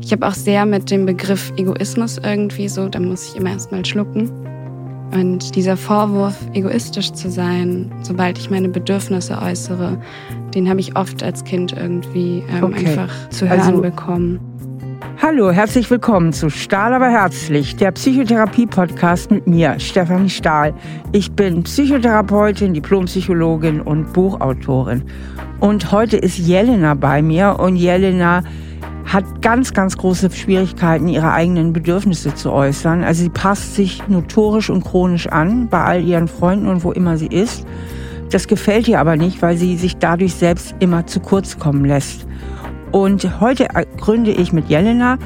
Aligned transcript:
Ich 0.00 0.12
habe 0.12 0.26
auch 0.26 0.34
sehr 0.34 0.66
mit 0.66 0.90
dem 0.90 1.06
Begriff 1.06 1.52
Egoismus 1.56 2.18
irgendwie 2.18 2.68
so, 2.68 2.88
da 2.88 2.98
muss 2.98 3.28
ich 3.28 3.36
immer 3.36 3.50
erstmal 3.50 3.84
schlucken. 3.84 4.30
Und 5.12 5.54
dieser 5.54 5.76
Vorwurf, 5.76 6.34
egoistisch 6.54 7.12
zu 7.12 7.30
sein, 7.30 7.92
sobald 8.02 8.38
ich 8.38 8.50
meine 8.50 8.68
Bedürfnisse 8.68 9.38
äußere, 9.40 9.98
den 10.54 10.68
habe 10.68 10.80
ich 10.80 10.96
oft 10.96 11.22
als 11.22 11.44
Kind 11.44 11.72
irgendwie 11.72 12.42
ähm, 12.50 12.64
okay. 12.64 12.86
einfach 12.86 13.10
zu 13.28 13.48
hören 13.48 13.60
also, 13.60 13.80
bekommen. 13.82 14.40
Hallo, 15.20 15.52
herzlich 15.52 15.88
willkommen 15.90 16.32
zu 16.32 16.50
Stahl 16.50 16.94
aber 16.94 17.08
herzlich, 17.08 17.76
der 17.76 17.92
Psychotherapie-Podcast 17.92 19.30
mit 19.30 19.46
mir, 19.46 19.78
Stefanie 19.78 20.30
Stahl. 20.30 20.74
Ich 21.12 21.30
bin 21.30 21.62
Psychotherapeutin, 21.62 22.74
Diplompsychologin 22.74 23.80
und 23.80 24.12
Buchautorin. 24.12 25.04
Und 25.60 25.92
heute 25.92 26.16
ist 26.16 26.38
Jelena 26.38 26.94
bei 26.94 27.22
mir 27.22 27.58
und 27.60 27.76
Jelena 27.76 28.42
hat 29.04 29.42
ganz, 29.42 29.72
ganz 29.74 29.96
große 29.96 30.30
Schwierigkeiten, 30.30 31.08
ihre 31.08 31.32
eigenen 31.32 31.72
Bedürfnisse 31.72 32.34
zu 32.34 32.52
äußern. 32.52 33.02
Also 33.04 33.22
sie 33.24 33.30
passt 33.30 33.74
sich 33.74 34.06
notorisch 34.08 34.70
und 34.70 34.84
chronisch 34.84 35.26
an 35.26 35.68
bei 35.68 35.82
all 35.82 36.02
ihren 36.02 36.28
Freunden 36.28 36.68
und 36.68 36.84
wo 36.84 36.92
immer 36.92 37.16
sie 37.16 37.26
ist. 37.26 37.66
Das 38.30 38.46
gefällt 38.46 38.88
ihr 38.88 38.98
aber 38.98 39.16
nicht, 39.16 39.42
weil 39.42 39.56
sie 39.56 39.76
sich 39.76 39.96
dadurch 39.98 40.34
selbst 40.34 40.74
immer 40.80 41.06
zu 41.06 41.20
kurz 41.20 41.58
kommen 41.58 41.84
lässt. 41.84 42.26
Und 42.90 43.40
heute 43.40 43.68
gründe 43.98 44.30
ich 44.30 44.52
mit 44.52 44.68
Jelena, 44.68 45.18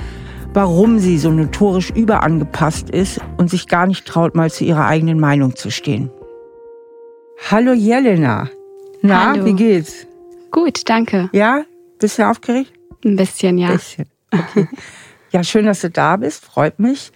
warum 0.54 0.98
sie 0.98 1.18
so 1.18 1.30
notorisch 1.30 1.90
überangepasst 1.90 2.90
ist 2.90 3.20
und 3.36 3.50
sich 3.50 3.68
gar 3.68 3.86
nicht 3.86 4.06
traut, 4.06 4.34
mal 4.34 4.50
zu 4.50 4.64
ihrer 4.64 4.86
eigenen 4.86 5.20
Meinung 5.20 5.54
zu 5.54 5.70
stehen. 5.70 6.10
Hallo 7.50 7.72
Jelena. 7.72 8.48
Na, 9.02 9.32
Hallo. 9.32 9.44
wie 9.44 9.52
geht's? 9.52 10.06
Gut, 10.50 10.88
danke. 10.88 11.28
Ja? 11.32 11.64
Bist 11.98 12.18
du 12.18 12.28
aufgeregt? 12.28 12.72
Ein 13.06 13.16
bisschen, 13.16 13.56
ja. 13.56 13.68
Ein 13.68 13.76
bisschen. 13.76 14.06
Okay. 14.32 14.68
ja, 15.30 15.44
schön, 15.44 15.66
dass 15.66 15.80
du 15.80 15.90
da 15.90 16.16
bist. 16.16 16.44
Freut 16.44 16.80
mich. 16.80 17.12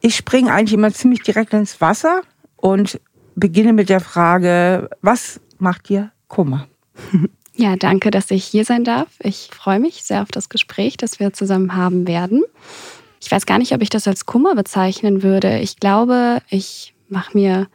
Ich 0.00 0.14
springe 0.14 0.52
eigentlich 0.52 0.74
immer 0.74 0.92
ziemlich 0.92 1.22
direkt 1.22 1.52
ins 1.52 1.80
Wasser 1.80 2.22
und 2.56 3.00
beginne 3.34 3.72
mit 3.72 3.88
der 3.88 3.98
Frage, 4.00 4.88
was 5.02 5.40
macht 5.58 5.88
dir 5.88 6.12
Kummer? 6.28 6.68
Ja, 7.60 7.74
danke, 7.74 8.12
dass 8.12 8.30
ich 8.30 8.44
hier 8.44 8.64
sein 8.64 8.84
darf. 8.84 9.08
Ich 9.18 9.50
freue 9.52 9.80
mich 9.80 10.04
sehr 10.04 10.22
auf 10.22 10.28
das 10.30 10.48
Gespräch, 10.48 10.96
das 10.96 11.18
wir 11.18 11.32
zusammen 11.32 11.74
haben 11.74 12.06
werden. 12.06 12.44
Ich 13.20 13.32
weiß 13.32 13.46
gar 13.46 13.58
nicht, 13.58 13.72
ob 13.72 13.82
ich 13.82 13.90
das 13.90 14.06
als 14.06 14.26
Kummer 14.26 14.54
bezeichnen 14.54 15.24
würde. 15.24 15.58
Ich 15.58 15.80
glaube, 15.80 16.40
ich 16.50 16.94
mache 17.08 17.36
mir 17.36 17.66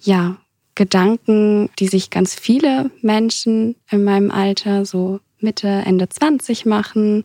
ja 0.00 0.38
Gedanken, 0.74 1.68
die 1.78 1.88
sich 1.88 2.08
ganz 2.08 2.34
viele 2.34 2.90
Menschen 3.02 3.76
in 3.90 4.04
meinem 4.04 4.30
Alter, 4.30 4.86
so 4.86 5.20
Mitte, 5.40 5.68
Ende 5.68 6.08
20 6.08 6.66
machen. 6.66 7.24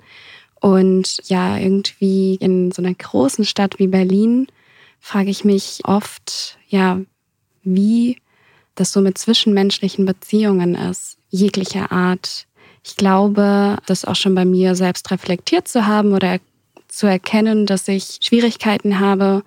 Und 0.59 1.17
ja, 1.25 1.57
irgendwie 1.57 2.35
in 2.35 2.71
so 2.71 2.81
einer 2.81 2.93
großen 2.93 3.45
Stadt 3.45 3.79
wie 3.79 3.87
Berlin 3.87 4.47
frage 4.99 5.31
ich 5.31 5.43
mich 5.43 5.81
oft, 5.85 6.57
ja, 6.67 7.01
wie 7.63 8.17
das 8.75 8.91
so 8.91 9.01
mit 9.01 9.17
zwischenmenschlichen 9.17 10.05
Beziehungen 10.05 10.75
ist 10.75 11.17
jeglicher 11.31 11.91
Art. 11.91 12.45
Ich 12.83 12.95
glaube, 12.95 13.77
das 13.85 14.05
auch 14.05 14.15
schon 14.15 14.35
bei 14.35 14.45
mir 14.45 14.75
selbst 14.75 15.09
reflektiert 15.11 15.67
zu 15.67 15.87
haben 15.87 16.13
oder 16.13 16.39
zu 16.87 17.07
erkennen, 17.07 17.65
dass 17.65 17.87
ich 17.87 18.19
Schwierigkeiten 18.21 18.99
habe, 18.99 19.43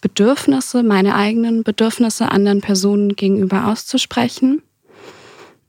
Bedürfnisse, 0.00 0.82
meine 0.82 1.14
eigenen 1.14 1.62
Bedürfnisse 1.62 2.30
anderen 2.30 2.60
Personen 2.60 3.16
gegenüber 3.16 3.66
auszusprechen. 3.66 4.62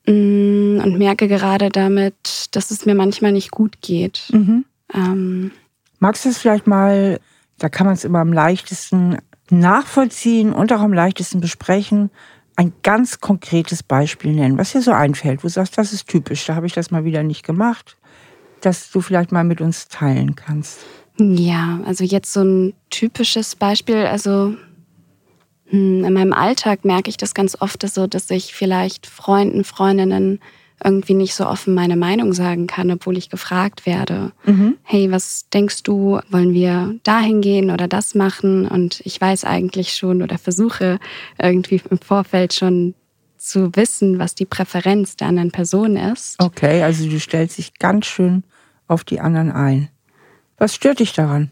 Mm, 0.07 0.79
und 0.83 0.97
merke 0.97 1.27
gerade 1.27 1.69
damit, 1.69 2.47
dass 2.51 2.71
es 2.71 2.85
mir 2.85 2.95
manchmal 2.95 3.33
nicht 3.33 3.51
gut 3.51 3.81
geht. 3.81 4.23
Mhm. 4.31 4.65
Ähm, 4.93 5.51
Magst 5.99 6.25
du 6.25 6.29
es 6.29 6.37
vielleicht 6.37 6.65
mal, 6.65 7.19
da 7.57 7.69
kann 7.69 7.85
man 7.85 7.95
es 7.95 8.05
immer 8.05 8.19
am 8.19 8.31
leichtesten 8.31 9.17
nachvollziehen 9.49 10.53
und 10.53 10.71
auch 10.71 10.81
am 10.81 10.93
leichtesten 10.93 11.41
besprechen, 11.41 12.09
ein 12.55 12.73
ganz 12.83 13.19
konkretes 13.19 13.83
Beispiel 13.83 14.33
nennen, 14.33 14.57
was 14.57 14.71
dir 14.71 14.81
so 14.81 14.91
einfällt, 14.91 15.43
wo 15.43 15.47
du 15.47 15.53
sagst, 15.53 15.77
das 15.77 15.93
ist 15.93 16.07
typisch, 16.07 16.45
da 16.45 16.55
habe 16.55 16.65
ich 16.65 16.73
das 16.73 16.89
mal 16.89 17.03
wieder 17.05 17.23
nicht 17.23 17.45
gemacht, 17.45 17.97
dass 18.61 18.89
du 18.91 19.01
vielleicht 19.01 19.31
mal 19.31 19.43
mit 19.43 19.61
uns 19.61 19.87
teilen 19.87 20.35
kannst. 20.35 20.79
Ja, 21.19 21.79
also 21.85 22.03
jetzt 22.03 22.31
so 22.31 22.43
ein 22.43 22.73
typisches 22.89 23.55
Beispiel, 23.55 24.05
also 24.05 24.55
in 25.69 26.13
meinem 26.13 26.33
Alltag 26.33 26.85
merke 26.85 27.09
ich 27.09 27.17
das 27.17 27.33
ganz 27.33 27.57
oft 27.59 27.87
so, 27.87 28.07
dass 28.07 28.29
ich 28.29 28.53
vielleicht 28.53 29.05
Freunden, 29.05 29.63
Freundinnen 29.63 30.39
irgendwie 30.83 31.15
nicht 31.15 31.33
so 31.33 31.47
offen 31.47 31.73
meine 31.73 31.95
Meinung 31.95 32.33
sagen 32.33 32.67
kann, 32.67 32.91
obwohl 32.91 33.17
ich 33.17 33.29
gefragt 33.29 33.85
werde. 33.85 34.31
Mhm. 34.45 34.77
Hey, 34.83 35.11
was 35.11 35.49
denkst 35.51 35.83
du, 35.83 36.19
wollen 36.29 36.53
wir 36.53 36.95
dahin 37.03 37.41
gehen 37.41 37.71
oder 37.71 37.87
das 37.87 38.13
machen? 38.13 38.67
Und 38.67 39.01
ich 39.03 39.19
weiß 39.19 39.43
eigentlich 39.43 39.95
schon 39.95 40.21
oder 40.21 40.37
versuche 40.37 40.99
irgendwie 41.41 41.81
im 41.89 41.97
Vorfeld 41.97 42.53
schon 42.53 42.93
zu 43.37 43.75
wissen, 43.75 44.19
was 44.19 44.35
die 44.35 44.45
Präferenz 44.45 45.15
der 45.15 45.27
anderen 45.27 45.51
Person 45.51 45.95
ist. 45.95 46.41
Okay, 46.41 46.83
also 46.83 47.09
du 47.09 47.19
stellst 47.19 47.57
dich 47.57 47.73
ganz 47.79 48.05
schön 48.05 48.43
auf 48.87 49.03
die 49.03 49.19
anderen 49.19 49.51
ein. 49.51 49.89
Was 50.57 50.75
stört 50.75 50.99
dich 50.99 51.13
daran? 51.13 51.51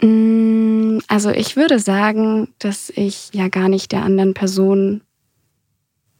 Mm, 0.00 0.81
also 1.08 1.30
ich 1.30 1.56
würde 1.56 1.78
sagen, 1.78 2.48
dass 2.58 2.90
ich 2.90 3.30
ja 3.32 3.48
gar 3.48 3.68
nicht 3.68 3.92
der 3.92 4.02
anderen 4.02 4.34
Person 4.34 5.02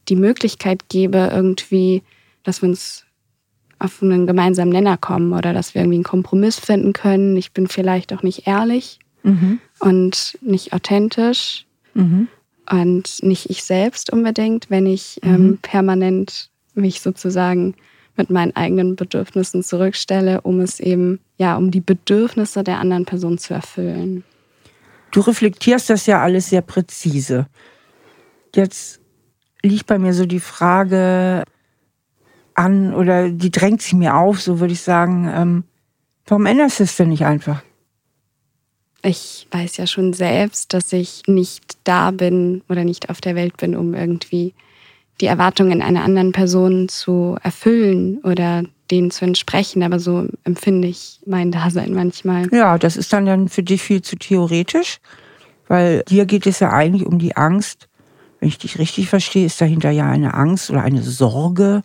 die 0.08 0.16
Möglichkeit 0.16 0.88
gebe, 0.88 1.30
irgendwie, 1.32 2.02
dass 2.42 2.62
wir 2.62 2.68
uns 2.68 3.04
auf 3.78 4.02
einen 4.02 4.26
gemeinsamen 4.26 4.72
Nenner 4.72 4.96
kommen 4.96 5.32
oder 5.32 5.52
dass 5.52 5.74
wir 5.74 5.82
irgendwie 5.82 5.96
einen 5.96 6.04
Kompromiss 6.04 6.58
finden 6.58 6.92
können. 6.92 7.36
Ich 7.36 7.52
bin 7.52 7.66
vielleicht 7.66 8.12
auch 8.12 8.22
nicht 8.22 8.46
ehrlich 8.46 9.00
mhm. 9.22 9.60
und 9.80 10.38
nicht 10.40 10.72
authentisch 10.72 11.66
mhm. 11.94 12.28
und 12.70 13.22
nicht 13.22 13.50
ich 13.50 13.64
selbst 13.64 14.12
unbedingt, 14.12 14.70
wenn 14.70 14.86
ich 14.86 15.18
mhm. 15.22 15.34
ähm, 15.34 15.58
permanent 15.62 16.50
mich 16.74 17.00
sozusagen 17.00 17.74
mit 18.16 18.30
meinen 18.30 18.54
eigenen 18.54 18.94
Bedürfnissen 18.94 19.62
zurückstelle, 19.62 20.42
um 20.42 20.60
es 20.60 20.80
eben, 20.80 21.18
ja, 21.38 21.56
um 21.56 21.70
die 21.70 21.80
Bedürfnisse 21.80 22.62
der 22.62 22.78
anderen 22.78 23.04
Person 23.04 23.38
zu 23.38 23.54
erfüllen. 23.54 24.22
Du 25.12 25.20
reflektierst 25.20 25.90
das 25.90 26.06
ja 26.06 26.20
alles 26.20 26.48
sehr 26.48 26.62
präzise. 26.62 27.46
Jetzt 28.54 29.00
liegt 29.62 29.86
bei 29.86 29.98
mir 29.98 30.14
so 30.14 30.26
die 30.26 30.40
Frage 30.40 31.44
an 32.54 32.94
oder 32.94 33.30
die 33.30 33.50
drängt 33.50 33.82
sich 33.82 33.92
mir 33.92 34.16
auf, 34.16 34.40
so 34.40 34.58
würde 34.58 34.72
ich 34.72 34.80
sagen, 34.80 35.30
ähm, 35.32 35.64
warum 36.26 36.46
änderst 36.46 36.80
du 36.80 36.84
es 36.84 36.96
denn 36.96 37.10
nicht 37.10 37.24
einfach? 37.24 37.62
Ich 39.02 39.48
weiß 39.50 39.76
ja 39.78 39.86
schon 39.86 40.12
selbst, 40.12 40.74
dass 40.74 40.92
ich 40.92 41.22
nicht 41.26 41.76
da 41.84 42.10
bin 42.10 42.62
oder 42.68 42.84
nicht 42.84 43.10
auf 43.10 43.20
der 43.20 43.34
Welt 43.34 43.56
bin, 43.56 43.76
um 43.76 43.94
irgendwie 43.94 44.54
die 45.20 45.26
Erwartungen 45.26 45.82
einer 45.82 46.04
anderen 46.04 46.32
Person 46.32 46.88
zu 46.88 47.36
erfüllen 47.42 48.18
oder 48.18 48.64
denen 48.90 49.10
zu 49.10 49.24
entsprechen. 49.24 49.82
Aber 49.82 49.98
so 49.98 50.26
empfinde 50.44 50.88
ich 50.88 51.20
mein 51.26 51.52
Dasein 51.52 51.94
manchmal. 51.94 52.52
Ja, 52.52 52.78
das 52.78 52.96
ist 52.96 53.12
dann, 53.12 53.26
dann 53.26 53.48
für 53.48 53.62
dich 53.62 53.82
viel 53.82 54.02
zu 54.02 54.16
theoretisch, 54.16 54.98
weil 55.68 56.02
dir 56.08 56.26
geht 56.26 56.46
es 56.46 56.60
ja 56.60 56.72
eigentlich 56.72 57.06
um 57.06 57.18
die 57.18 57.36
Angst, 57.36 57.88
wenn 58.40 58.48
ich 58.48 58.58
dich 58.58 58.78
richtig 58.78 59.08
verstehe, 59.08 59.46
ist 59.46 59.60
dahinter 59.60 59.90
ja 59.90 60.10
eine 60.10 60.34
Angst 60.34 60.68
oder 60.68 60.82
eine 60.82 61.02
Sorge, 61.02 61.84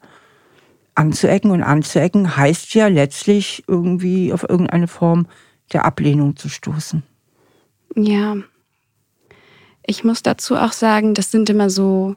anzuecken. 0.98 1.52
Und 1.52 1.64
anzuecken 1.64 2.36
heißt 2.36 2.74
ja 2.74 2.88
letztlich 2.88 3.64
irgendwie 3.68 4.34
auf 4.34 4.44
irgendeine 4.48 4.88
Form 4.88 5.28
der 5.74 5.86
Ablehnung 5.86 6.36
zu 6.36 6.50
stoßen. 6.50 7.04
Ja. 7.96 8.38
Ich 9.86 10.04
muss 10.04 10.24
dazu 10.24 10.56
auch 10.56 10.74
sagen, 10.74 11.14
das 11.14 11.32
sind 11.32 11.50
immer 11.50 11.70
so, 11.70 12.16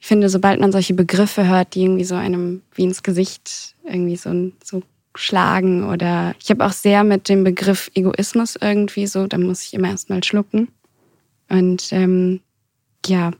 ich 0.00 0.06
finde, 0.06 0.28
sobald 0.28 0.60
man 0.60 0.72
solche 0.72 0.94
Begriffe 0.94 1.46
hört, 1.48 1.74
die 1.74 1.82
irgendwie 1.82 2.04
so 2.04 2.14
einem 2.14 2.62
wie 2.74 2.84
ins 2.84 3.02
Gesicht 3.02 3.74
irgendwie 3.84 4.16
so, 4.16 4.52
so 4.62 4.82
schlagen 5.14 5.84
oder 5.84 6.34
ich 6.40 6.50
habe 6.50 6.64
auch 6.64 6.72
sehr 6.72 7.02
mit 7.02 7.28
dem 7.28 7.42
Begriff 7.42 7.90
Egoismus 7.94 8.56
irgendwie 8.60 9.06
so, 9.06 9.26
da 9.26 9.38
muss 9.38 9.62
ich 9.62 9.74
immer 9.74 9.88
erstmal 9.88 10.22
schlucken. 10.22 10.68
Und 11.48 11.92
ähm, 11.92 12.40
ja, 13.06 13.32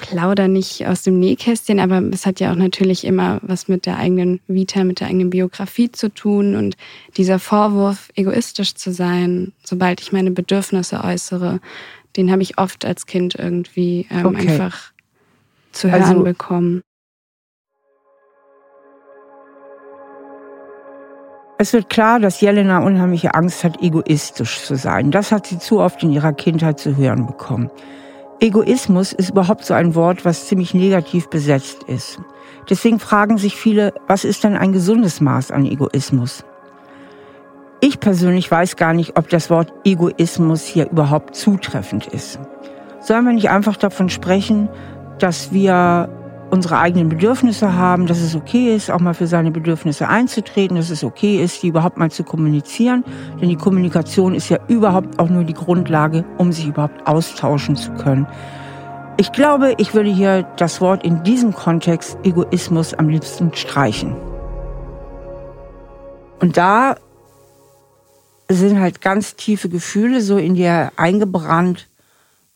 plauder 0.00 0.48
nicht 0.48 0.86
aus 0.86 1.02
dem 1.02 1.18
Nähkästchen, 1.18 1.78
aber 1.78 2.02
es 2.12 2.26
hat 2.26 2.40
ja 2.40 2.52
auch 2.52 2.56
natürlich 2.56 3.04
immer 3.04 3.38
was 3.42 3.68
mit 3.68 3.86
der 3.86 3.96
eigenen 3.98 4.40
Vita, 4.48 4.82
mit 4.84 5.00
der 5.00 5.08
eigenen 5.08 5.30
Biografie 5.30 5.92
zu 5.92 6.12
tun. 6.12 6.56
Und 6.56 6.76
dieser 7.16 7.38
Vorwurf, 7.38 8.10
egoistisch 8.14 8.74
zu 8.74 8.92
sein, 8.92 9.52
sobald 9.62 10.00
ich 10.00 10.12
meine 10.12 10.30
Bedürfnisse 10.30 11.04
äußere, 11.04 11.60
den 12.16 12.30
habe 12.32 12.42
ich 12.42 12.58
oft 12.58 12.84
als 12.84 13.06
Kind 13.06 13.36
irgendwie 13.36 14.06
ähm, 14.10 14.26
okay. 14.26 14.48
einfach 14.48 14.92
zu 15.72 15.90
hören 15.90 16.02
also, 16.02 16.22
bekommen. 16.22 16.82
Es 21.58 21.72
wird 21.72 21.90
klar, 21.90 22.20
dass 22.20 22.40
Jelena 22.40 22.78
unheimliche 22.78 23.34
Angst 23.34 23.64
hat, 23.64 23.82
egoistisch 23.82 24.62
zu 24.62 24.76
sein. 24.76 25.10
Das 25.10 25.30
hat 25.30 25.46
sie 25.46 25.58
zu 25.58 25.80
oft 25.80 26.02
in 26.02 26.10
ihrer 26.10 26.32
Kindheit 26.32 26.78
zu 26.78 26.96
hören 26.96 27.26
bekommen. 27.26 27.70
Egoismus 28.40 29.12
ist 29.12 29.30
überhaupt 29.30 29.64
so 29.66 29.74
ein 29.74 29.94
Wort, 29.94 30.24
was 30.24 30.46
ziemlich 30.46 30.72
negativ 30.72 31.28
besetzt 31.28 31.82
ist. 31.82 32.18
Deswegen 32.70 32.98
fragen 32.98 33.36
sich 33.36 33.56
viele, 33.56 33.92
was 34.06 34.24
ist 34.24 34.44
denn 34.44 34.56
ein 34.56 34.72
gesundes 34.72 35.20
Maß 35.20 35.50
an 35.50 35.66
Egoismus? 35.66 36.44
ich 37.80 37.98
persönlich 37.98 38.50
weiß 38.50 38.76
gar 38.76 38.92
nicht, 38.92 39.16
ob 39.16 39.28
das 39.28 39.50
Wort 39.50 39.72
Egoismus 39.84 40.64
hier 40.64 40.90
überhaupt 40.90 41.34
zutreffend 41.34 42.06
ist. 42.06 42.38
Sollen 43.00 43.24
wir 43.24 43.32
nicht 43.32 43.50
einfach 43.50 43.76
davon 43.76 44.10
sprechen, 44.10 44.68
dass 45.22 45.52
wir 45.52 46.08
unsere 46.50 46.78
eigenen 46.78 47.08
Bedürfnisse 47.08 47.74
haben, 47.74 48.06
dass 48.06 48.20
es 48.20 48.34
okay 48.34 48.74
ist, 48.74 48.90
auch 48.90 49.00
mal 49.00 49.14
für 49.14 49.26
seine 49.26 49.50
Bedürfnisse 49.50 50.08
einzutreten, 50.08 50.76
dass 50.76 50.90
es 50.90 51.04
okay 51.04 51.42
ist, 51.42 51.62
die 51.62 51.68
überhaupt 51.68 51.96
mal 51.96 52.10
zu 52.10 52.24
kommunizieren. 52.24 53.04
Denn 53.40 53.48
die 53.48 53.56
Kommunikation 53.56 54.34
ist 54.34 54.48
ja 54.48 54.58
überhaupt 54.68 55.18
auch 55.18 55.28
nur 55.28 55.44
die 55.44 55.54
Grundlage, 55.54 56.24
um 56.38 56.52
sich 56.52 56.66
überhaupt 56.66 57.06
austauschen 57.06 57.76
zu 57.76 57.92
können. 57.92 58.26
Ich 59.16 59.32
glaube, 59.32 59.74
ich 59.78 59.94
würde 59.94 60.10
hier 60.10 60.42
das 60.56 60.80
Wort 60.80 61.04
in 61.04 61.22
diesem 61.22 61.52
Kontext 61.52 62.18
Egoismus 62.24 62.94
am 62.94 63.08
liebsten 63.08 63.52
streichen. 63.54 64.16
Und 66.40 66.56
da 66.56 66.96
sind 68.48 68.80
halt 68.80 69.00
ganz 69.00 69.36
tiefe 69.36 69.68
Gefühle 69.68 70.22
so 70.22 70.38
in 70.38 70.54
dir 70.54 70.90
eingebrannt 70.96 71.89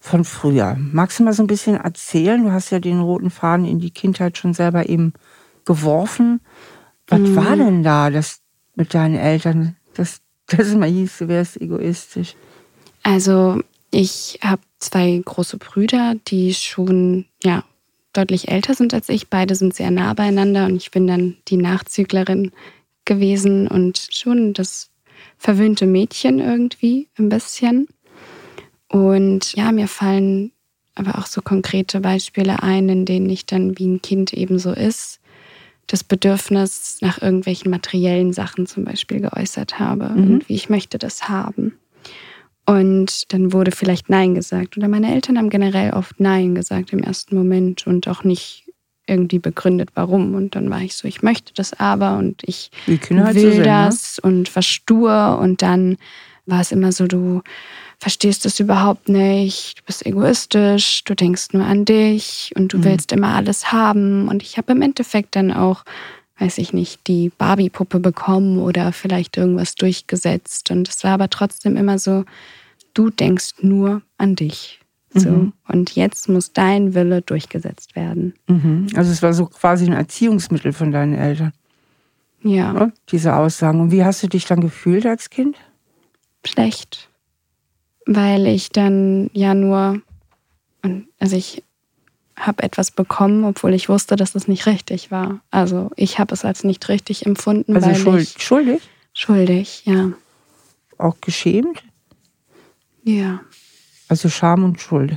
von 0.04 0.24
früher. 0.24 0.76
Magst 0.78 1.18
du 1.18 1.24
mal 1.24 1.32
so 1.32 1.42
ein 1.42 1.46
bisschen 1.46 1.76
erzählen? 1.76 2.44
Du 2.44 2.52
hast 2.52 2.68
ja 2.68 2.78
den 2.78 3.00
roten 3.00 3.30
Faden 3.30 3.64
in 3.64 3.78
die 3.78 3.90
Kindheit 3.90 4.36
schon 4.36 4.52
selber 4.52 4.86
eben 4.90 5.14
geworfen. 5.64 6.42
Was 7.06 7.20
mhm. 7.20 7.36
war 7.36 7.56
denn 7.56 7.82
da 7.82 8.10
das 8.10 8.42
mit 8.74 8.92
deinen 8.92 9.14
Eltern, 9.14 9.76
dass 9.94 10.20
das 10.46 10.72
immer 10.72 10.84
hieß, 10.84 11.20
du 11.20 11.28
wärst 11.28 11.58
egoistisch? 11.58 12.34
Also 13.02 13.62
ich 13.90 14.38
habe 14.42 14.60
zwei 14.78 15.22
große 15.24 15.56
Brüder, 15.56 16.16
die 16.28 16.52
schon 16.52 17.24
ja 17.42 17.64
deutlich 18.12 18.48
älter 18.48 18.74
sind 18.74 18.92
als 18.92 19.08
ich. 19.08 19.30
Beide 19.30 19.54
sind 19.54 19.74
sehr 19.74 19.90
nah 19.90 20.12
beieinander 20.12 20.66
und 20.66 20.76
ich 20.76 20.90
bin 20.90 21.06
dann 21.06 21.38
die 21.48 21.56
Nachzüglerin 21.56 22.52
gewesen 23.06 23.68
und 23.68 24.06
schon 24.10 24.52
das 24.52 24.90
verwöhnte 25.38 25.86
Mädchen 25.86 26.40
irgendwie 26.40 27.08
ein 27.18 27.30
bisschen. 27.30 27.88
Und 28.94 29.54
ja, 29.54 29.72
mir 29.72 29.88
fallen 29.88 30.52
aber 30.94 31.18
auch 31.18 31.26
so 31.26 31.42
konkrete 31.42 32.00
Beispiele 32.00 32.62
ein, 32.62 32.88
in 32.88 33.04
denen 33.04 33.28
ich 33.28 33.44
dann 33.44 33.76
wie 33.76 33.88
ein 33.88 34.00
Kind 34.00 34.32
eben 34.32 34.60
so 34.60 34.70
ist, 34.70 35.18
das 35.88 36.04
Bedürfnis 36.04 36.98
nach 37.00 37.20
irgendwelchen 37.20 37.72
materiellen 37.72 38.32
Sachen 38.32 38.68
zum 38.68 38.84
Beispiel 38.84 39.18
geäußert 39.18 39.80
habe. 39.80 40.10
Mhm. 40.10 40.18
Irgendwie, 40.18 40.54
ich 40.54 40.68
möchte 40.68 40.98
das 40.98 41.28
haben. 41.28 41.76
Und 42.66 43.32
dann 43.32 43.52
wurde 43.52 43.72
vielleicht 43.72 44.10
Nein 44.10 44.36
gesagt. 44.36 44.76
Oder 44.76 44.86
meine 44.86 45.12
Eltern 45.12 45.38
haben 45.38 45.50
generell 45.50 45.92
oft 45.92 46.20
Nein 46.20 46.54
gesagt 46.54 46.92
im 46.92 47.00
ersten 47.00 47.34
Moment 47.34 47.88
und 47.88 48.06
auch 48.06 48.22
nicht 48.22 48.64
irgendwie 49.08 49.40
begründet, 49.40 49.90
warum. 49.94 50.36
Und 50.36 50.54
dann 50.54 50.70
war 50.70 50.82
ich 50.82 50.94
so, 50.94 51.08
ich 51.08 51.20
möchte 51.20 51.52
das 51.52 51.72
aber 51.72 52.16
und 52.16 52.42
ich 52.46 52.70
halt 52.86 53.34
will 53.34 53.54
so 53.54 53.58
ne? 53.58 53.64
das 53.64 54.20
ne? 54.22 54.30
und 54.30 54.48
verstur. 54.48 55.36
Und 55.42 55.62
dann 55.62 55.96
war 56.46 56.60
es 56.60 56.70
immer 56.70 56.92
so, 56.92 57.08
du 57.08 57.42
verstehst 58.04 58.44
das 58.44 58.60
überhaupt 58.60 59.08
nicht, 59.08 59.78
du 59.78 59.82
bist 59.86 60.04
egoistisch, 60.04 61.04
du 61.04 61.14
denkst 61.14 61.54
nur 61.54 61.64
an 61.64 61.86
dich 61.86 62.52
und 62.54 62.70
du 62.74 62.76
mhm. 62.76 62.84
willst 62.84 63.12
immer 63.12 63.28
alles 63.28 63.72
haben. 63.72 64.28
Und 64.28 64.42
ich 64.42 64.58
habe 64.58 64.72
im 64.72 64.82
Endeffekt 64.82 65.36
dann 65.36 65.50
auch, 65.50 65.84
weiß 66.38 66.58
ich 66.58 66.74
nicht, 66.74 67.06
die 67.06 67.30
Barbie-Puppe 67.30 68.00
bekommen 68.00 68.58
oder 68.58 68.92
vielleicht 68.92 69.38
irgendwas 69.38 69.74
durchgesetzt. 69.74 70.70
Und 70.70 70.86
es 70.86 71.02
war 71.02 71.12
aber 71.12 71.30
trotzdem 71.30 71.78
immer 71.78 71.98
so, 71.98 72.26
du 72.92 73.08
denkst 73.08 73.54
nur 73.62 74.02
an 74.18 74.36
dich. 74.36 74.80
So. 75.14 75.30
Mhm. 75.30 75.52
Und 75.66 75.96
jetzt 75.96 76.28
muss 76.28 76.52
dein 76.52 76.92
Wille 76.92 77.22
durchgesetzt 77.22 77.96
werden. 77.96 78.34
Mhm. 78.48 78.88
Also 78.96 79.12
es 79.12 79.22
war 79.22 79.32
so 79.32 79.46
quasi 79.46 79.86
ein 79.86 79.94
Erziehungsmittel 79.94 80.74
von 80.74 80.92
deinen 80.92 81.14
Eltern. 81.14 81.54
Ja. 82.42 82.74
ja. 82.74 82.92
Diese 83.08 83.34
Aussagen. 83.34 83.80
Und 83.80 83.92
wie 83.92 84.04
hast 84.04 84.22
du 84.22 84.26
dich 84.26 84.44
dann 84.44 84.60
gefühlt 84.60 85.06
als 85.06 85.30
Kind? 85.30 85.56
Schlecht. 86.44 87.08
Weil 88.06 88.46
ich 88.46 88.70
dann 88.70 89.30
ja 89.32 89.54
nur, 89.54 90.00
also 91.18 91.36
ich 91.36 91.62
habe 92.36 92.62
etwas 92.62 92.90
bekommen, 92.90 93.44
obwohl 93.44 93.74
ich 93.74 93.88
wusste, 93.88 94.16
dass 94.16 94.32
das 94.32 94.48
nicht 94.48 94.66
richtig 94.66 95.10
war. 95.10 95.40
Also 95.50 95.90
ich 95.96 96.18
habe 96.18 96.34
es 96.34 96.44
als 96.44 96.64
nicht 96.64 96.88
richtig 96.88 97.26
empfunden. 97.26 97.74
Also 97.74 97.88
weil 97.88 97.94
schuld, 97.94 98.22
ich, 98.36 98.42
schuldig? 98.42 98.82
Schuldig, 99.12 99.82
ja. 99.86 100.12
Auch 100.98 101.16
geschämt? 101.20 101.82
Ja. 103.04 103.40
Also 104.08 104.28
Scham 104.28 104.64
und 104.64 104.80
Schuld. 104.80 105.16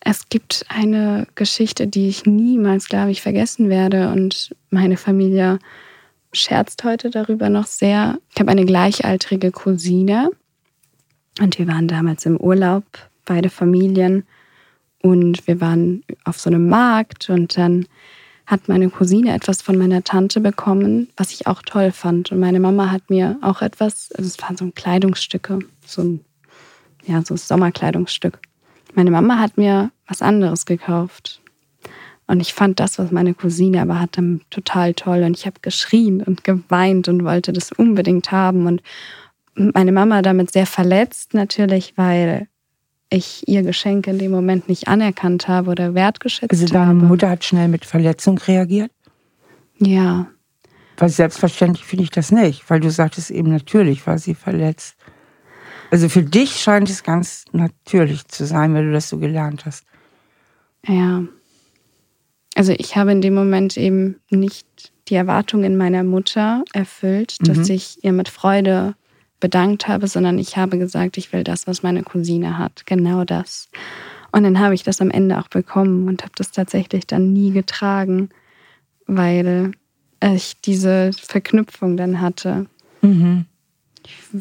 Es 0.00 0.28
gibt 0.28 0.64
eine 0.68 1.26
Geschichte, 1.34 1.86
die 1.86 2.08
ich 2.08 2.26
niemals, 2.26 2.88
glaube 2.88 3.10
ich, 3.10 3.22
vergessen 3.22 3.68
werde. 3.68 4.12
Und 4.12 4.54
meine 4.70 4.96
Familie 4.96 5.58
scherzt 6.32 6.84
heute 6.84 7.10
darüber 7.10 7.48
noch 7.48 7.66
sehr. 7.66 8.18
Ich 8.32 8.40
habe 8.40 8.50
eine 8.50 8.64
gleichaltrige 8.64 9.50
Cousine 9.50 10.30
und 11.40 11.58
wir 11.58 11.66
waren 11.68 11.88
damals 11.88 12.26
im 12.26 12.36
Urlaub, 12.36 12.84
beide 13.24 13.50
Familien. 13.50 14.24
Und 15.02 15.46
wir 15.46 15.60
waren 15.60 16.02
auf 16.24 16.40
so 16.40 16.50
einem 16.50 16.68
Markt 16.68 17.30
und 17.30 17.56
dann 17.56 17.86
hat 18.46 18.68
meine 18.68 18.88
Cousine 18.90 19.34
etwas 19.34 19.60
von 19.60 19.76
meiner 19.76 20.04
Tante 20.04 20.40
bekommen, 20.40 21.08
was 21.16 21.32
ich 21.32 21.46
auch 21.46 21.62
toll 21.62 21.90
fand. 21.92 22.32
Und 22.32 22.38
meine 22.38 22.60
Mama 22.60 22.90
hat 22.90 23.10
mir 23.10 23.38
auch 23.42 23.60
etwas, 23.60 24.10
also 24.12 24.28
es 24.28 24.40
waren 24.40 24.56
so 24.56 24.70
Kleidungsstücke, 24.70 25.58
so 25.84 26.02
ein, 26.02 26.20
ja, 27.04 27.22
so 27.22 27.34
ein 27.34 27.38
Sommerkleidungsstück. 27.38 28.38
Meine 28.94 29.10
Mama 29.10 29.38
hat 29.38 29.58
mir 29.58 29.90
was 30.06 30.22
anderes 30.22 30.64
gekauft. 30.64 31.42
Und 32.28 32.40
ich 32.40 32.54
fand 32.54 32.80
das, 32.80 32.98
was 32.98 33.12
meine 33.12 33.34
Cousine 33.34 33.82
aber 33.82 34.00
hatte, 34.00 34.40
total 34.50 34.94
toll. 34.94 35.22
Und 35.22 35.36
ich 35.36 35.46
habe 35.46 35.60
geschrien 35.60 36.22
und 36.22 36.44
geweint 36.44 37.08
und 37.08 37.24
wollte 37.24 37.52
das 37.52 37.72
unbedingt 37.72 38.32
haben. 38.32 38.66
Und 38.66 38.82
meine 39.56 39.92
Mama 39.92 40.22
damit 40.22 40.52
sehr 40.52 40.66
verletzt, 40.66 41.34
natürlich, 41.34 41.94
weil 41.96 42.48
ich 43.08 43.46
ihr 43.46 43.62
Geschenk 43.62 44.06
in 44.06 44.18
dem 44.18 44.30
Moment 44.30 44.68
nicht 44.68 44.88
anerkannt 44.88 45.48
habe 45.48 45.70
oder 45.70 45.94
wertgeschätzt 45.94 46.52
also 46.52 46.66
deine 46.66 46.86
habe. 46.86 47.06
Mutter 47.06 47.30
hat 47.30 47.44
schnell 47.44 47.68
mit 47.68 47.84
Verletzung 47.84 48.38
reagiert? 48.38 48.90
Ja. 49.78 50.26
Weil 50.96 51.08
selbstverständlich 51.08 51.84
finde 51.84 52.04
ich 52.04 52.10
das 52.10 52.32
nicht, 52.32 52.68
weil 52.68 52.80
du 52.80 52.90
sagtest 52.90 53.30
eben 53.30 53.50
natürlich 53.50 54.06
war 54.06 54.18
sie 54.18 54.34
verletzt. 54.34 54.96
Also 55.90 56.08
für 56.08 56.22
dich 56.22 56.56
scheint 56.56 56.90
es 56.90 57.02
ganz 57.02 57.44
natürlich 57.52 58.26
zu 58.26 58.44
sein, 58.44 58.74
weil 58.74 58.86
du 58.86 58.92
das 58.92 59.08
so 59.08 59.18
gelernt 59.18 59.66
hast. 59.66 59.84
Ja. 60.86 61.24
Also 62.54 62.72
ich 62.72 62.96
habe 62.96 63.12
in 63.12 63.20
dem 63.20 63.34
Moment 63.34 63.76
eben 63.76 64.16
nicht 64.30 64.92
die 65.08 65.14
Erwartungen 65.14 65.76
meiner 65.76 66.02
Mutter 66.02 66.64
erfüllt, 66.72 67.36
dass 67.46 67.68
mhm. 67.68 67.74
ich 67.74 68.02
ihr 68.02 68.12
mit 68.12 68.28
Freude 68.28 68.94
bedankt 69.40 69.88
habe, 69.88 70.08
sondern 70.08 70.38
ich 70.38 70.56
habe 70.56 70.78
gesagt, 70.78 71.18
ich 71.18 71.32
will 71.32 71.44
das, 71.44 71.66
was 71.66 71.82
meine 71.82 72.02
Cousine 72.02 72.58
hat. 72.58 72.86
Genau 72.86 73.24
das. 73.24 73.68
Und 74.32 74.44
dann 74.44 74.58
habe 74.58 74.74
ich 74.74 74.82
das 74.82 75.00
am 75.00 75.10
Ende 75.10 75.38
auch 75.38 75.48
bekommen 75.48 76.08
und 76.08 76.22
habe 76.22 76.32
das 76.36 76.52
tatsächlich 76.52 77.06
dann 77.06 77.32
nie 77.32 77.52
getragen, 77.52 78.30
weil 79.06 79.72
ich 80.20 80.60
diese 80.60 81.10
Verknüpfung 81.12 81.96
dann 81.96 82.20
hatte. 82.20 82.66
Mhm. 83.02 83.46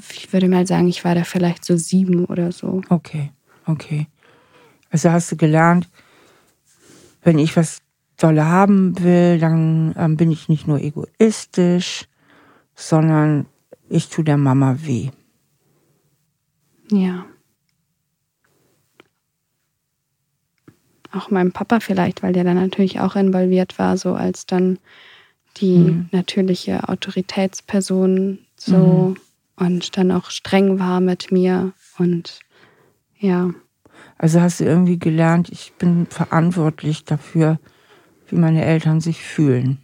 Ich, 0.10 0.32
würde 0.32 0.48
mal 0.48 0.68
sagen, 0.68 0.88
ich 0.88 1.04
war 1.04 1.16
da 1.16 1.24
vielleicht 1.24 1.66
so 1.66 1.75
sieben 1.75 2.25
oder 2.25 2.52
so. 2.52 2.82
Okay, 2.90 3.32
okay. 3.66 4.08
Also 4.92 5.12
hast 5.12 5.32
du 5.32 5.36
gelernt, 5.36 5.90
wenn 7.24 7.40
ich 7.40 7.58
was 7.58 7.80
dolle 8.18 8.46
haben 8.46 9.00
will, 9.00 9.40
dann 9.40 9.94
ähm, 9.98 10.18
bin 10.18 10.32
ich 10.32 10.48
nicht 10.48 10.68
nur 10.68 10.80
egoistisch, 10.80 12.06
sondern 12.75 13.48
ich 13.89 14.10
tue 14.10 14.24
der 14.24 14.38
Mama 14.38 14.77
weh. 14.82 15.10
Ja. 16.92 17.25
Auch 21.12 21.30
meinem 21.32 21.51
Papa 21.51 21.80
vielleicht, 21.80 22.24
weil 22.24 22.34
der 22.34 22.44
dann 22.44 22.58
natürlich 22.58 23.00
auch 23.00 23.15
involviert 23.15 23.80
war, 23.80 23.98
so 23.98 24.13
als 24.13 24.46
dann 24.46 24.80
die 25.58 25.77
mhm. 25.77 26.10
natürliche 26.12 26.89
Autoritätsperson 26.89 28.39
so 28.58 29.15
mhm. 29.15 29.18
und 29.56 29.98
dann 29.98 30.12
auch 30.12 30.30
streng 30.30 30.80
war 30.80 31.00
mit 31.00 31.32
mir 31.32 31.74
und 31.98 32.39
ja. 33.18 33.54
Also 34.18 34.42
hast 34.42 34.60
du 34.60 34.65
irgendwie 34.65 35.00
gelernt, 35.00 35.50
ich 35.50 35.74
bin 35.77 36.06
verantwortlich 36.08 37.06
dafür, 37.06 37.60
wie 38.27 38.36
meine 38.36 38.63
Eltern 38.65 39.01
sich 39.01 39.22
fühlen. 39.22 39.80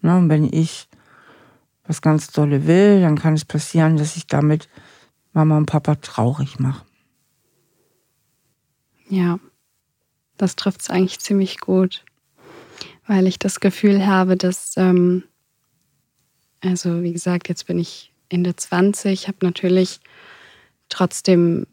Ne? 0.00 0.16
Und 0.16 0.28
wenn 0.28 0.44
ich 0.44 0.87
was 1.88 2.02
ganz 2.02 2.30
dolle 2.30 2.66
will, 2.66 3.00
dann 3.00 3.18
kann 3.18 3.34
es 3.34 3.44
passieren, 3.44 3.96
dass 3.96 4.16
ich 4.16 4.26
damit 4.26 4.68
Mama 5.32 5.56
und 5.56 5.66
Papa 5.66 5.96
traurig 5.96 6.60
mache. 6.60 6.84
Ja, 9.08 9.40
das 10.36 10.54
trifft 10.54 10.82
es 10.82 10.90
eigentlich 10.90 11.18
ziemlich 11.18 11.58
gut, 11.58 12.04
weil 13.06 13.26
ich 13.26 13.38
das 13.38 13.58
Gefühl 13.58 14.06
habe, 14.06 14.36
dass, 14.36 14.74
ähm, 14.76 15.24
also 16.60 17.02
wie 17.02 17.12
gesagt, 17.12 17.48
jetzt 17.48 17.66
bin 17.66 17.78
ich 17.78 18.12
Ende 18.28 18.54
20, 18.54 19.26
habe 19.26 19.38
natürlich 19.40 20.00
trotzdem 20.90 21.66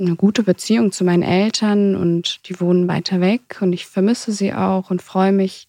eine 0.00 0.16
gute 0.16 0.42
Beziehung 0.42 0.90
zu 0.90 1.04
meinen 1.04 1.22
Eltern 1.22 1.94
und 1.94 2.48
die 2.48 2.58
wohnen 2.60 2.88
weiter 2.88 3.20
weg 3.20 3.58
und 3.60 3.72
ich 3.72 3.86
vermisse 3.86 4.32
sie 4.32 4.52
auch 4.52 4.90
und 4.90 5.02
freue 5.02 5.32
mich, 5.32 5.68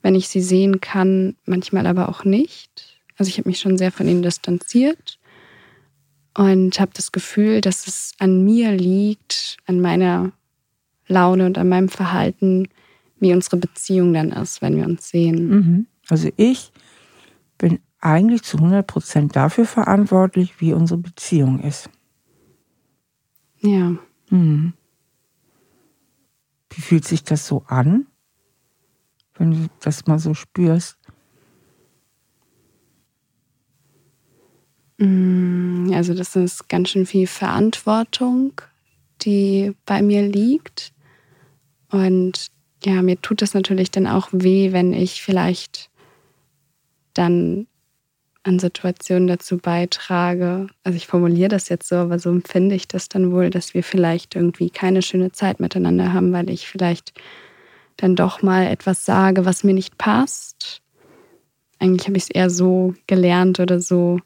wenn 0.00 0.14
ich 0.14 0.28
sie 0.28 0.42
sehen 0.42 0.80
kann, 0.80 1.36
manchmal 1.44 1.86
aber 1.86 2.08
auch 2.08 2.24
nicht 2.24 2.91
Also 3.16 3.28
ich 3.28 3.38
habe 3.38 3.48
mich 3.48 3.60
schon 3.60 3.78
sehr 3.78 3.92
von 3.92 4.08
ihnen 4.08 4.22
distanziert 4.22 5.18
und 6.36 6.80
habe 6.80 6.92
das 6.94 7.12
Gefühl, 7.12 7.60
dass 7.60 7.86
es 7.86 8.12
an 8.18 8.44
mir 8.44 8.72
liegt, 8.72 9.58
an 9.66 9.80
meiner 9.80 10.32
Laune 11.08 11.46
und 11.46 11.58
an 11.58 11.68
meinem 11.68 11.88
Verhalten, 11.88 12.68
wie 13.20 13.32
unsere 13.32 13.56
Beziehung 13.56 14.12
dann 14.14 14.32
ist, 14.32 14.62
wenn 14.62 14.76
wir 14.76 14.84
uns 14.84 15.08
sehen. 15.08 15.48
Mhm. 15.48 15.86
Also 16.08 16.30
ich 16.36 16.72
bin 17.58 17.78
eigentlich 18.00 18.42
zu 18.42 18.56
100 18.56 18.86
Prozent 18.86 19.36
dafür 19.36 19.64
verantwortlich, 19.64 20.60
wie 20.60 20.72
unsere 20.72 20.98
Beziehung 20.98 21.60
ist. 21.60 21.88
Ja. 23.60 23.94
Mhm. 24.30 24.72
Wie 26.70 26.80
fühlt 26.80 27.04
sich 27.04 27.22
das 27.22 27.46
so 27.46 27.64
an, 27.68 28.06
wenn 29.34 29.52
du 29.52 29.68
das 29.80 30.06
mal 30.06 30.18
so 30.18 30.34
spürst? 30.34 30.96
Also 35.00 36.14
das 36.14 36.36
ist 36.36 36.68
ganz 36.68 36.90
schön 36.90 37.06
viel 37.06 37.26
Verantwortung, 37.26 38.60
die 39.22 39.74
bei 39.84 40.02
mir 40.02 40.22
liegt. 40.22 40.92
Und 41.90 42.48
ja, 42.84 43.02
mir 43.02 43.20
tut 43.20 43.42
das 43.42 43.54
natürlich 43.54 43.90
dann 43.90 44.06
auch 44.06 44.28
weh, 44.32 44.72
wenn 44.72 44.92
ich 44.92 45.22
vielleicht 45.22 45.90
dann 47.14 47.66
an 48.44 48.58
Situationen 48.58 49.28
dazu 49.28 49.58
beitrage. 49.58 50.66
Also 50.82 50.96
ich 50.96 51.06
formuliere 51.06 51.48
das 51.48 51.68
jetzt 51.68 51.88
so, 51.88 51.96
aber 51.96 52.18
so 52.18 52.30
empfinde 52.30 52.74
ich 52.74 52.88
das 52.88 53.08
dann 53.08 53.30
wohl, 53.30 53.50
dass 53.50 53.74
wir 53.74 53.84
vielleicht 53.84 54.34
irgendwie 54.34 54.70
keine 54.70 55.02
schöne 55.02 55.32
Zeit 55.32 55.60
miteinander 55.60 56.12
haben, 56.12 56.32
weil 56.32 56.50
ich 56.50 56.68
vielleicht 56.68 57.12
dann 57.96 58.16
doch 58.16 58.42
mal 58.42 58.66
etwas 58.66 59.04
sage, 59.04 59.44
was 59.44 59.62
mir 59.62 59.74
nicht 59.74 59.96
passt. 59.96 60.80
Eigentlich 61.78 62.08
habe 62.08 62.16
ich 62.16 62.24
es 62.24 62.30
eher 62.30 62.50
so 62.50 62.94
gelernt 63.06 63.60
oder 63.60 63.80
so 63.80 64.18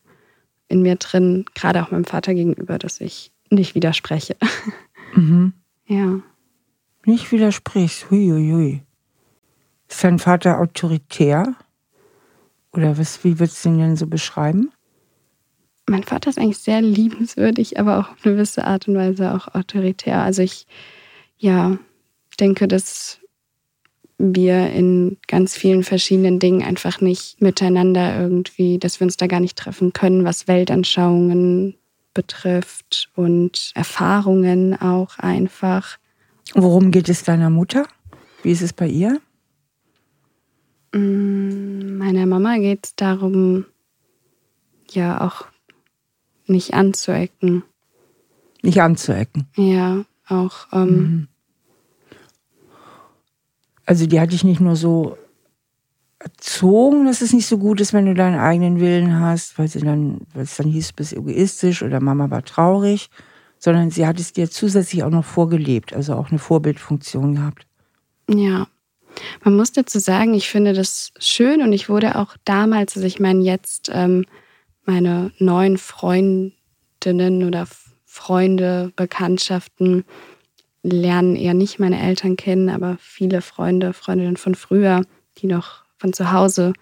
in 0.69 0.83
mir 0.83 0.97
drin, 0.97 1.45
gerade 1.55 1.83
auch 1.83 1.91
meinem 1.91 2.05
Vater 2.05 2.35
gegenüber, 2.35 2.79
dass 2.79 3.01
ich 3.01 3.33
nicht 3.51 3.75
widerspreche. 3.75 4.37
Mhm. 5.15 5.55
Ja. 5.87 6.21
Nicht 7.07 7.33
widersprichst. 7.33 8.11
Huiuiui. 8.11 8.83
Ist 9.89 10.05
dein 10.05 10.19
Vater 10.19 10.61
autoritär? 10.61 11.55
Oder 12.73 12.99
was, 12.99 13.25
wie 13.25 13.39
würdest 13.39 13.65
du 13.65 13.71
ihn 13.71 13.79
denn 13.79 13.97
so 13.97 14.07
beschreiben? 14.07 14.71
Mein 15.89 16.03
Vater 16.03 16.29
ist 16.29 16.39
eigentlich 16.39 16.59
sehr 16.59 16.83
liebenswürdig, 16.83 17.79
aber 17.79 17.99
auch 17.99 18.11
auf 18.11 18.27
eine 18.27 18.35
gewisse 18.35 18.65
Art 18.65 18.89
und 18.89 18.97
Weise 18.97 19.33
auch 19.33 19.55
autoritär. 19.55 20.21
Also 20.21 20.43
ich, 20.43 20.67
ja, 21.39 21.79
denke, 22.39 22.69
dass 22.69 23.21
wir 24.19 24.71
in 24.71 25.19
ganz 25.27 25.57
vielen 25.57 25.83
verschiedenen 25.83 26.39
Dingen 26.39 26.63
einfach 26.63 27.01
nicht 27.01 27.41
miteinander 27.41 28.19
irgendwie, 28.19 28.79
dass 28.79 29.01
wir 29.01 29.05
uns 29.05 29.17
da 29.17 29.27
gar 29.27 29.41
nicht 29.41 29.59
treffen 29.59 29.93
können, 29.93 30.25
was 30.25 30.49
Weltanschauungen 30.49 31.77
betrifft 32.15 33.11
und 33.15 33.73
Erfahrungen 33.75 34.81
auch 34.81 35.19
einfach. 35.19 35.99
Worum 36.55 36.91
geht 36.91 37.09
es 37.09 37.25
deiner 37.25 37.51
Mutter? 37.51 37.87
Wie 38.43 38.53
ist 38.53 38.63
es 38.63 38.73
bei 38.73 38.89
ihr? 38.89 39.21
Mm, 40.95 41.99
meiner 41.99 42.25
Mama 42.27 42.57
geht 42.57 42.87
es 42.87 42.97
darum, 42.97 43.67
ja 44.91 45.21
auch 45.21 45.47
nicht 46.47 46.73
anzuecken. 46.73 47.65
Nicht 48.63 48.81
anzuecken. 48.81 49.47
Ja, 49.57 50.05
auch 50.29 50.69
ähm, 50.73 50.89
mhm. 50.89 51.29
Also 53.87 54.07
die 54.07 54.21
hat 54.21 54.33
dich 54.33 54.45
nicht 54.45 54.61
nur 54.61 54.77
so 54.77 55.17
erzogen, 56.19 57.07
dass 57.07 57.21
es 57.21 57.33
nicht 57.33 57.47
so 57.47 57.59
gut 57.59 57.81
ist, 57.81 57.93
wenn 57.93 58.07
du 58.07 58.15
deinen 58.15 58.39
eigenen 58.39 58.81
Willen 58.81 59.21
hast, 59.21 59.59
weil 59.59 59.69
sie 59.69 59.81
dann, 59.81 60.23
weil 60.35 60.45
es 60.45 60.57
dann 60.57 60.67
hieß, 60.67 60.89
du 60.89 60.95
bist 60.97 61.13
egoistisch 61.13 61.83
oder 61.83 62.01
Mama 62.01 62.31
war 62.31 62.45
traurig, 62.45 63.11
sondern 63.59 63.91
sie 63.91 64.07
hat 64.07 64.19
es 64.19 64.33
dir 64.33 64.51
zusätzlich 64.51 65.05
auch 65.05 65.11
noch 65.11 65.25
vorgelebt, 65.25 65.95
also 65.95 66.15
auch 66.15 66.31
eine 66.31 66.39
Vorbildfunktion 66.39 67.37
gehabt. 67.37 67.67
Ja. 68.29 68.67
Man 69.45 69.57
muss 69.57 69.73
dazu 69.73 69.99
sagen, 69.99 70.35
ich 70.35 70.49
finde 70.49 70.75
das 70.75 71.13
schön 71.19 71.63
und 71.63 71.73
ich 71.73 71.89
wurde 71.89 72.17
auch 72.17 72.37
damals, 72.45 72.97
also 72.97 73.07
ich 73.07 73.19
meine 73.19 73.43
jetzt 73.43 73.91
ähm, 73.93 74.27
meine 74.85 75.33
neuen 75.39 75.79
Freundinnen 75.79 77.45
oder 77.47 77.67
Freunde, 78.05 78.93
Bekanntschaften, 78.97 80.05
lernen 80.91 81.37
eher 81.37 81.55
nicht 81.55 81.79
meine 81.79 82.01
Eltern 82.01 82.37
kennen, 82.37 82.69
aber 82.69 82.97
viele 83.01 83.43
Freunde, 83.43 83.93
Freundinnen 83.93 84.37
von 84.37 84.55
früher, 84.55 85.03
die 85.39 85.47
noch 85.47 85.85
von 85.99 86.13
zu 86.13 86.33
Hause 86.33 86.73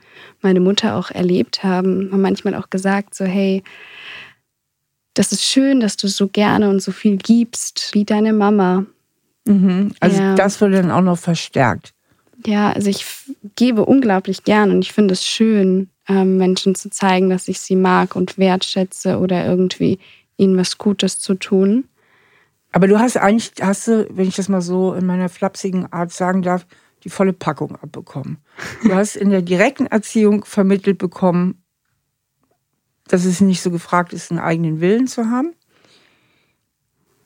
meine 0.40 0.60
Mutter 0.60 0.96
auch 0.96 1.10
erlebt 1.10 1.62
haben, 1.62 2.10
haben 2.12 2.20
manchmal 2.20 2.54
auch 2.54 2.70
gesagt, 2.70 3.14
so 3.14 3.24
hey, 3.24 3.62
das 5.14 5.32
ist 5.32 5.44
schön, 5.44 5.80
dass 5.80 5.96
du 5.96 6.08
so 6.08 6.28
gerne 6.28 6.68
und 6.68 6.82
so 6.82 6.90
viel 6.90 7.16
gibst, 7.16 7.90
wie 7.92 8.04
deine 8.04 8.32
Mama. 8.32 8.84
Mhm. 9.46 9.92
Also 10.00 10.20
ja. 10.20 10.34
das 10.34 10.60
wurde 10.60 10.82
dann 10.82 10.90
auch 10.90 11.00
noch 11.00 11.18
verstärkt. 11.18 11.94
Ja, 12.46 12.72
also 12.72 12.90
ich 12.90 13.06
gebe 13.56 13.84
unglaublich 13.84 14.44
gern 14.44 14.70
und 14.70 14.82
ich 14.82 14.92
finde 14.92 15.14
es 15.14 15.24
schön, 15.24 15.88
ähm, 16.08 16.36
Menschen 16.36 16.74
zu 16.74 16.90
zeigen, 16.90 17.30
dass 17.30 17.48
ich 17.48 17.60
sie 17.60 17.76
mag 17.76 18.16
und 18.16 18.36
wertschätze 18.36 19.18
oder 19.18 19.46
irgendwie 19.46 19.98
ihnen 20.36 20.56
was 20.56 20.76
Gutes 20.78 21.20
zu 21.20 21.34
tun. 21.34 21.84
Aber 22.74 22.88
du 22.88 22.98
hast 22.98 23.16
eigentlich, 23.16 23.52
hast 23.62 23.86
du, 23.86 24.08
wenn 24.10 24.26
ich 24.26 24.34
das 24.34 24.48
mal 24.48 24.60
so 24.60 24.94
in 24.94 25.06
meiner 25.06 25.28
flapsigen 25.28 25.92
Art 25.92 26.10
sagen 26.10 26.42
darf, 26.42 26.66
die 27.04 27.08
volle 27.08 27.32
Packung 27.32 27.76
abbekommen. 27.76 28.38
Du 28.82 28.92
hast 28.96 29.14
in 29.14 29.30
der 29.30 29.42
direkten 29.42 29.86
Erziehung 29.86 30.44
vermittelt 30.44 30.98
bekommen, 30.98 31.62
dass 33.06 33.26
es 33.26 33.40
nicht 33.40 33.62
so 33.62 33.70
gefragt 33.70 34.12
ist, 34.12 34.32
einen 34.32 34.40
eigenen 34.40 34.80
Willen 34.80 35.06
zu 35.06 35.30
haben. 35.30 35.54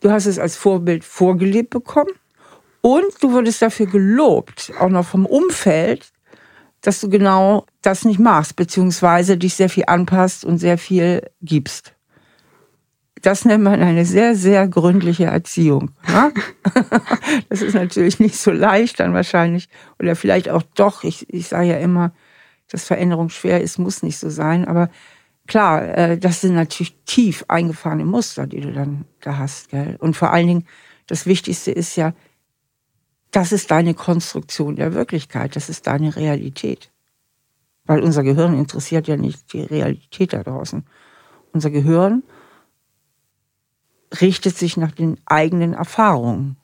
Du 0.00 0.10
hast 0.10 0.26
es 0.26 0.38
als 0.38 0.54
Vorbild 0.54 1.02
vorgelebt 1.02 1.70
bekommen. 1.70 2.12
Und 2.82 3.06
du 3.22 3.32
wurdest 3.32 3.62
dafür 3.62 3.86
gelobt, 3.86 4.70
auch 4.78 4.90
noch 4.90 5.06
vom 5.06 5.24
Umfeld, 5.24 6.12
dass 6.82 7.00
du 7.00 7.08
genau 7.08 7.64
das 7.80 8.04
nicht 8.04 8.20
machst, 8.20 8.54
beziehungsweise 8.54 9.38
dich 9.38 9.54
sehr 9.54 9.70
viel 9.70 9.84
anpasst 9.86 10.44
und 10.44 10.58
sehr 10.58 10.76
viel 10.76 11.22
gibst. 11.40 11.94
Das 13.22 13.44
nennt 13.44 13.64
man 13.64 13.80
eine 13.80 14.04
sehr, 14.04 14.34
sehr 14.34 14.68
gründliche 14.68 15.24
Erziehung. 15.24 15.90
Ne? 16.06 16.32
das 17.48 17.62
ist 17.62 17.74
natürlich 17.74 18.20
nicht 18.20 18.36
so 18.36 18.50
leicht 18.50 19.00
dann 19.00 19.14
wahrscheinlich. 19.14 19.68
Oder 19.98 20.16
vielleicht 20.16 20.48
auch 20.48 20.62
doch. 20.74 21.04
Ich, 21.04 21.32
ich 21.32 21.48
sage 21.48 21.68
ja 21.68 21.78
immer, 21.78 22.12
dass 22.70 22.84
Veränderung 22.84 23.28
schwer 23.28 23.60
ist, 23.60 23.78
muss 23.78 24.02
nicht 24.02 24.18
so 24.18 24.30
sein. 24.30 24.66
Aber 24.66 24.90
klar, 25.46 25.82
äh, 25.96 26.18
das 26.18 26.40
sind 26.40 26.54
natürlich 26.54 26.96
tief 27.06 27.44
eingefahrene 27.48 28.04
Muster, 28.04 28.46
die 28.46 28.60
du 28.60 28.72
dann 28.72 29.04
da 29.20 29.38
hast. 29.38 29.70
Gell? 29.70 29.96
Und 29.98 30.14
vor 30.14 30.32
allen 30.32 30.46
Dingen, 30.46 30.66
das 31.06 31.26
Wichtigste 31.26 31.72
ist 31.72 31.96
ja, 31.96 32.12
das 33.30 33.52
ist 33.52 33.70
deine 33.70 33.94
Konstruktion 33.94 34.76
der 34.76 34.94
Wirklichkeit, 34.94 35.56
das 35.56 35.68
ist 35.68 35.86
deine 35.86 36.14
Realität. 36.16 36.90
Weil 37.84 38.02
unser 38.02 38.22
Gehirn 38.22 38.58
interessiert 38.58 39.08
ja 39.08 39.16
nicht 39.16 39.52
die 39.52 39.62
Realität 39.62 40.34
da 40.34 40.42
draußen. 40.42 40.84
Unser 41.52 41.70
Gehirn 41.70 42.22
richtet 44.20 44.56
sich 44.56 44.76
nach 44.76 44.92
den 44.92 45.18
eigenen 45.26 45.74
Erfahrungen. 45.74 46.56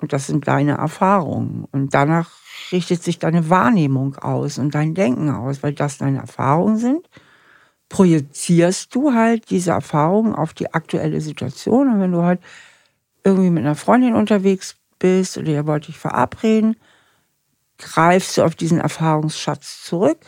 Und 0.00 0.12
das 0.12 0.26
sind 0.26 0.46
deine 0.46 0.72
Erfahrungen. 0.72 1.66
Und 1.72 1.94
danach 1.94 2.30
richtet 2.72 3.02
sich 3.02 3.18
deine 3.18 3.50
Wahrnehmung 3.50 4.16
aus 4.16 4.58
und 4.58 4.74
dein 4.74 4.94
Denken 4.94 5.30
aus, 5.30 5.62
weil 5.62 5.72
das 5.72 5.98
deine 5.98 6.18
Erfahrungen 6.18 6.78
sind. 6.78 7.08
Projizierst 7.88 8.94
du 8.94 9.14
halt 9.14 9.50
diese 9.50 9.72
Erfahrungen 9.72 10.34
auf 10.34 10.54
die 10.54 10.72
aktuelle 10.72 11.20
Situation. 11.20 11.92
Und 11.92 12.00
wenn 12.00 12.12
du 12.12 12.22
halt 12.22 12.40
irgendwie 13.24 13.50
mit 13.50 13.64
einer 13.64 13.74
Freundin 13.74 14.14
unterwegs 14.14 14.76
bist 14.98 15.38
oder 15.38 15.48
ihr 15.48 15.66
wollt 15.66 15.88
dich 15.88 15.98
verabreden, 15.98 16.76
greifst 17.78 18.36
du 18.36 18.42
auf 18.42 18.54
diesen 18.54 18.78
Erfahrungsschatz 18.78 19.84
zurück 19.84 20.18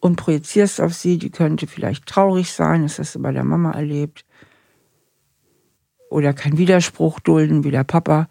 und 0.00 0.16
projizierst 0.16 0.80
auf 0.80 0.94
sie, 0.94 1.18
die 1.18 1.30
könnte 1.30 1.66
vielleicht 1.66 2.06
traurig 2.06 2.52
sein, 2.52 2.82
das 2.82 2.98
hast 2.98 3.14
du 3.14 3.22
bei 3.22 3.32
der 3.32 3.44
Mama 3.44 3.72
erlebt, 3.72 4.24
oder 6.10 6.32
keinen 6.32 6.58
Widerspruch 6.58 7.20
dulden 7.20 7.64
wie 7.64 7.70
der 7.70 7.84
Papa. 7.84 8.28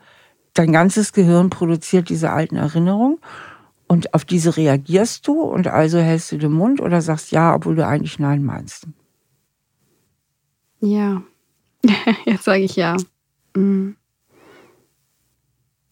Dein 0.53 0.72
ganzes 0.72 1.13
Gehirn 1.13 1.50
produziert 1.50 2.10
diese 2.10 2.31
alten 2.31 2.55
Erinnerungen 2.55 3.19
und 3.88 4.13
auf 4.13 4.25
diese 4.25 4.57
reagierst 4.57 5.27
du 5.27 5.41
und 5.41 5.67
also 5.67 6.00
hältst 6.00 6.31
du 6.31 6.38
den 6.38 6.51
Mund 6.51 6.81
oder 6.81 7.01
sagst 7.01 7.31
ja, 7.31 7.55
obwohl 7.55 7.75
du 7.75 7.86
eigentlich 7.86 8.19
nein 8.19 8.43
meinst. 8.43 8.88
Ja, 10.79 11.22
jetzt 12.25 12.43
sage 12.43 12.63
ich 12.63 12.75
ja. 12.75 12.98
Mhm. 13.55 13.96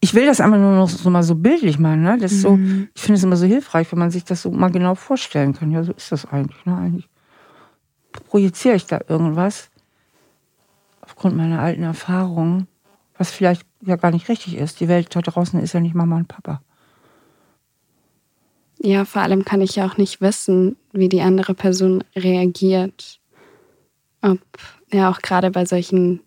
Ich 0.00 0.14
will 0.14 0.26
das 0.26 0.40
einfach 0.40 0.58
nur 0.58 0.76
noch 0.76 0.88
so 0.88 1.10
mal 1.10 1.22
so 1.22 1.34
bildlich 1.34 1.78
machen. 1.78 2.02
Ne? 2.02 2.18
Das 2.18 2.32
mhm. 2.32 2.38
so, 2.38 2.58
ich 2.94 3.02
finde 3.02 3.18
es 3.18 3.24
immer 3.24 3.36
so 3.36 3.46
hilfreich, 3.46 3.90
wenn 3.90 3.98
man 3.98 4.10
sich 4.10 4.24
das 4.24 4.42
so 4.42 4.50
mal 4.50 4.70
genau 4.70 4.94
vorstellen 4.94 5.54
kann. 5.54 5.70
Ja, 5.70 5.82
so 5.82 5.92
ist 5.92 6.12
das 6.12 6.26
eigentlich. 6.26 6.64
Ne? 6.64 6.76
Eigentlich 6.76 7.08
projiziere 8.24 8.76
ich 8.76 8.86
da 8.86 9.00
irgendwas 9.08 9.70
aufgrund 11.16 11.36
meiner 11.36 11.60
alten 11.60 11.82
Erfahrungen, 11.82 12.68
was 13.16 13.30
vielleicht 13.30 13.62
ja 13.80 13.96
gar 13.96 14.10
nicht 14.10 14.28
richtig 14.28 14.54
ist. 14.56 14.80
Die 14.80 14.88
Welt 14.88 15.16
da 15.16 15.22
draußen 15.22 15.58
ist 15.60 15.72
ja 15.72 15.80
nicht 15.80 15.94
Mama 15.94 16.16
und 16.16 16.28
Papa. 16.28 16.60
Ja, 18.78 19.06
vor 19.06 19.22
allem 19.22 19.46
kann 19.46 19.62
ich 19.62 19.76
ja 19.76 19.86
auch 19.86 19.96
nicht 19.96 20.20
wissen, 20.20 20.76
wie 20.92 21.08
die 21.08 21.22
andere 21.22 21.54
Person 21.54 22.04
reagiert. 22.14 23.18
Ob, 24.20 24.40
ja, 24.92 25.10
auch 25.10 25.20
gerade 25.20 25.50
bei 25.50 25.64
solchen 25.64 26.20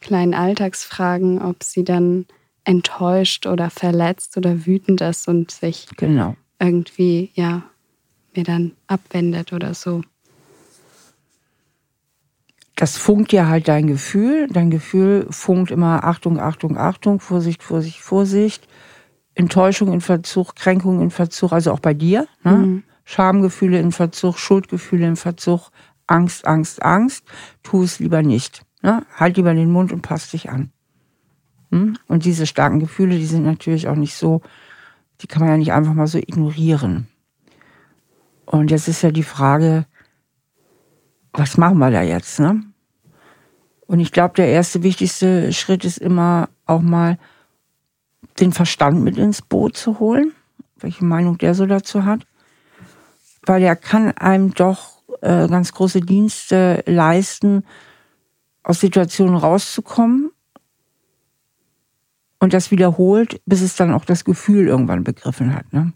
kleinen 0.00 0.32
Alltagsfragen, 0.32 1.42
ob 1.42 1.62
sie 1.62 1.84
dann 1.84 2.24
enttäuscht 2.64 3.46
oder 3.46 3.68
verletzt 3.68 4.38
oder 4.38 4.64
wütend 4.64 5.02
ist 5.02 5.28
und 5.28 5.50
sich 5.50 5.88
genau. 5.98 6.36
irgendwie, 6.58 7.30
ja, 7.34 7.64
mir 8.34 8.44
dann 8.44 8.72
abwendet 8.86 9.52
oder 9.52 9.74
so. 9.74 10.00
Das 12.82 12.96
funkt 12.96 13.32
ja 13.32 13.46
halt 13.46 13.68
dein 13.68 13.86
Gefühl. 13.86 14.48
Dein 14.50 14.68
Gefühl 14.68 15.28
funkt 15.30 15.70
immer 15.70 16.02
Achtung, 16.02 16.40
Achtung, 16.40 16.76
Achtung, 16.76 17.20
Vorsicht, 17.20 17.62
Vorsicht, 17.62 18.00
Vorsicht. 18.00 18.66
Enttäuschung 19.36 19.92
in 19.92 20.00
Verzug, 20.00 20.56
Kränkung 20.56 21.00
in 21.00 21.10
Verzug, 21.10 21.52
also 21.52 21.70
auch 21.70 21.78
bei 21.78 21.94
dir. 21.94 22.26
Ne? 22.42 22.52
Mhm. 22.52 22.82
Schamgefühle 23.04 23.78
in 23.78 23.92
Verzug, 23.92 24.36
Schuldgefühle 24.36 25.06
in 25.06 25.14
Verzug, 25.14 25.70
Angst, 26.08 26.44
Angst, 26.44 26.82
Angst. 26.82 27.24
Tu 27.62 27.84
es 27.84 28.00
lieber 28.00 28.22
nicht. 28.22 28.64
Ne? 28.82 29.06
Halt 29.14 29.36
lieber 29.36 29.54
den 29.54 29.70
Mund 29.70 29.92
und 29.92 30.02
passt 30.02 30.32
dich 30.32 30.50
an. 30.50 30.72
Hm? 31.70 31.96
Und 32.08 32.24
diese 32.24 32.48
starken 32.48 32.80
Gefühle, 32.80 33.16
die 33.16 33.26
sind 33.26 33.44
natürlich 33.44 33.86
auch 33.86 33.94
nicht 33.94 34.16
so, 34.16 34.42
die 35.20 35.28
kann 35.28 35.42
man 35.42 35.50
ja 35.50 35.56
nicht 35.56 35.72
einfach 35.72 35.94
mal 35.94 36.08
so 36.08 36.18
ignorieren. 36.18 37.06
Und 38.44 38.72
jetzt 38.72 38.88
ist 38.88 39.02
ja 39.02 39.12
die 39.12 39.22
Frage, 39.22 39.86
was 41.32 41.56
machen 41.56 41.78
wir 41.78 41.92
da 41.92 42.02
jetzt? 42.02 42.40
Ne? 42.40 42.64
Und 43.92 44.00
ich 44.00 44.10
glaube, 44.10 44.32
der 44.36 44.48
erste 44.48 44.82
wichtigste 44.82 45.52
Schritt 45.52 45.84
ist 45.84 45.98
immer 45.98 46.48
auch 46.64 46.80
mal 46.80 47.18
den 48.40 48.50
Verstand 48.52 49.02
mit 49.02 49.18
ins 49.18 49.42
Boot 49.42 49.76
zu 49.76 50.00
holen, 50.00 50.32
welche 50.76 51.04
Meinung 51.04 51.36
der 51.36 51.54
so 51.54 51.66
dazu 51.66 52.06
hat. 52.06 52.26
Weil 53.44 53.62
er 53.62 53.76
kann 53.76 54.12
einem 54.12 54.54
doch 54.54 55.02
äh, 55.20 55.46
ganz 55.46 55.74
große 55.74 56.00
Dienste 56.00 56.82
leisten, 56.86 57.66
aus 58.62 58.80
Situationen 58.80 59.36
rauszukommen 59.36 60.30
und 62.38 62.54
das 62.54 62.70
wiederholt, 62.70 63.42
bis 63.44 63.60
es 63.60 63.76
dann 63.76 63.92
auch 63.92 64.06
das 64.06 64.24
Gefühl 64.24 64.68
irgendwann 64.68 65.04
begriffen 65.04 65.54
hat. 65.54 65.70
Ne? 65.70 65.92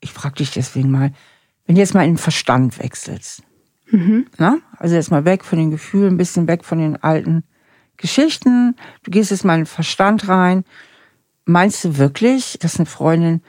Ich 0.00 0.14
frage 0.14 0.36
dich 0.36 0.52
deswegen 0.52 0.90
mal, 0.90 1.12
wenn 1.66 1.74
du 1.74 1.82
jetzt 1.82 1.92
mal 1.92 2.04
in 2.04 2.12
den 2.12 2.16
Verstand 2.16 2.78
wechselst, 2.78 3.42
mhm. 3.90 4.26
na? 4.38 4.58
also 4.78 4.94
jetzt 4.94 5.10
mal 5.10 5.24
weg 5.24 5.44
von 5.44 5.58
den 5.58 5.70
Gefühlen, 5.70 6.14
ein 6.14 6.18
bisschen 6.18 6.48
weg 6.48 6.64
von 6.64 6.78
den 6.78 7.02
alten 7.02 7.44
Geschichten, 7.96 8.76
du 9.02 9.10
gehst 9.10 9.30
jetzt 9.30 9.44
mal 9.44 9.54
in 9.54 9.60
den 9.60 9.66
Verstand 9.66 10.28
rein, 10.28 10.64
meinst 11.44 11.84
du 11.84 11.96
wirklich, 11.96 12.58
dass 12.60 12.76
eine 12.76 12.86
Freundin 12.86 13.42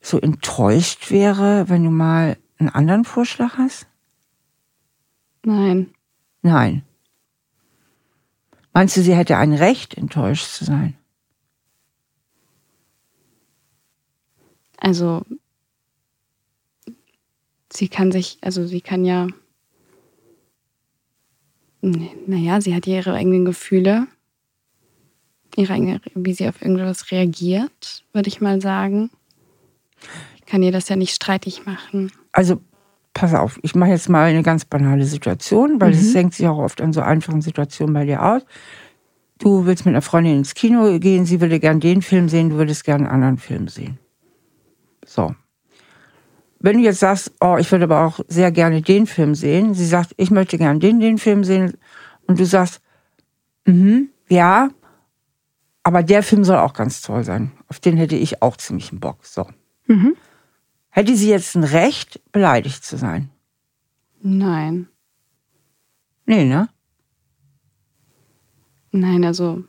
so 0.00 0.20
enttäuscht 0.20 1.10
wäre, 1.10 1.68
wenn 1.68 1.84
du 1.84 1.90
mal 1.90 2.36
einen 2.58 2.68
anderen 2.68 3.04
Vorschlag 3.04 3.56
hast? 3.56 3.86
Nein. 5.44 5.94
Nein. 6.42 6.82
Meinst 8.72 8.96
du, 8.96 9.02
sie 9.02 9.14
hätte 9.14 9.36
ein 9.36 9.54
Recht, 9.54 9.94
enttäuscht 9.94 10.46
zu 10.46 10.64
sein? 10.64 10.96
Also, 14.78 15.24
sie 17.72 17.88
kann 17.88 18.12
sich, 18.12 18.38
also 18.42 18.66
sie 18.66 18.80
kann 18.80 19.04
ja, 19.04 19.28
naja, 22.26 22.60
sie 22.60 22.74
hat 22.74 22.86
ihre 22.86 23.12
eigenen 23.14 23.44
Gefühle, 23.44 24.06
ihre 25.56 25.74
eigene, 25.74 26.00
wie 26.14 26.32
sie 26.32 26.48
auf 26.48 26.62
irgendwas 26.62 27.10
reagiert, 27.10 28.04
würde 28.12 28.28
ich 28.28 28.40
mal 28.40 28.60
sagen. 28.60 29.10
Ich 30.36 30.46
kann 30.46 30.62
ihr 30.62 30.72
das 30.72 30.88
ja 30.88 30.96
nicht 30.96 31.14
streitig 31.14 31.66
machen. 31.66 32.10
Also 32.32 32.60
pass 33.12 33.34
auf, 33.34 33.58
ich 33.62 33.74
mache 33.74 33.90
jetzt 33.90 34.08
mal 34.08 34.24
eine 34.24 34.42
ganz 34.42 34.64
banale 34.64 35.04
Situation, 35.04 35.80
weil 35.80 35.92
es 35.92 36.02
mhm. 36.02 36.12
senkt 36.12 36.34
sich 36.34 36.46
auch 36.46 36.58
oft 36.58 36.80
an 36.80 36.92
so 36.92 37.00
einfachen 37.00 37.42
Situationen 37.42 37.94
bei 37.94 38.04
dir 38.04 38.22
aus. 38.22 38.42
Du 39.38 39.66
willst 39.66 39.84
mit 39.84 39.92
einer 39.92 40.02
Freundin 40.02 40.38
ins 40.38 40.54
Kino 40.54 40.98
gehen, 40.98 41.24
sie 41.24 41.40
würde 41.40 41.60
gern 41.60 41.80
den 41.80 42.02
Film 42.02 42.28
sehen, 42.28 42.50
du 42.50 42.56
würdest 42.56 42.84
gern 42.84 43.02
einen 43.02 43.10
anderen 43.10 43.38
Film 43.38 43.68
sehen. 43.68 43.98
So. 45.04 45.34
Wenn 46.60 46.78
du 46.78 46.82
jetzt 46.82 47.00
sagst, 47.00 47.32
oh, 47.40 47.56
ich 47.58 47.70
würde 47.70 47.84
aber 47.84 48.06
auch 48.06 48.20
sehr 48.26 48.50
gerne 48.50 48.80
den 48.80 49.06
Film 49.06 49.34
sehen, 49.34 49.74
sie 49.74 49.86
sagt, 49.86 50.12
ich 50.16 50.30
möchte 50.30 50.56
gern 50.56 50.80
den, 50.80 50.98
den 50.98 51.18
Film 51.18 51.44
sehen, 51.44 51.74
und 52.26 52.38
du 52.38 52.46
sagst, 52.46 52.80
mhm, 53.66 54.10
ja, 54.28 54.70
aber 55.82 56.02
der 56.02 56.22
Film 56.22 56.44
soll 56.44 56.56
auch 56.56 56.72
ganz 56.72 57.02
toll 57.02 57.24
sein. 57.24 57.52
Auf 57.68 57.78
den 57.78 57.96
hätte 57.96 58.16
ich 58.16 58.42
auch 58.42 58.56
ziemlich 58.56 58.90
einen 58.90 59.00
Bock. 59.00 59.24
So. 59.24 59.46
Mhm. 59.86 60.16
Hätte 60.88 61.14
sie 61.16 61.28
jetzt 61.28 61.54
ein 61.54 61.64
Recht, 61.64 62.20
beleidigt 62.32 62.84
zu 62.84 62.96
sein? 62.96 63.30
Nein. 64.22 64.88
Nee, 66.24 66.44
ne? 66.44 66.68
Nein, 68.92 69.24
also. 69.24 69.64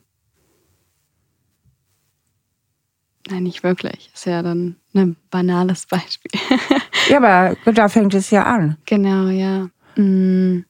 Nein, 3.30 3.44
nicht 3.44 3.64
wirklich. 3.64 4.12
Ist 4.14 4.26
ja 4.26 4.42
dann 4.42 4.78
ein 4.94 5.18
banales 5.32 5.88
Beispiel. 5.88 6.32
ja, 7.10 7.18
aber 7.18 7.74
da 7.74 7.90
fängt 7.90 8.14
es 8.14 8.30
ja 8.30 8.44
an. 8.44 8.78
Genau, 8.86 9.28
ja. 9.28 9.68
Mhm. 9.98 10.66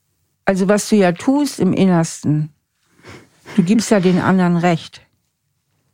Also, 0.45 0.67
was 0.67 0.89
du 0.89 0.95
ja 0.95 1.11
tust 1.11 1.59
im 1.59 1.73
Innersten, 1.73 2.53
du 3.55 3.63
gibst 3.63 3.89
ja 3.91 3.99
den 3.99 4.19
anderen 4.19 4.57
Recht. 4.57 5.01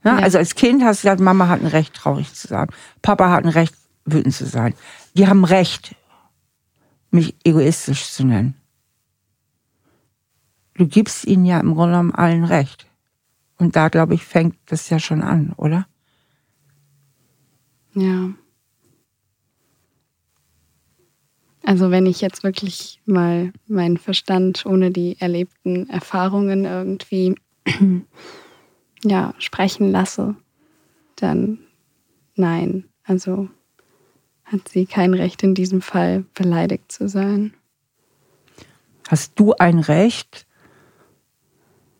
Ja? 0.04 0.18
Ja. 0.18 0.24
Also, 0.24 0.38
als 0.38 0.56
Kind 0.56 0.84
hast 0.84 1.04
du 1.04 1.08
gesagt, 1.08 1.22
Mama 1.22 1.48
hat 1.48 1.62
ein 1.62 1.68
Recht, 1.68 1.94
traurig 1.94 2.34
zu 2.34 2.48
sein. 2.48 2.68
Papa 3.02 3.30
hat 3.32 3.46
ein 3.46 3.50
Recht, 3.50 3.76
wütend 4.06 4.36
zu 4.36 4.46
sein. 4.46 4.74
Die 5.16 5.28
haben 5.28 5.46
Recht, 5.46 5.96
mich 7.12 7.36
egoistisch 7.44 8.10
zu 8.10 8.26
nennen. 8.26 8.56
Du 10.76 10.88
gibst 10.88 11.26
ihnen 11.26 11.46
ja 11.46 11.60
im 11.60 11.74
Grunde 11.76 11.94
genommen 11.94 12.16
allen 12.16 12.44
Recht. 12.44 12.88
Und 13.58 13.76
da, 13.76 13.90
glaube 13.90 14.16
ich, 14.16 14.26
fängt 14.26 14.58
das 14.66 14.90
ja 14.90 15.00
schon 15.00 15.22
an, 15.22 15.54
oder? 15.56 15.86
Ja. 17.94 18.32
Also 21.64 21.92
wenn 21.92 22.06
ich 22.06 22.22
jetzt 22.22 22.44
wirklich 22.44 23.00
mal 23.06 23.52
meinen 23.68 23.98
Verstand 23.98 24.66
ohne 24.66 24.92
die 24.92 25.18
erlebten 25.20 25.90
Erfahrungen 25.90 26.66
irgendwie 26.66 27.36
ja, 29.04 29.34
sprechen 29.38 29.92
lasse, 29.92 30.36
dann 31.16 31.60
nein. 32.36 32.86
Also 33.04 33.50
hat 34.46 34.68
sie 34.68 34.86
kein 34.86 35.14
Recht 35.14 35.44
in 35.44 35.56
diesem 35.56 35.82
Fall 35.82 36.26
beleidigt 36.34 36.92
zu 36.92 37.08
sein. 37.08 37.54
Hast 39.08 39.40
du 39.40 39.54
ein 39.54 39.80
Recht, 39.80 40.48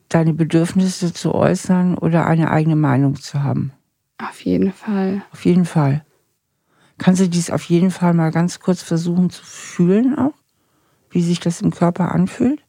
deine 0.10 0.34
Bedürfnisse 0.34 1.14
zu 1.14 1.34
äußern 1.34 1.98
oder 1.98 2.26
eine 2.26 2.52
eigene 2.52 2.76
Meinung 2.76 3.16
zu 3.16 3.44
haben? 3.44 3.74
Auf 4.18 4.42
jeden 4.42 4.72
Fall. 4.72 5.24
Auf 5.32 5.46
jeden 5.46 5.66
Fall. 5.66 6.06
Kannst 7.02 7.20
du 7.20 7.28
dies 7.28 7.50
auf 7.50 7.64
jeden 7.64 7.90
Fall 7.90 8.14
mal 8.14 8.30
ganz 8.30 8.60
kurz 8.60 8.84
versuchen 8.84 9.32
zu 9.32 9.44
fühlen 9.44 10.20
auch? 10.20 10.36
Wie 11.10 11.24
sich 11.24 11.40
das 11.40 11.60
im 11.60 11.72
Körper 11.72 12.12
anfühlt? 12.12 12.62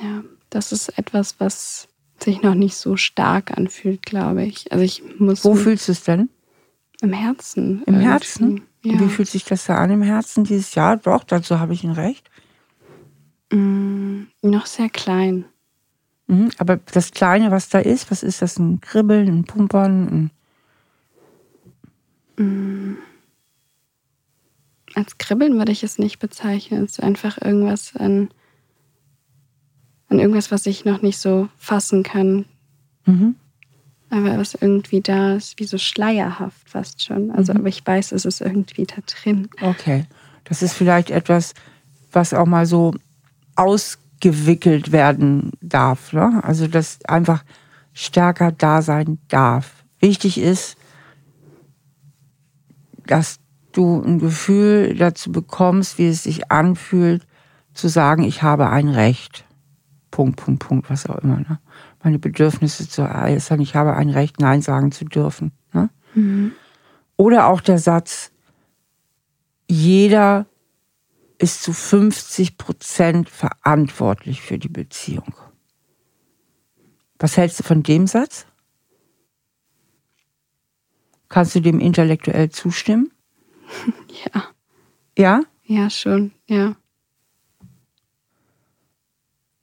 Ja, 0.00 0.22
das 0.48 0.70
ist 0.70 0.96
etwas, 0.96 1.40
was 1.40 1.88
sich 2.22 2.40
noch 2.40 2.54
nicht 2.54 2.76
so 2.76 2.96
stark 2.96 3.50
anfühlt, 3.58 4.06
glaube 4.06 4.44
ich. 4.44 4.70
Also 4.70 4.84
ich 4.84 5.02
muss. 5.18 5.44
Wo 5.44 5.56
fühlst 5.56 5.88
du 5.88 5.92
es 5.92 6.04
denn? 6.04 6.28
Im 7.02 7.12
Herzen. 7.12 7.82
Im 7.82 7.94
irgendwie. 7.94 8.06
Herzen? 8.06 8.62
Ja. 8.84 9.00
Wie 9.00 9.08
fühlt 9.08 9.28
sich 9.28 9.44
das 9.44 9.64
da 9.66 9.78
an 9.78 9.90
im 9.90 10.02
Herzen 10.02 10.44
dieses 10.44 10.76
Jahr? 10.76 10.96
Doch, 10.96 11.24
dazu 11.24 11.58
habe 11.58 11.72
ich 11.72 11.82
ein 11.82 11.90
Recht. 11.90 12.30
Mm, 13.50 14.26
noch 14.40 14.66
sehr 14.66 14.88
klein. 14.88 15.46
Mhm, 16.28 16.52
aber 16.58 16.76
das 16.76 17.10
Kleine, 17.10 17.50
was 17.50 17.70
da 17.70 17.80
ist, 17.80 18.12
was 18.12 18.22
ist 18.22 18.40
das? 18.40 18.56
Ein 18.60 18.80
Kribbeln, 18.80 19.26
ein 19.26 19.44
Pumpern? 19.44 20.06
Ein 20.06 20.30
mm. 22.36 22.96
Als 24.94 25.18
Kribbeln 25.18 25.58
würde 25.58 25.72
ich 25.72 25.82
es 25.82 25.98
nicht 25.98 26.20
bezeichnen. 26.20 26.84
Es 26.84 26.92
ist 26.92 27.02
einfach 27.02 27.40
irgendwas 27.42 27.96
an, 27.96 28.28
an 30.08 30.20
irgendwas, 30.20 30.52
was 30.52 30.66
ich 30.66 30.84
noch 30.84 31.02
nicht 31.02 31.18
so 31.18 31.48
fassen 31.58 32.04
kann. 32.04 32.44
Mhm 33.04 33.34
aber 34.14 34.38
was 34.38 34.54
irgendwie 34.54 35.00
da 35.00 35.34
ist, 35.34 35.58
wie 35.58 35.64
so 35.64 35.76
schleierhaft 35.76 36.68
fast 36.68 37.02
schon. 37.02 37.30
Also, 37.32 37.52
mhm. 37.52 37.60
aber 37.60 37.68
ich 37.68 37.84
weiß, 37.84 38.12
es 38.12 38.24
ist 38.24 38.40
irgendwie 38.40 38.86
da 38.86 38.96
drin. 39.06 39.48
Okay. 39.60 40.04
Das 40.44 40.62
ist 40.62 40.74
vielleicht 40.74 41.10
etwas, 41.10 41.54
was 42.12 42.32
auch 42.32 42.46
mal 42.46 42.66
so 42.66 42.94
ausgewickelt 43.56 44.92
werden 44.92 45.52
darf. 45.60 46.12
Ne? 46.12 46.40
Also, 46.44 46.68
das 46.68 46.98
einfach 47.06 47.44
stärker 47.92 48.52
da 48.52 48.82
sein 48.82 49.18
darf. 49.28 49.84
Wichtig 49.98 50.38
ist, 50.38 50.76
dass 53.06 53.38
du 53.72 54.00
ein 54.00 54.18
Gefühl 54.18 54.94
dazu 54.96 55.32
bekommst, 55.32 55.98
wie 55.98 56.08
es 56.08 56.22
sich 56.22 56.50
anfühlt, 56.50 57.26
zu 57.72 57.88
sagen, 57.88 58.22
ich 58.22 58.42
habe 58.42 58.70
ein 58.70 58.88
Recht. 58.88 59.44
Punkt, 60.10 60.36
Punkt, 60.36 60.60
Punkt, 60.60 60.90
was 60.90 61.06
auch 61.06 61.18
immer. 61.18 61.38
Ne? 61.38 61.58
meine 62.04 62.18
Bedürfnisse 62.18 62.88
zu 62.88 63.02
äußern. 63.02 63.60
Ich 63.60 63.74
habe 63.74 63.94
ein 63.94 64.10
Recht, 64.10 64.38
Nein 64.38 64.62
sagen 64.62 64.92
zu 64.92 65.06
dürfen. 65.06 65.52
Ne? 65.72 65.88
Mhm. 66.14 66.52
Oder 67.16 67.46
auch 67.46 67.60
der 67.60 67.78
Satz, 67.78 68.30
jeder 69.68 70.46
ist 71.38 71.62
zu 71.62 71.72
50 71.72 72.58
Prozent 72.58 73.28
verantwortlich 73.28 74.42
für 74.42 74.58
die 74.58 74.68
Beziehung. 74.68 75.34
Was 77.18 77.36
hältst 77.36 77.60
du 77.60 77.62
von 77.62 77.82
dem 77.82 78.06
Satz? 78.06 78.46
Kannst 81.34 81.56
du 81.56 81.60
dem 81.60 81.80
intellektuell 81.80 82.50
zustimmen? 82.50 83.10
Ja. 84.24 84.44
Ja? 85.18 85.42
Ja, 85.64 85.90
schon, 85.90 86.30
ja. 86.46 86.76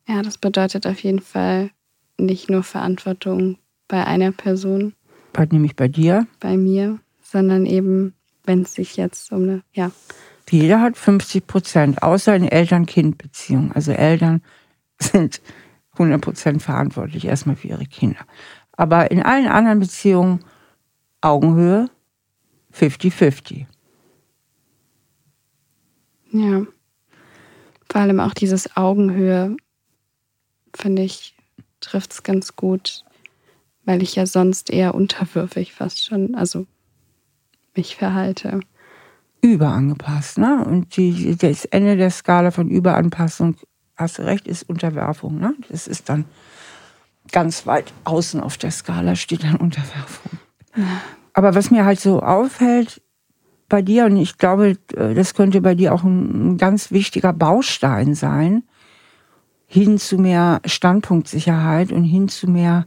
Ja, 0.06 0.22
das 0.22 0.38
bedeutet 0.38 0.86
auf 0.86 1.02
jeden 1.02 1.22
Fall 1.22 1.72
nicht 2.18 2.50
nur 2.50 2.64
Verantwortung 2.64 3.58
bei 3.88 4.06
einer 4.06 4.34
Person. 4.34 4.94
Bei, 5.32 5.46
nämlich 5.46 5.78
bei 5.78 5.88
dir? 5.88 6.28
Bei 6.42 6.58
mir, 6.58 7.00
sondern 7.24 7.66
eben, 7.66 8.16
wenn 8.44 8.64
es 8.64 8.74
sich 8.74 8.98
jetzt 8.98 9.32
um 9.32 9.44
eine, 9.44 9.64
ja. 9.72 9.92
Jeder 10.50 10.82
hat 10.82 10.98
50 10.98 11.48
Prozent, 11.48 12.04
außer 12.04 12.36
in 12.36 12.50
Eltern-Kind-Beziehungen. 12.50 13.72
Also 13.72 13.94
Eltern 13.94 14.42
sind 15.00 15.42
100 15.94 16.20
Prozent 16.20 16.62
verantwortlich 16.62 17.24
erstmal 17.24 17.56
für 17.56 17.70
ihre 17.70 17.86
Kinder. 17.86 18.26
Aber 18.74 19.10
in 19.10 19.24
allen 19.24 19.48
anderen 19.48 19.80
Beziehungen 19.80 20.44
Augenhöhe 21.22 21.90
50-50. 22.74 23.66
Ja. 26.32 26.66
Vor 27.90 28.02
allem 28.02 28.20
auch 28.20 28.34
dieses 28.34 28.76
Augenhöhe, 28.78 29.56
finde 30.74 31.04
ich, 31.04 31.36
trifft 31.82 32.14
es 32.14 32.24
ganz 32.24 32.56
gut, 32.56 33.04
weil 33.84 34.02
ich 34.02 34.16
ja 34.16 34.26
sonst 34.26 34.70
eher 34.70 34.96
unterwürfig 34.96 35.74
fast 35.74 36.06
schon, 36.06 36.36
also 36.36 36.66
mich 37.76 37.96
verhalte. 37.96 38.62
Überangepasst, 39.42 40.38
ne? 40.38 40.64
Und 40.66 40.96
die, 40.96 41.36
das 41.36 41.66
Ende 41.66 41.98
der 41.98 42.12
Skala 42.12 42.52
von 42.52 42.70
Überanpassung, 42.70 43.58
hast 43.96 44.20
du 44.20 44.24
recht, 44.24 44.48
ist 44.48 44.70
Unterwerfung, 44.70 45.40
ne? 45.40 45.56
Das 45.70 45.88
ist 45.88 46.10
dann 46.10 46.26
ganz 47.32 47.66
weit 47.66 47.92
außen 48.04 48.40
auf 48.40 48.58
der 48.58 48.72
Skala 48.72 49.16
steht 49.16 49.44
dann 49.44 49.58
Unterwerfung. 49.58 50.40
Aber 51.34 51.56
was 51.56 51.72
mir 51.72 51.86
halt 51.86 52.00
so 52.00 52.22
auffällt, 52.22 53.02
bei 53.72 53.82
dir, 53.82 54.06
und 54.06 54.18
ich 54.18 54.38
glaube, 54.38 54.78
äh, 54.96 55.14
das 55.14 55.34
könnte 55.34 55.62
bei 55.62 55.76
dir 55.76 55.94
auch 55.94 56.04
ein 56.04 56.58
ganz 56.58 56.92
wichtiger 56.92 57.34
Baustein 57.34 58.14
sein, 58.14 58.64
hin 59.66 59.98
zu 59.98 60.18
mehr 60.18 60.62
Standpunktsicherheit 60.66 61.94
und 61.94 62.04
hin 62.04 62.28
zu 62.28 62.50
mehr, 62.50 62.86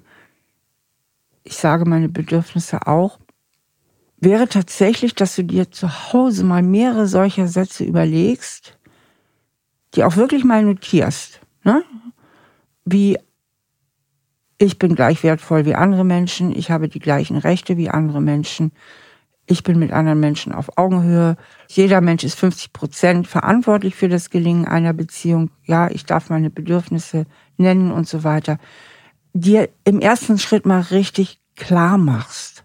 ich 1.42 1.57
sage 1.57 1.87
meine 1.87 2.11
Bedürfnisse 2.11 2.87
auch, 2.87 3.18
wäre 4.18 4.49
tatsächlich, 4.49 5.14
dass 5.14 5.35
du 5.37 5.44
dir 5.44 5.70
zu 5.70 6.12
Hause 6.12 6.44
mal 6.44 6.62
mehrere 6.62 7.07
solcher 7.07 7.49
Sätze 7.49 7.85
überlegst, 7.85 8.79
die 9.94 10.05
auch 10.05 10.16
wirklich 10.16 10.44
mal 10.44 10.62
notierst. 10.62 11.40
Ne? 11.62 11.83
Wie 12.85 13.18
ich 14.64 14.79
bin 14.79 14.94
gleich 14.94 15.22
wertvoll 15.22 15.64
wie 15.64 15.74
andere 15.74 16.05
Menschen, 16.05 16.57
ich 16.57 16.70
habe 16.70 16.88
die 16.88 16.98
gleichen 16.98 17.37
Rechte 17.37 17.77
wie 17.77 17.90
andere 17.90 18.20
Menschen, 18.20 18.72
ich 19.46 19.62
bin 19.62 19.79
mit 19.79 19.92
anderen 19.92 20.20
Menschen 20.20 20.53
auf 20.53 20.79
Augenhöhe. 20.79 21.37
Jeder 21.68 22.00
Mensch 22.00 22.24
ist 22.24 22.38
50 22.38 22.72
Prozent 22.72 23.29
verantwortlich 23.29 23.94
für 23.94 24.09
das 24.09 24.31
Gelingen 24.31 24.66
einer 24.66 24.94
Beziehung. 24.94 25.50
Ja, 25.64 25.90
ich 25.90 26.07
darf 26.07 26.31
meine 26.31 26.48
Bedürfnisse 26.48 27.27
nennen 27.59 27.92
und 27.92 28.09
so 28.09 28.24
weiter. 28.24 28.59
Dir 29.35 29.68
im 29.85 30.00
ersten 30.00 30.38
Schritt 30.38 30.64
mal 30.64 30.81
richtig 30.81 31.40
klar 31.57 31.98
machst. 31.98 32.64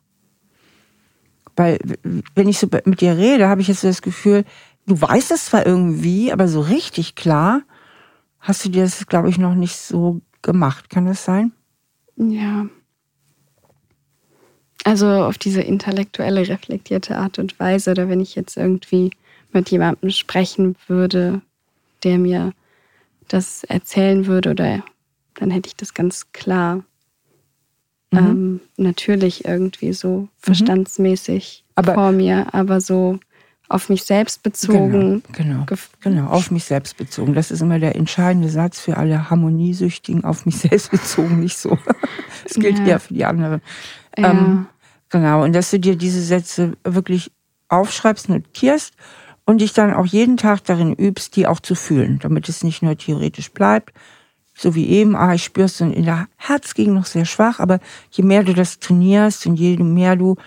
Weil, 1.57 1.79
wenn 2.35 2.47
ich 2.47 2.59
so 2.59 2.67
mit 2.85 3.01
dir 3.01 3.17
rede, 3.17 3.49
habe 3.49 3.59
ich 3.59 3.67
jetzt 3.67 3.81
so 3.81 3.87
das 3.89 4.01
Gefühl, 4.01 4.45
du 4.85 5.01
weißt 5.01 5.31
es 5.31 5.47
zwar 5.47 5.65
irgendwie, 5.65 6.31
aber 6.31 6.47
so 6.47 6.61
richtig 6.61 7.15
klar 7.15 7.63
hast 8.39 8.63
du 8.63 8.69
dir 8.69 8.83
das, 8.83 9.05
glaube 9.05 9.27
ich, 9.27 9.37
noch 9.37 9.53
nicht 9.53 9.75
so 9.75 10.21
gemacht. 10.41 10.89
Kann 10.89 11.05
das 11.05 11.25
sein? 11.25 11.51
Ja, 12.19 12.67
also 14.83 15.07
auf 15.07 15.37
diese 15.37 15.61
intellektuelle, 15.61 16.47
reflektierte 16.47 17.17
Art 17.17 17.39
und 17.39 17.59
Weise, 17.59 17.91
oder 17.91 18.09
wenn 18.09 18.21
ich 18.21 18.35
jetzt 18.35 18.57
irgendwie 18.57 19.11
mit 19.51 19.69
jemandem 19.69 20.09
sprechen 20.09 20.75
würde, 20.87 21.41
der 22.03 22.17
mir 22.17 22.53
das 23.27 23.63
erzählen 23.65 24.25
würde, 24.25 24.51
oder 24.51 24.83
dann 25.35 25.51
hätte 25.51 25.67
ich 25.67 25.75
das 25.75 25.93
ganz 25.93 26.31
klar 26.31 26.83
mhm. 28.11 28.17
ähm, 28.17 28.59
natürlich 28.77 29.45
irgendwie 29.45 29.93
so 29.93 30.21
mhm. 30.21 30.29
verstandsmäßig 30.39 31.65
aber, 31.75 31.93
vor 31.93 32.11
mir, 32.11 32.53
aber 32.53 32.81
so 32.81 33.19
auf 33.69 33.87
mich 33.87 34.03
selbst 34.03 34.41
bezogen. 34.41 35.21
Genau, 35.31 35.65
genau, 35.65 35.79
genau, 36.01 36.27
auf 36.27 36.49
mich 36.49 36.65
selbst 36.65 36.97
bezogen. 36.97 37.35
Das 37.35 37.51
ist 37.51 37.61
immer 37.61 37.77
der 37.77 37.95
entscheidende 37.95 38.49
Satz 38.49 38.79
für 38.79 38.97
alle 38.97 39.29
Harmoniesüchtigen, 39.29 40.23
auf 40.23 40.47
mich 40.47 40.57
selbst 40.59 40.91
bezogen, 40.91 41.39
nicht 41.39 41.57
so. 41.57 41.77
Das 42.43 42.55
gilt 42.55 42.79
ja. 42.79 42.85
eher 42.85 42.99
für 42.99 43.13
die 43.13 43.25
anderen. 43.25 43.61
Ja. 44.17 44.31
Ähm, 44.31 44.65
genau, 45.09 45.43
und 45.43 45.53
dass 45.53 45.69
du 45.69 45.79
dir 45.79 45.95
diese 45.95 46.21
Sätze 46.21 46.77
wirklich 46.83 47.31
aufschreibst, 47.67 48.27
notierst 48.27 48.93
und 49.45 49.61
dich 49.61 49.73
dann 49.73 49.93
auch 49.93 50.05
jeden 50.05 50.37
Tag 50.37 50.63
darin 50.63 50.93
übst, 50.93 51.35
die 51.35 51.45
auch 51.45 51.59
zu 51.59 51.75
fühlen, 51.75 52.17
damit 52.19 52.49
es 52.49 52.63
nicht 52.63 52.81
nur 52.81 52.97
theoretisch 52.97 53.51
bleibt, 53.51 53.93
so 54.55 54.73
wie 54.73 54.87
eben, 54.87 55.15
ah, 55.15 55.35
ich 55.35 55.43
spür's 55.43 55.79
und 55.81 55.93
in 55.93 56.05
der 56.05 56.27
Herzgegend 56.37 56.95
noch 56.95 57.05
sehr 57.05 57.25
schwach, 57.25 57.59
aber 57.59 57.79
je 58.09 58.23
mehr 58.23 58.43
du 58.43 58.53
das 58.53 58.79
trainierst 58.79 59.45
und 59.45 59.55
je 59.55 59.77
mehr 59.77 60.15
du 60.15 60.37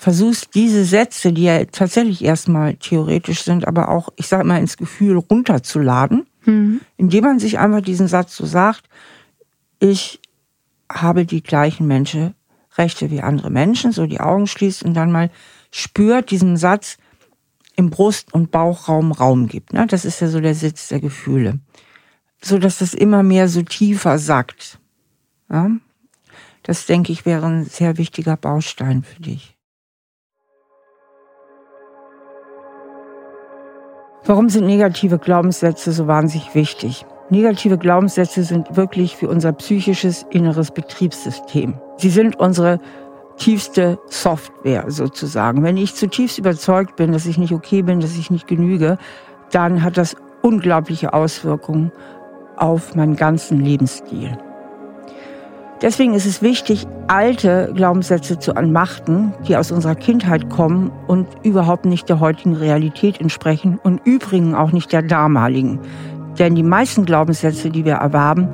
versuchst, 0.00 0.54
diese 0.54 0.86
Sätze, 0.86 1.30
die 1.30 1.42
ja 1.42 1.62
tatsächlich 1.66 2.24
erstmal 2.24 2.74
theoretisch 2.76 3.42
sind, 3.42 3.68
aber 3.68 3.90
auch, 3.90 4.08
ich 4.16 4.28
sag 4.28 4.46
mal, 4.46 4.58
ins 4.58 4.78
Gefühl 4.78 5.18
runterzuladen, 5.18 6.26
mhm. 6.46 6.80
indem 6.96 7.24
man 7.24 7.38
sich 7.38 7.58
einfach 7.58 7.82
diesen 7.82 8.08
Satz 8.08 8.34
so 8.34 8.46
sagt, 8.46 8.84
ich 9.78 10.18
habe 10.90 11.26
die 11.26 11.42
gleichen 11.42 11.86
Menschen, 11.86 12.34
Rechte 12.78 13.10
wie 13.10 13.20
andere 13.20 13.50
Menschen, 13.50 13.92
so 13.92 14.06
die 14.06 14.20
Augen 14.20 14.46
schließt 14.46 14.82
und 14.84 14.94
dann 14.94 15.12
mal 15.12 15.30
spürt 15.70 16.30
diesen 16.30 16.56
Satz 16.56 16.96
im 17.76 17.90
Brust- 17.90 18.32
und 18.32 18.50
Bauchraum 18.50 19.12
Raum 19.12 19.48
gibt. 19.48 19.74
Ne? 19.74 19.86
Das 19.86 20.06
ist 20.06 20.20
ja 20.20 20.28
so 20.28 20.40
der 20.40 20.54
Sitz 20.54 20.88
der 20.88 21.00
Gefühle. 21.00 21.58
So 22.42 22.58
dass 22.58 22.78
das 22.78 22.94
immer 22.94 23.22
mehr 23.22 23.48
so 23.48 23.60
tiefer 23.60 24.18
sackt. 24.18 24.78
Ja? 25.50 25.70
Das 26.62 26.86
denke 26.86 27.12
ich 27.12 27.26
wäre 27.26 27.46
ein 27.46 27.64
sehr 27.66 27.98
wichtiger 27.98 28.38
Baustein 28.38 29.02
für 29.02 29.20
dich. 29.20 29.58
Warum 34.24 34.48
sind 34.48 34.66
negative 34.66 35.18
Glaubenssätze 35.18 35.92
so 35.92 36.06
wahnsinnig 36.06 36.54
wichtig? 36.54 37.06
Negative 37.30 37.78
Glaubenssätze 37.78 38.42
sind 38.42 38.76
wirklich 38.76 39.16
für 39.16 39.28
unser 39.28 39.52
psychisches 39.52 40.26
inneres 40.30 40.72
Betriebssystem. 40.72 41.74
Sie 41.96 42.10
sind 42.10 42.38
unsere 42.38 42.80
tiefste 43.36 43.98
Software 44.08 44.84
sozusagen. 44.88 45.62
Wenn 45.62 45.76
ich 45.76 45.94
zutiefst 45.94 46.38
überzeugt 46.38 46.96
bin, 46.96 47.12
dass 47.12 47.26
ich 47.26 47.38
nicht 47.38 47.52
okay 47.52 47.82
bin, 47.82 48.00
dass 48.00 48.16
ich 48.16 48.30
nicht 48.30 48.46
genüge, 48.46 48.98
dann 49.50 49.82
hat 49.82 49.96
das 49.96 50.16
unglaubliche 50.42 51.12
Auswirkungen 51.12 51.90
auf 52.56 52.94
meinen 52.94 53.16
ganzen 53.16 53.60
Lebensstil. 53.60 54.36
Deswegen 55.82 56.12
ist 56.12 56.26
es 56.26 56.42
wichtig, 56.42 56.86
alte 57.06 57.72
Glaubenssätze 57.74 58.38
zu 58.38 58.54
anmachten, 58.54 59.32
die 59.48 59.56
aus 59.56 59.72
unserer 59.72 59.94
Kindheit 59.94 60.50
kommen 60.50 60.92
und 61.06 61.26
überhaupt 61.42 61.86
nicht 61.86 62.08
der 62.10 62.20
heutigen 62.20 62.54
Realität 62.54 63.18
entsprechen 63.18 63.80
und 63.82 64.00
übrigens 64.04 64.54
auch 64.54 64.72
nicht 64.72 64.92
der 64.92 65.00
damaligen. 65.02 65.80
Denn 66.38 66.54
die 66.54 66.62
meisten 66.62 67.06
Glaubenssätze, 67.06 67.70
die 67.70 67.86
wir 67.86 67.94
erwerben, 67.94 68.48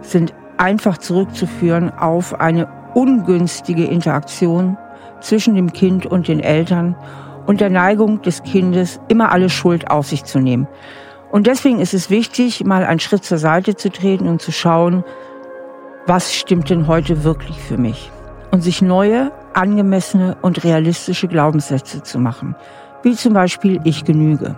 sind 0.00 0.32
einfach 0.56 0.96
zurückzuführen 0.96 1.90
auf 1.90 2.40
eine 2.40 2.66
ungünstige 2.94 3.84
Interaktion 3.84 4.78
zwischen 5.20 5.54
dem 5.54 5.74
Kind 5.74 6.06
und 6.06 6.28
den 6.28 6.40
Eltern 6.40 6.96
und 7.46 7.60
der 7.60 7.70
Neigung 7.70 8.22
des 8.22 8.42
Kindes, 8.42 9.00
immer 9.08 9.32
alle 9.32 9.50
Schuld 9.50 9.90
auf 9.90 10.06
sich 10.06 10.24
zu 10.24 10.38
nehmen. 10.38 10.66
Und 11.30 11.46
deswegen 11.46 11.78
ist 11.78 11.94
es 11.94 12.10
wichtig, 12.10 12.64
mal 12.64 12.84
einen 12.84 13.00
Schritt 13.00 13.24
zur 13.24 13.38
Seite 13.38 13.76
zu 13.76 13.90
treten 13.90 14.28
und 14.28 14.40
zu 14.40 14.50
schauen, 14.50 15.04
was 16.06 16.34
stimmt 16.34 16.70
denn 16.70 16.86
heute 16.86 17.24
wirklich 17.24 17.60
für 17.60 17.76
mich? 17.76 18.10
Und 18.50 18.62
sich 18.62 18.82
neue, 18.82 19.30
angemessene 19.52 20.36
und 20.42 20.64
realistische 20.64 21.28
Glaubenssätze 21.28 22.02
zu 22.02 22.18
machen. 22.18 22.56
Wie 23.02 23.14
zum 23.14 23.32
Beispiel, 23.32 23.80
ich 23.84 24.04
genüge. 24.04 24.56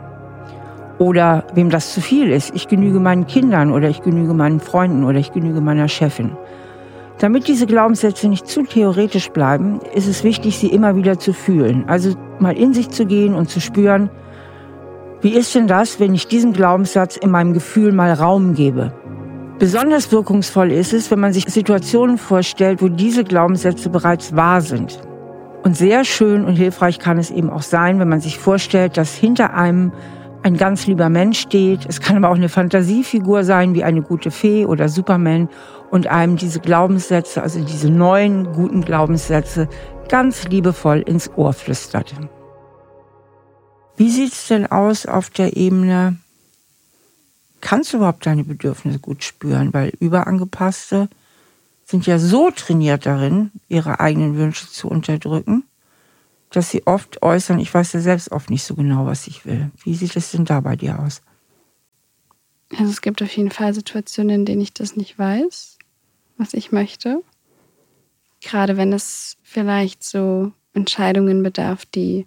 Oder 0.98 1.44
wem 1.55 1.70
das 1.70 1.92
zu 1.92 2.00
viel 2.00 2.31
ist, 2.31 2.55
ich 2.55 2.68
genüge 2.68 3.00
meinen 3.00 3.26
Kindern 3.26 3.72
oder 3.72 3.88
ich 3.88 4.02
genüge 4.02 4.35
meinen 4.35 4.61
Freunden 4.61 5.05
oder 5.05 5.18
ich 5.18 5.33
genüge 5.33 5.61
meiner 5.61 5.88
Chefin. 5.88 6.37
Damit 7.18 7.48
diese 7.48 7.66
Glaubenssätze 7.66 8.28
nicht 8.28 8.46
zu 8.46 8.62
theoretisch 8.62 9.31
bleiben, 9.31 9.81
ist 9.94 10.09
es 10.09 10.24
wichtig, 10.24 10.59
sie 10.59 10.68
immer 10.68 10.96
wieder 10.96 11.18
zu 11.18 11.33
fühlen. 11.33 11.85
Also 11.88 12.14
mal 12.38 12.57
in 12.57 12.72
sich 12.74 12.90
zu 12.90 13.07
gehen 13.07 13.35
und 13.35 13.48
zu 13.48 13.61
spüren, 13.61 14.11
wie 15.20 15.35
ist 15.35 15.55
denn 15.55 15.68
das, 15.68 16.00
wenn 16.00 16.14
ich 16.14 16.26
diesem 16.26 16.52
Glaubenssatz 16.52 17.16
in 17.16 17.31
meinem 17.31 17.52
Gefühl 17.52 17.92
mal 17.92 18.12
Raum 18.12 18.55
gebe? 18.55 18.92
Besonders 19.62 20.11
wirkungsvoll 20.11 20.72
ist 20.72 20.92
es, 20.92 21.12
wenn 21.12 21.20
man 21.20 21.33
sich 21.33 21.44
Situationen 21.48 22.18
vorstellt, 22.18 22.83
wo 22.83 22.88
diese 22.88 23.22
Glaubenssätze 23.22 23.90
bereits 23.90 24.35
wahr 24.35 24.61
sind. 24.61 25.01
Und 25.62 25.77
sehr 25.77 26.05
schön 26.05 26.44
und 26.44 26.57
hilfreich 26.57 26.98
kann 26.98 27.16
es 27.16 27.31
eben 27.31 27.48
auch 27.48 27.62
sein, 27.62 28.01
wenn 28.01 28.09
man 28.09 28.20
sich 28.20 28.40
vorstellt, 28.40 28.96
dass 28.96 29.14
hinter 29.14 29.55
einem 29.55 29.92
ein 30.42 30.57
ganz 30.57 30.88
lieber 30.88 31.09
Mensch 31.09 31.38
steht. 31.38 31.87
Es 31.88 32.01
kann 32.01 32.16
aber 32.16 32.31
auch 32.31 32.37
eine 32.37 32.48
Fantasiefigur 32.48 33.44
sein, 33.44 33.77
wie 33.77 33.85
eine 33.85 34.03
gute 34.03 34.33
Fee 34.33 34.66
oder 34.66 34.88
Superman 34.88 35.48
und 35.92 36.09
einem 36.09 36.35
diese 36.35 36.59
Glaubenssätze, 36.59 37.40
also 37.40 37.62
diese 37.62 37.88
neuen 37.88 38.53
guten 38.55 38.81
Glaubenssätze, 38.81 39.68
ganz 40.09 40.48
liebevoll 40.48 41.05
ins 41.07 41.31
Ohr 41.37 41.53
flüstert. 41.53 42.12
Wie 43.96 44.11
sieht's 44.11 44.48
denn 44.48 44.66
aus 44.66 45.07
auf 45.07 45.31
der 45.31 45.57
Ebene, 45.57 46.16
kannst 47.62 47.92
du 47.92 47.96
überhaupt 47.96 48.27
deine 48.27 48.44
Bedürfnisse 48.44 48.98
gut 48.98 49.25
spüren? 49.25 49.72
Weil 49.72 49.92
Überangepasste 49.98 51.09
sind 51.85 52.07
ja 52.07 52.18
so 52.18 52.51
trainiert 52.51 53.07
darin, 53.07 53.51
ihre 53.68 54.01
eigenen 54.01 54.37
Wünsche 54.37 54.68
zu 54.68 54.88
unterdrücken, 54.88 55.64
dass 56.51 56.70
sie 56.70 56.87
oft 56.87 57.22
äußern, 57.22 57.59
ich 57.59 57.72
weiß 57.72 57.94
ja 57.94 58.01
selbst 58.01 58.31
oft 58.31 58.51
nicht 58.51 58.64
so 58.64 58.75
genau, 58.75 59.07
was 59.07 59.27
ich 59.27 59.46
will. 59.46 59.70
Wie 59.83 59.94
sieht 59.94 60.16
es 60.16 60.33
denn 60.33 60.44
da 60.44 60.61
bei 60.61 60.77
dir 60.77 60.98
aus? 60.98 61.22
Also 62.70 62.90
es 62.90 63.01
gibt 63.01 63.22
auf 63.22 63.35
jeden 63.35 63.51
Fall 63.51 63.72
Situationen, 63.72 64.40
in 64.40 64.44
denen 64.44 64.61
ich 64.61 64.75
das 64.75 64.96
nicht 64.96 65.18
weiß, 65.18 65.79
was 66.37 66.55
ich 66.55 66.72
möchte. 66.72 67.22
Gerade 68.40 68.77
wenn 68.77 68.92
es 68.92 69.37
vielleicht 69.42 70.03
so 70.03 70.53
Entscheidungen 70.75 71.42
bedarf, 71.42 71.87
die, 71.87 72.27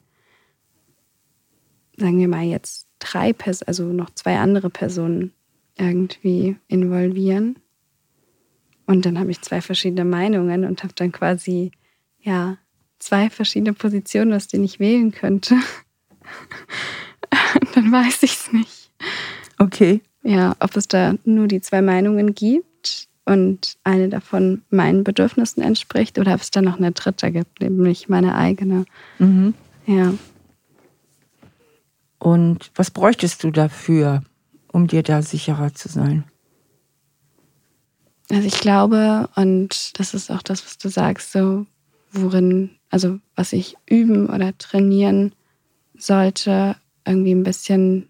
sagen 1.98 2.20
wir 2.20 2.28
mal 2.28 2.44
jetzt 2.44 2.88
drei 3.06 3.34
Personen, 3.34 3.68
also 3.68 3.84
noch 3.86 4.10
zwei 4.12 4.38
andere 4.38 4.70
Personen 4.70 5.32
irgendwie 5.78 6.58
involvieren. 6.68 7.58
Und 8.86 9.06
dann 9.06 9.20
habe 9.20 9.32
ich 9.32 9.42
zwei 9.42 9.62
verschiedene 9.62 10.06
Meinungen 10.06 10.66
und 10.66 10.84
habe 10.84 10.94
dann 10.96 11.12
quasi, 11.12 11.72
ja, 12.22 12.58
zwei 13.00 13.30
verschiedene 13.30 13.74
Positionen, 13.74 14.34
aus 14.34 14.48
denen 14.48 14.64
ich 14.64 14.80
wählen 14.80 15.12
könnte. 15.12 15.56
dann 17.74 17.92
weiß 17.92 18.24
ich 18.24 18.34
es 18.34 18.54
nicht. 18.54 18.92
Okay. 19.58 20.02
Ja, 20.24 20.56
ob 20.60 20.76
es 20.76 20.88
da 20.88 21.16
nur 21.24 21.48
die 21.48 21.62
zwei 21.62 21.82
Meinungen 21.82 22.34
gibt 22.34 23.08
und 23.26 23.78
eine 23.84 24.10
davon 24.10 24.64
meinen 24.70 25.04
Bedürfnissen 25.04 25.62
entspricht 25.62 26.18
oder 26.18 26.34
ob 26.34 26.42
es 26.42 26.52
da 26.52 26.62
noch 26.62 26.78
eine 26.78 26.92
dritte 26.92 27.32
gibt, 27.32 27.62
nämlich 27.62 28.10
meine 28.10 28.36
eigene. 28.36 28.86
Mhm. 29.20 29.54
Ja. 29.86 30.14
Und 32.26 32.72
was 32.74 32.90
bräuchtest 32.90 33.44
du 33.44 33.52
dafür, 33.52 34.24
um 34.72 34.88
dir 34.88 35.04
da 35.04 35.22
sicherer 35.22 35.76
zu 35.76 35.90
sein? 35.90 36.24
Also 38.32 38.48
ich 38.48 38.60
glaube, 38.60 39.30
und 39.36 40.00
das 40.00 40.16
ist 40.16 40.32
auch 40.32 40.42
das, 40.42 40.66
was 40.66 40.80
du 40.80 40.90
sagst, 40.90 41.32
so 41.32 41.68
worin, 42.12 42.72
also 42.90 43.20
was 43.36 43.54
ich 43.54 43.78
üben 43.88 44.28
oder 44.28 44.58
trainieren 44.58 45.36
sollte, 45.96 46.76
irgendwie 47.06 47.36
ein 47.36 47.44
bisschen 47.44 48.10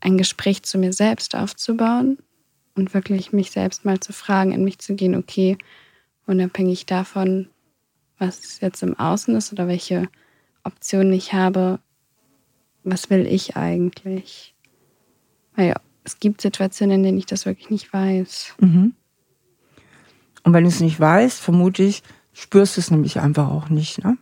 ein 0.00 0.16
Gespräch 0.16 0.62
zu 0.62 0.78
mir 0.78 0.94
selbst 0.94 1.34
aufzubauen 1.34 2.16
und 2.76 2.94
wirklich 2.94 3.34
mich 3.34 3.50
selbst 3.50 3.84
mal 3.84 4.00
zu 4.00 4.14
fragen, 4.14 4.52
in 4.52 4.64
mich 4.64 4.78
zu 4.78 4.94
gehen, 4.94 5.14
okay, 5.14 5.58
unabhängig 6.26 6.86
davon, 6.86 7.50
was 8.16 8.58
jetzt 8.62 8.82
im 8.82 8.98
Außen 8.98 9.36
ist 9.36 9.52
oder 9.52 9.68
welche 9.68 10.08
Optionen 10.64 11.12
ich 11.12 11.34
habe, 11.34 11.78
was 12.84 13.10
will 13.10 13.26
ich 13.26 13.56
eigentlich? 13.56 14.54
Weil 15.54 15.68
ja, 15.68 15.76
es 16.04 16.18
gibt 16.18 16.40
Situationen, 16.40 16.96
in 16.96 17.02
denen 17.02 17.18
ich 17.18 17.26
das 17.26 17.46
wirklich 17.46 17.70
nicht 17.70 17.92
weiß. 17.92 18.54
Mhm. 18.60 18.94
Und 20.42 20.52
wenn 20.52 20.64
du 20.64 20.68
es 20.68 20.80
nicht 20.80 20.98
weißt, 20.98 21.40
vermute 21.40 21.82
ich, 21.82 22.02
spürst 22.32 22.76
du 22.76 22.80
es 22.80 22.90
nämlich 22.90 23.20
einfach 23.20 23.48
auch 23.48 23.68
nicht. 23.68 24.02
Ne? 24.02 24.16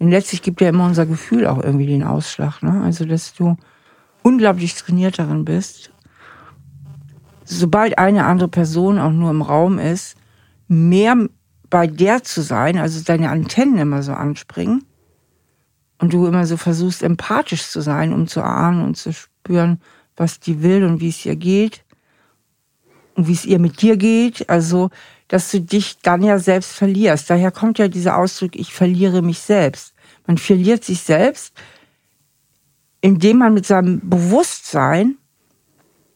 Denn 0.00 0.10
letztlich 0.10 0.42
gibt 0.42 0.60
ja 0.60 0.68
immer 0.68 0.86
unser 0.86 1.06
Gefühl 1.06 1.46
auch 1.46 1.62
irgendwie 1.62 1.86
den 1.86 2.02
Ausschlag. 2.02 2.62
Ne? 2.62 2.82
Also, 2.82 3.04
dass 3.04 3.34
du 3.34 3.56
unglaublich 4.22 4.74
trainiert 4.74 5.18
darin 5.18 5.44
bist, 5.44 5.92
sobald 7.44 7.98
eine 7.98 8.24
andere 8.24 8.48
Person 8.48 8.98
auch 8.98 9.12
nur 9.12 9.30
im 9.30 9.42
Raum 9.42 9.78
ist, 9.78 10.16
mehr 10.68 11.28
bei 11.70 11.86
der 11.86 12.22
zu 12.22 12.42
sein, 12.42 12.78
also 12.78 13.02
deine 13.02 13.30
Antennen 13.30 13.78
immer 13.78 14.02
so 14.02 14.12
anspringen 14.12 14.84
und 16.02 16.12
du 16.12 16.26
immer 16.26 16.46
so 16.46 16.56
versuchst, 16.56 17.04
empathisch 17.04 17.68
zu 17.68 17.80
sein, 17.80 18.12
um 18.12 18.26
zu 18.26 18.42
ahnen 18.42 18.82
und 18.82 18.96
zu 18.96 19.12
spüren, 19.12 19.80
was 20.16 20.40
die 20.40 20.60
will 20.60 20.82
und 20.84 21.00
wie 21.00 21.10
es 21.10 21.24
ihr 21.24 21.36
geht 21.36 21.84
und 23.14 23.28
wie 23.28 23.32
es 23.34 23.44
ihr 23.44 23.60
mit 23.60 23.80
dir 23.82 23.96
geht. 23.96 24.50
Also, 24.50 24.90
dass 25.28 25.52
du 25.52 25.60
dich 25.60 26.00
dann 26.00 26.24
ja 26.24 26.40
selbst 26.40 26.72
verlierst. 26.72 27.30
Daher 27.30 27.52
kommt 27.52 27.78
ja 27.78 27.86
dieser 27.86 28.18
Ausdruck, 28.18 28.56
ich 28.56 28.74
verliere 28.74 29.22
mich 29.22 29.38
selbst. 29.38 29.94
Man 30.26 30.38
verliert 30.38 30.82
sich 30.82 31.02
selbst, 31.02 31.54
indem 33.00 33.38
man 33.38 33.54
mit 33.54 33.64
seinem 33.64 34.00
Bewusstsein 34.02 35.18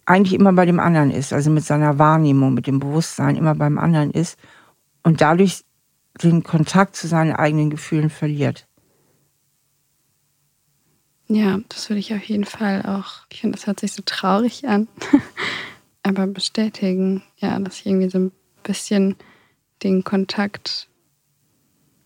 eigentlich 0.05 0.35
immer 0.35 0.53
bei 0.53 0.67
dem 0.67 0.81
anderen 0.81 1.13
ist, 1.13 1.33
also 1.33 1.49
mit 1.49 1.65
seiner 1.65 1.97
Wahrnehmung, 1.97 2.55
mit 2.55 2.67
dem 2.67 2.81
Bewusstsein 2.81 3.37
immer 3.37 3.55
beim 3.55 3.79
anderen 3.79 4.11
ist 4.11 4.37
und 5.05 5.21
dadurch 5.21 5.63
den 6.21 6.43
Kontakt 6.43 6.97
zu 6.97 7.07
seinen 7.07 7.37
eigenen 7.37 7.71
Gefühlen 7.71 8.11
verliert. 8.11 8.66
Ja, 11.29 11.59
das 11.69 11.89
würde 11.91 12.01
ich 12.01 12.15
auf 12.15 12.23
jeden 12.23 12.45
Fall 12.45 12.83
auch, 12.83 13.27
ich 13.33 13.41
finde, 13.41 13.57
das 13.57 13.67
hört 13.67 13.81
sich 13.81 13.93
so 13.93 14.03
traurig 14.05 14.69
an, 14.69 14.87
aber 16.03 16.27
bestätigen, 16.27 17.23
ja, 17.39 17.59
dass 17.59 17.81
ich 17.81 17.87
irgendwie 17.87 18.11
so 18.11 18.19
ein 18.19 18.33
bisschen 18.63 19.17
den 19.83 20.05
Kontakt, 20.05 20.89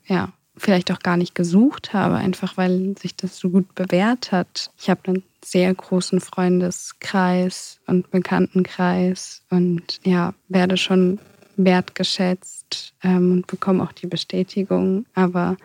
ja, 0.07 0.33
vielleicht 0.57 0.91
auch 0.91 1.01
gar 1.01 1.17
nicht 1.17 1.35
gesucht 1.35 1.93
habe, 1.93 2.17
einfach 2.17 2.57
weil 2.57 2.95
sich 2.99 3.17
das 3.17 3.39
so 3.39 3.51
gut 3.51 3.75
bewährt 3.75 4.33
hat. 4.33 4.71
Ich 4.79 4.91
habe 4.91 5.01
einen 5.07 5.23
sehr 5.43 5.73
großen 5.73 6.21
Freundeskreis 6.21 7.81
und 7.87 8.11
Bekanntenkreis 8.11 9.43
und 9.51 10.01
ja, 10.05 10.35
werde 10.49 10.77
schon 10.77 11.19
wertgeschätzt 11.57 12.95
ähm, 13.03 13.33
und 13.33 13.47
bekomme 13.47 13.83
auch 13.83 13.93
die 13.93 14.07
Bestätigung. 14.07 15.07
Aber 15.15 15.57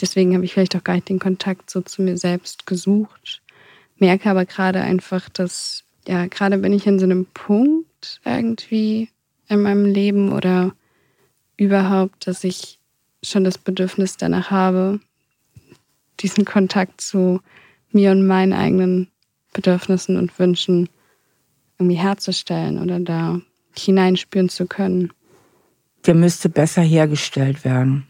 deswegen 0.00 0.34
habe 0.34 0.44
ich 0.44 0.52
vielleicht 0.52 0.76
auch 0.76 0.84
gar 0.84 0.94
nicht 0.94 1.08
den 1.08 1.18
Kontakt 1.18 1.70
so 1.70 1.80
zu 1.80 2.02
mir 2.02 2.16
selbst 2.16 2.66
gesucht. 2.66 3.42
Merke 3.96 4.30
aber 4.30 4.44
gerade 4.44 4.80
einfach, 4.80 5.28
dass, 5.28 5.84
ja, 6.06 6.26
gerade 6.26 6.58
bin 6.58 6.72
ich 6.72 6.86
in 6.86 6.98
so 6.98 7.04
einem 7.04 7.26
Punkt 7.26 8.20
irgendwie, 8.24 9.08
in 9.48 9.62
meinem 9.62 9.84
Leben 9.84 10.32
oder 10.32 10.72
überhaupt, 11.56 12.26
dass 12.26 12.44
ich 12.44 12.78
schon 13.22 13.44
das 13.44 13.58
Bedürfnis 13.58 14.16
danach 14.16 14.50
habe, 14.50 15.00
diesen 16.20 16.44
Kontakt 16.44 17.00
zu 17.00 17.40
mir 17.90 18.12
und 18.12 18.26
meinen 18.26 18.52
eigenen 18.52 19.08
Bedürfnissen 19.52 20.16
und 20.16 20.38
Wünschen 20.38 20.88
irgendwie 21.78 21.96
herzustellen 21.96 22.78
oder 22.78 23.00
da 23.00 23.40
hineinspüren 23.76 24.48
zu 24.48 24.66
können. 24.66 25.12
Der 26.06 26.14
müsste 26.14 26.48
besser 26.48 26.82
hergestellt 26.82 27.64
werden. 27.64 28.07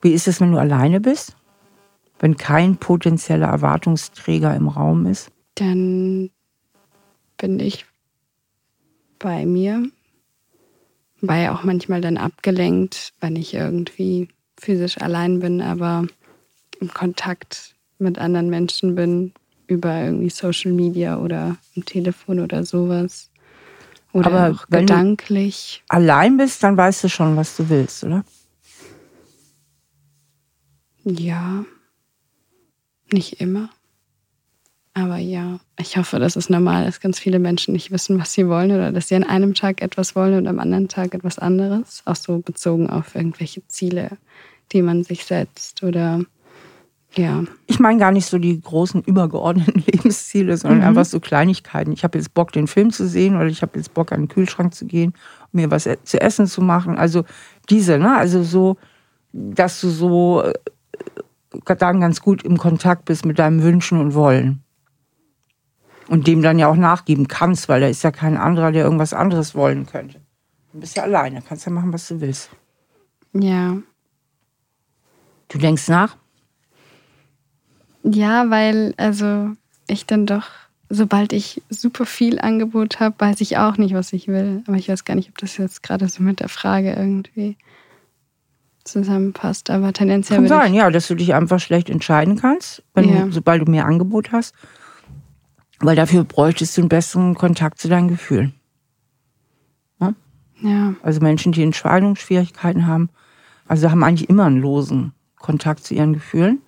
Wie 0.00 0.12
ist 0.12 0.28
es, 0.28 0.40
wenn 0.40 0.52
du 0.52 0.58
alleine 0.58 1.00
bist? 1.00 1.36
Wenn 2.18 2.36
kein 2.36 2.76
potenzieller 2.76 3.48
Erwartungsträger 3.48 4.54
im 4.54 4.68
Raum 4.68 5.06
ist? 5.06 5.30
Dann 5.54 6.30
bin 7.38 7.60
ich 7.60 7.84
bei 9.18 9.46
mir 9.46 9.90
war 11.20 11.38
ja 11.38 11.54
auch 11.54 11.64
manchmal 11.64 12.00
dann 12.00 12.16
abgelenkt, 12.18 13.12
wenn 13.20 13.36
ich 13.36 13.54
irgendwie 13.54 14.28
physisch 14.58 15.00
allein 15.00 15.40
bin, 15.40 15.60
aber 15.60 16.06
im 16.80 16.92
Kontakt 16.92 17.74
mit 17.98 18.18
anderen 18.18 18.50
Menschen 18.50 18.94
bin, 18.94 19.32
über 19.66 20.02
irgendwie 20.02 20.30
Social 20.30 20.72
Media 20.72 21.18
oder 21.18 21.56
im 21.74 21.84
Telefon 21.84 22.40
oder 22.40 22.64
sowas. 22.64 23.30
Oder 24.12 24.26
aber 24.26 24.60
gedanklich. 24.70 25.82
Du 25.88 25.96
allein 25.96 26.36
bist, 26.36 26.62
dann 26.62 26.76
weißt 26.76 27.04
du 27.04 27.08
schon, 27.08 27.36
was 27.36 27.56
du 27.56 27.68
willst, 27.68 28.04
oder? 28.04 28.24
Ja. 31.06 31.64
Nicht 33.12 33.40
immer. 33.40 33.70
Aber 34.92 35.18
ja, 35.18 35.60
ich 35.78 35.96
hoffe, 35.96 36.18
dass 36.18 36.36
es 36.36 36.48
normal 36.48 36.88
ist, 36.88 37.00
ganz 37.00 37.18
viele 37.18 37.38
Menschen 37.38 37.72
nicht 37.74 37.90
wissen, 37.90 38.18
was 38.18 38.32
sie 38.32 38.48
wollen 38.48 38.72
oder 38.72 38.92
dass 38.92 39.08
sie 39.08 39.14
an 39.14 39.24
einem 39.24 39.54
Tag 39.54 39.82
etwas 39.82 40.16
wollen 40.16 40.34
und 40.34 40.46
am 40.48 40.58
anderen 40.58 40.88
Tag 40.88 41.14
etwas 41.14 41.38
anderes. 41.38 42.02
Auch 42.06 42.16
so 42.16 42.38
bezogen 42.38 42.90
auf 42.90 43.14
irgendwelche 43.14 43.66
Ziele, 43.68 44.16
die 44.72 44.82
man 44.82 45.04
sich 45.04 45.24
setzt 45.24 45.82
oder 45.82 46.22
ja. 47.14 47.44
Ich 47.66 47.78
meine 47.78 47.98
gar 47.98 48.10
nicht 48.10 48.26
so 48.26 48.38
die 48.38 48.60
großen 48.60 49.02
übergeordneten 49.02 49.84
Lebensziele, 49.86 50.56
sondern 50.56 50.80
mhm. 50.80 50.86
einfach 50.86 51.04
so 51.04 51.20
Kleinigkeiten. 51.20 51.92
Ich 51.92 52.02
habe 52.02 52.18
jetzt 52.18 52.34
Bock, 52.34 52.52
den 52.52 52.66
Film 52.66 52.90
zu 52.90 53.06
sehen 53.06 53.36
oder 53.36 53.46
ich 53.46 53.62
habe 53.62 53.78
jetzt 53.78 53.94
Bock, 53.94 54.12
an 54.12 54.22
den 54.22 54.28
Kühlschrank 54.28 54.74
zu 54.74 54.86
gehen, 54.86 55.12
um 55.52 55.60
mir 55.60 55.70
was 55.70 55.86
e-, 55.86 56.02
zu 56.02 56.20
essen 56.20 56.46
zu 56.46 56.62
machen. 56.62 56.98
Also 56.98 57.24
diese, 57.70 57.98
ne? 57.98 58.16
Also 58.16 58.42
so, 58.42 58.76
dass 59.32 59.80
du 59.80 59.88
so 59.88 60.42
äh, 60.42 60.52
dann 61.64 62.00
ganz 62.00 62.20
gut 62.20 62.42
im 62.42 62.58
Kontakt 62.58 63.04
bist 63.04 63.24
mit 63.24 63.38
deinen 63.38 63.62
Wünschen 63.62 64.00
und 64.00 64.14
Wollen 64.14 64.62
und 66.08 66.26
dem 66.26 66.42
dann 66.42 66.58
ja 66.58 66.68
auch 66.68 66.76
nachgeben 66.76 67.28
kannst, 67.28 67.68
weil 67.68 67.80
da 67.80 67.88
ist 67.88 68.02
ja 68.02 68.10
kein 68.10 68.36
anderer, 68.36 68.72
der 68.72 68.84
irgendwas 68.84 69.12
anderes 69.12 69.54
wollen 69.54 69.86
könnte. 69.86 70.20
Du 70.72 70.80
bist 70.80 70.96
ja 70.96 71.02
alleine, 71.02 71.42
kannst 71.42 71.66
ja 71.66 71.72
machen, 71.72 71.92
was 71.92 72.06
du 72.08 72.20
willst. 72.20 72.50
Ja. 73.32 73.76
Du 75.48 75.58
denkst 75.58 75.88
nach? 75.88 76.16
Ja, 78.02 78.50
weil 78.50 78.94
also 78.96 79.50
ich 79.88 80.06
dann 80.06 80.26
doch, 80.26 80.46
sobald 80.88 81.32
ich 81.32 81.62
super 81.70 82.06
viel 82.06 82.38
Angebot 82.38 83.00
habe, 83.00 83.16
weiß 83.18 83.40
ich 83.40 83.58
auch 83.58 83.76
nicht, 83.78 83.94
was 83.94 84.12
ich 84.12 84.28
will. 84.28 84.62
Aber 84.66 84.76
ich 84.76 84.88
weiß 84.88 85.04
gar 85.04 85.14
nicht, 85.14 85.30
ob 85.30 85.38
das 85.38 85.56
jetzt 85.56 85.82
gerade 85.82 86.08
so 86.08 86.22
mit 86.22 86.40
der 86.40 86.48
Frage 86.48 86.92
irgendwie 86.92 87.56
zusammenpasst. 88.86 89.70
Aber 89.70 89.92
tendenziell. 89.92 90.38
Kann 90.38 90.48
sein, 90.48 90.74
ja, 90.74 90.90
dass 90.90 91.08
du 91.08 91.14
dich 91.14 91.34
einfach 91.34 91.60
schlecht 91.60 91.90
entscheiden 91.90 92.36
kannst, 92.36 92.82
ja. 92.96 93.02
du, 93.02 93.32
sobald 93.32 93.66
du 93.66 93.70
mehr 93.70 93.86
Angebot 93.86 94.32
hast. 94.32 94.54
Weil 95.80 95.96
dafür 95.96 96.24
bräuchtest 96.24 96.76
du 96.76 96.82
einen 96.82 96.88
besseren 96.88 97.34
Kontakt 97.34 97.78
zu 97.78 97.88
deinen 97.88 98.08
Gefühlen. 98.08 98.54
Ja? 100.00 100.14
ja. 100.62 100.94
Also 101.02 101.20
Menschen, 101.20 101.52
die 101.52 101.62
Entscheidungsschwierigkeiten 101.62 102.86
haben, 102.86 103.10
also 103.68 103.90
haben 103.90 104.02
eigentlich 104.02 104.30
immer 104.30 104.46
einen 104.46 104.60
losen 104.60 105.12
Kontakt 105.38 105.84
zu 105.84 105.94
ihren 105.94 106.14
Gefühlen. 106.14 106.62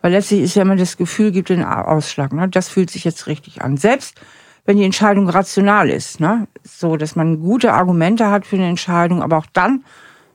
Weil 0.00 0.12
letztlich 0.12 0.40
ist 0.40 0.56
ja 0.56 0.62
immer 0.62 0.74
das 0.74 0.96
Gefühl, 0.96 1.30
gibt 1.30 1.48
den 1.48 1.62
Ausschlag. 1.62 2.32
Ne? 2.32 2.48
Das 2.48 2.68
fühlt 2.68 2.90
sich 2.90 3.04
jetzt 3.04 3.28
richtig 3.28 3.62
an. 3.62 3.76
Selbst 3.76 4.20
wenn 4.64 4.76
die 4.76 4.84
Entscheidung 4.84 5.28
rational 5.28 5.88
ist, 5.88 6.20
ne? 6.20 6.48
so 6.64 6.96
dass 6.96 7.16
man 7.16 7.40
gute 7.40 7.72
Argumente 7.72 8.28
hat 8.28 8.46
für 8.46 8.56
eine 8.56 8.68
Entscheidung, 8.68 9.22
aber 9.22 9.38
auch 9.38 9.46
dann 9.52 9.84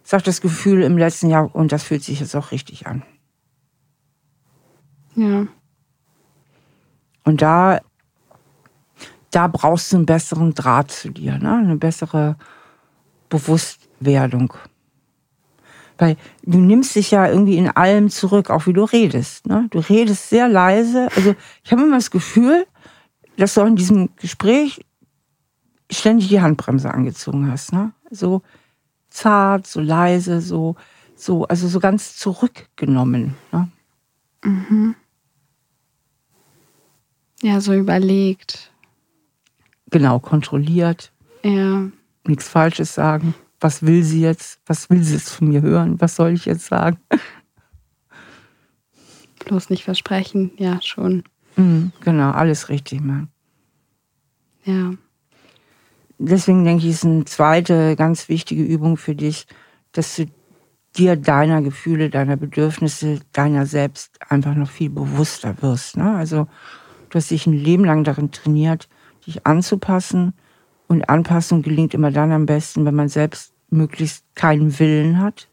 sagt 0.08 0.26
das 0.26 0.39
Gefühl 0.39 0.84
im 0.84 0.98
letzten 0.98 1.30
Jahr, 1.30 1.54
und 1.54 1.74
das 1.74 1.84
fühlt 1.84 2.02
sich 2.02 2.22
jetzt 2.22 2.34
auch 2.34 2.52
richtig 2.52 2.88
an. 2.88 3.04
Ja. 5.15 5.48
Und 7.26 7.41
da, 7.41 7.82
da 9.32 9.48
brauchst 9.48 9.91
du 9.91 9.98
einen 9.98 10.06
besseren 10.06 10.54
Draht 10.54 10.91
zu 10.91 11.10
dir, 11.10 11.38
ne? 11.38 11.58
eine 11.58 11.76
bessere 11.76 12.38
Bewusstwerdung. 13.28 14.54
Weil 15.98 16.15
du 16.43 16.60
nimmst 16.60 16.96
dich 16.96 17.12
ja 17.12 17.28
irgendwie 17.28 17.58
in 17.58 17.70
allem 17.70 18.10
zurück, 18.10 18.50
auch 18.50 18.65
wie 18.65 18.74
du 18.74 18.86
redest. 18.86 19.46
Ne? 19.46 19.67
Du 19.72 19.80
redest 19.80 20.30
sehr 20.30 20.48
leise. 20.48 21.10
Also 21.17 21.36
ich 21.65 21.72
habe 21.74 21.82
immer 21.82 21.98
das 21.98 22.12
Gefühl, 22.12 22.65
dass 23.36 23.56
du 23.56 23.62
auch 23.62 23.67
in 23.67 23.76
diesem 23.76 24.15
Gespräch 24.15 24.86
ständig 25.91 26.30
die 26.30 26.39
Handbremse 26.39 26.93
angezogen 26.93 27.52
hast. 27.52 27.74
Ne? 27.74 27.91
So 28.10 28.41
zart, 29.17 29.67
so 29.67 29.82
leise, 29.82 30.41
so, 30.41 30.75
so, 31.15 31.45
also 31.45 31.67
so 31.67 31.80
ganz 31.80 32.17
zurückgenommen. 32.17 33.36
Ne? 33.51 33.69
Mhm. 34.43 34.95
Ja, 37.41 37.62
so 37.62 37.73
überlegt. 37.73 38.71
Genau, 39.89 40.19
kontrolliert. 40.19 41.12
Ja. 41.43 41.89
Nichts 42.25 42.49
Falsches 42.49 42.93
sagen 42.93 43.34
was 43.60 43.84
will 43.84 44.03
sie 44.03 44.21
jetzt? 44.21 44.60
Was 44.65 44.89
will 44.89 45.03
sie 45.03 45.15
jetzt 45.15 45.32
von 45.32 45.49
mir 45.49 45.62
hören? 45.62 45.99
Was 45.99 46.15
soll 46.15 46.32
ich 46.32 46.45
jetzt 46.45 46.65
sagen? 46.65 46.97
Bloß 49.45 49.69
nicht 49.69 49.84
versprechen, 49.84 50.51
ja, 50.58 50.82
schon. 50.82 51.23
Mhm, 51.56 51.91
genau, 52.01 52.32
alles 52.32 52.69
richtig 52.69 53.01
machen. 53.01 53.30
Ja. 54.65 54.93
Deswegen 56.19 56.65
denke 56.65 56.86
ich, 56.86 56.91
ist 56.91 57.06
eine 57.06 57.25
zweite 57.25 57.95
ganz 57.95 58.30
wichtige 58.30 58.63
Übung 58.63 58.97
für 58.97 59.15
dich, 59.15 59.47
dass 59.91 60.15
du 60.15 60.25
dir 60.97 61.15
deiner 61.15 61.62
Gefühle, 61.62 62.10
deiner 62.10 62.38
Bedürfnisse, 62.38 63.19
deiner 63.34 63.65
selbst 63.65 64.19
einfach 64.30 64.56
noch 64.56 64.69
viel 64.69 64.89
bewusster 64.89 65.62
wirst. 65.62 65.97
Ne? 65.97 66.15
Also 66.15 66.47
du 67.10 67.15
hast 67.15 67.30
dich 67.30 67.45
ein 67.45 67.53
Leben 67.53 67.86
lang 67.86 68.03
darin 68.03 68.32
trainiert, 68.32 68.89
dich 69.25 69.45
anzupassen, 69.45 70.34
und 70.88 71.10
Anpassung 71.10 71.62
gelingt 71.62 71.93
immer 71.93 72.12
dann 72.12 72.32
am 72.32 72.45
besten, 72.45 72.86
wenn 72.86 72.95
man 72.95 73.10
selbst 73.10 73.53
möglichst 73.69 74.23
keinen 74.36 74.80
Willen 74.80 75.19
hat. 75.19 75.49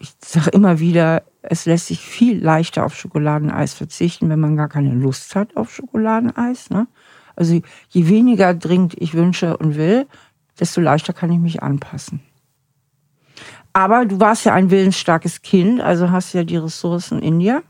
Ich 0.00 0.14
sage 0.24 0.50
immer 0.50 0.80
wieder, 0.80 1.22
es 1.42 1.66
lässt 1.66 1.86
sich 1.86 2.00
viel 2.00 2.42
leichter 2.42 2.84
auf 2.84 2.96
Schokoladeneis 2.96 3.74
verzichten, 3.74 4.28
wenn 4.28 4.40
man 4.40 4.56
gar 4.56 4.68
keine 4.68 4.94
Lust 4.94 5.36
hat 5.36 5.56
auf 5.56 5.72
Schokoladeneis. 5.72 6.70
Ne? 6.70 6.86
Also 7.36 7.60
je 7.88 8.08
weniger 8.08 8.54
dringend 8.54 8.94
ich 8.98 9.14
wünsche 9.14 9.56
und 9.56 9.76
will, 9.76 10.06
desto 10.58 10.80
leichter 10.80 11.12
kann 11.12 11.30
ich 11.30 11.38
mich 11.38 11.62
anpassen. 11.62 12.20
Aber 13.72 14.06
du 14.06 14.18
warst 14.20 14.46
ja 14.46 14.54
ein 14.54 14.70
willensstarkes 14.70 15.42
Kind, 15.42 15.82
also 15.82 16.10
hast 16.10 16.32
ja 16.32 16.44
die 16.44 16.56
Ressourcen 16.56 17.20
in 17.20 17.38
dir. 17.38 17.62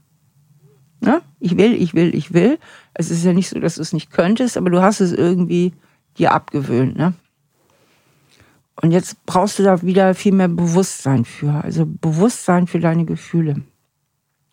Ne? 1.01 1.21
Ich 1.41 1.59
will, 1.59 1.75
ich 1.75 1.95
will, 1.95 2.15
ich 2.15 2.33
will. 2.33 2.59
Es 2.95 3.11
ist 3.11 3.25
ja 3.25 3.33
nicht 3.33 3.49
so, 3.49 3.59
dass 3.59 3.75
du 3.75 3.83
es 3.83 3.93
nicht 3.93 4.13
könntest, 4.13 4.57
aber 4.57 4.71
du 4.71 4.81
hast 4.81 5.01
es 5.01 5.13
irgendwie 5.13 5.73
dir 6.17 6.33
abgewöhnt. 6.33 6.97
Ne? 6.97 7.15
Und 8.81 8.93
jetzt 8.93 9.25
brauchst 9.27 9.59
du 9.59 9.65
da 9.65 9.83
wieder 9.83 10.15
viel 10.15 10.33
mehr 10.33 10.49
Bewusstsein 10.49 11.25
für. 11.25 11.53
Also 11.65 11.87
Bewusstsein 11.87 12.67
für 12.67 12.79
deine 12.79 13.05
Gefühle. 13.05 13.63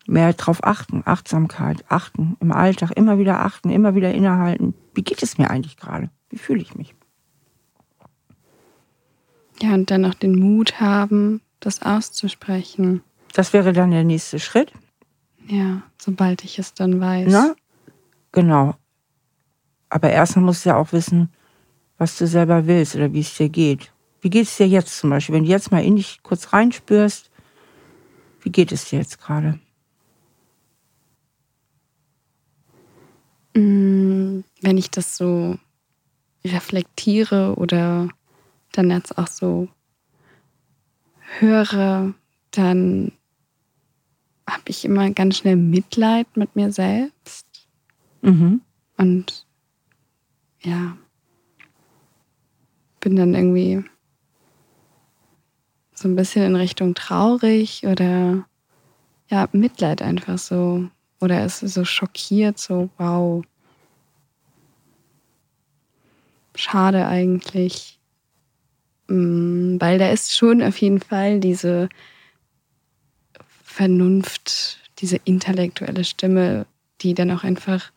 Mehr 0.06 0.32
drauf 0.34 0.62
achten, 0.62 1.02
Achtsamkeit, 1.04 1.84
achten, 1.88 2.36
im 2.40 2.52
Alltag 2.52 2.90
immer 2.94 3.18
wieder 3.18 3.40
achten, 3.40 3.70
immer 3.70 3.94
wieder 3.94 4.12
innehalten. 4.12 4.74
Wie 4.94 5.02
geht 5.02 5.22
es 5.22 5.38
mir 5.38 5.50
eigentlich 5.50 5.76
gerade? 5.76 6.10
Wie 6.28 6.38
fühle 6.38 6.60
ich 6.60 6.74
mich? 6.74 6.94
Ja, 9.62 9.74
und 9.74 9.90
dann 9.90 10.04
auch 10.04 10.14
den 10.14 10.38
Mut 10.38 10.80
haben, 10.80 11.40
das 11.60 11.82
auszusprechen. 11.82 13.02
Das 13.32 13.52
wäre 13.52 13.72
dann 13.72 13.92
der 13.92 14.04
nächste 14.04 14.38
Schritt. 14.38 14.72
Ja, 15.46 15.82
sobald 15.98 16.44
ich 16.44 16.58
es 16.58 16.74
dann 16.74 17.00
weiß. 17.00 17.28
Na? 17.30 17.54
Genau. 18.32 18.74
Aber 19.88 20.10
erstmal 20.10 20.44
musst 20.44 20.64
du 20.64 20.70
ja 20.70 20.76
auch 20.76 20.92
wissen, 20.92 21.32
was 21.98 22.18
du 22.18 22.26
selber 22.26 22.66
willst 22.66 22.96
oder 22.96 23.12
wie 23.12 23.20
es 23.20 23.36
dir 23.36 23.48
geht. 23.48 23.92
Wie 24.20 24.30
geht 24.30 24.46
es 24.46 24.56
dir 24.56 24.66
jetzt 24.66 24.98
zum 24.98 25.10
Beispiel? 25.10 25.34
Wenn 25.34 25.44
du 25.44 25.50
jetzt 25.50 25.70
mal 25.70 25.84
in 25.84 25.96
dich 25.96 26.20
kurz 26.22 26.52
reinspürst, 26.52 27.30
wie 28.42 28.50
geht 28.50 28.72
es 28.72 28.88
dir 28.88 28.98
jetzt 28.98 29.20
gerade? 29.20 29.60
Mm, 33.54 34.40
wenn 34.74 34.78
ich 34.78 34.90
das 34.90 35.16
so 35.16 35.56
reflektiere 36.44 37.54
oder 37.54 38.08
dann 38.72 38.90
jetzt 38.90 39.16
auch 39.16 39.28
so 39.28 39.68
höre, 41.38 42.12
dann 42.50 43.12
habe 44.50 44.64
ich 44.66 44.84
immer 44.84 45.08
ganz 45.10 45.36
schnell 45.36 45.54
Mitleid 45.54 46.26
mit 46.36 46.56
mir 46.56 46.72
selbst. 46.72 47.46
Mhm. 48.22 48.62
Und 48.96 49.46
ja, 50.62 50.96
bin 52.98 53.14
dann 53.14 53.34
irgendwie 53.36 53.84
so 55.94 56.08
ein 56.08 56.16
bisschen 56.16 56.42
in 56.42 56.56
Richtung 56.56 56.96
traurig 56.96 57.86
oder 57.86 58.44
ja, 59.30 59.48
Mitleid 59.52 60.02
einfach 60.02 60.38
so. 60.38 60.88
Oder 61.20 61.44
ist 61.44 61.60
so 61.60 61.84
schockiert, 61.84 62.58
so 62.58 62.90
wow. 62.98 63.44
Schade 66.54 67.06
eigentlich. 67.06 67.98
Mm, 69.08 69.76
weil 69.80 69.98
da 69.98 70.10
ist 70.10 70.36
schon 70.36 70.62
auf 70.62 70.76
jeden 70.78 71.00
Fall 71.00 71.40
diese 71.40 71.88
Vernunft, 73.64 74.78
diese 74.98 75.16
intellektuelle 75.24 76.04
Stimme, 76.04 76.66
die 77.00 77.14
dann 77.14 77.30
auch 77.30 77.44
einfach, 77.44 77.90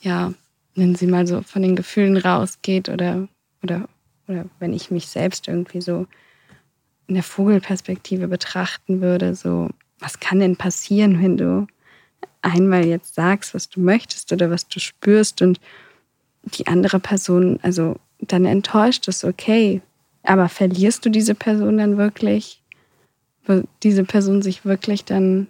ja, 0.00 0.34
nennen 0.74 0.96
Sie 0.96 1.06
mal 1.06 1.26
so 1.26 1.42
von 1.42 1.62
den 1.62 1.76
Gefühlen 1.76 2.16
rausgeht 2.16 2.88
oder, 2.88 3.28
oder 3.62 3.88
oder 4.28 4.46
wenn 4.58 4.72
ich 4.72 4.90
mich 4.90 5.08
selbst 5.08 5.48
irgendwie 5.48 5.80
so 5.80 6.06
in 7.06 7.14
der 7.14 7.22
Vogelperspektive 7.22 8.28
betrachten 8.28 9.00
würde, 9.00 9.34
so, 9.34 9.68
was 9.98 10.20
kann 10.20 10.40
denn 10.40 10.56
passieren, 10.56 11.22
wenn 11.22 11.36
du 11.36 11.66
einmal 12.42 12.86
jetzt 12.86 13.14
sagst, 13.14 13.54
was 13.54 13.68
du 13.68 13.80
möchtest 13.80 14.32
oder 14.32 14.50
was 14.50 14.68
du 14.68 14.80
spürst 14.80 15.42
und 15.42 15.60
die 16.44 16.66
andere 16.66 17.00
Person, 17.00 17.58
also 17.62 17.96
dann 18.20 18.44
enttäuscht 18.44 19.08
ist, 19.08 19.24
okay, 19.24 19.82
aber 20.22 20.48
verlierst 20.48 21.04
du 21.04 21.10
diese 21.10 21.34
Person 21.34 21.78
dann 21.78 21.96
wirklich? 21.96 22.62
Wird 23.46 23.66
diese 23.82 24.04
Person 24.04 24.42
sich 24.42 24.64
wirklich 24.64 25.04
dann 25.04 25.48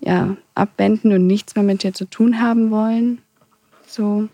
ja, 0.00 0.36
abwenden 0.54 1.12
und 1.12 1.26
nichts 1.26 1.54
mehr 1.54 1.64
mit 1.64 1.82
dir 1.82 1.94
zu 1.94 2.04
tun 2.04 2.40
haben 2.40 2.70
wollen? 2.70 3.22
So. 3.86 4.28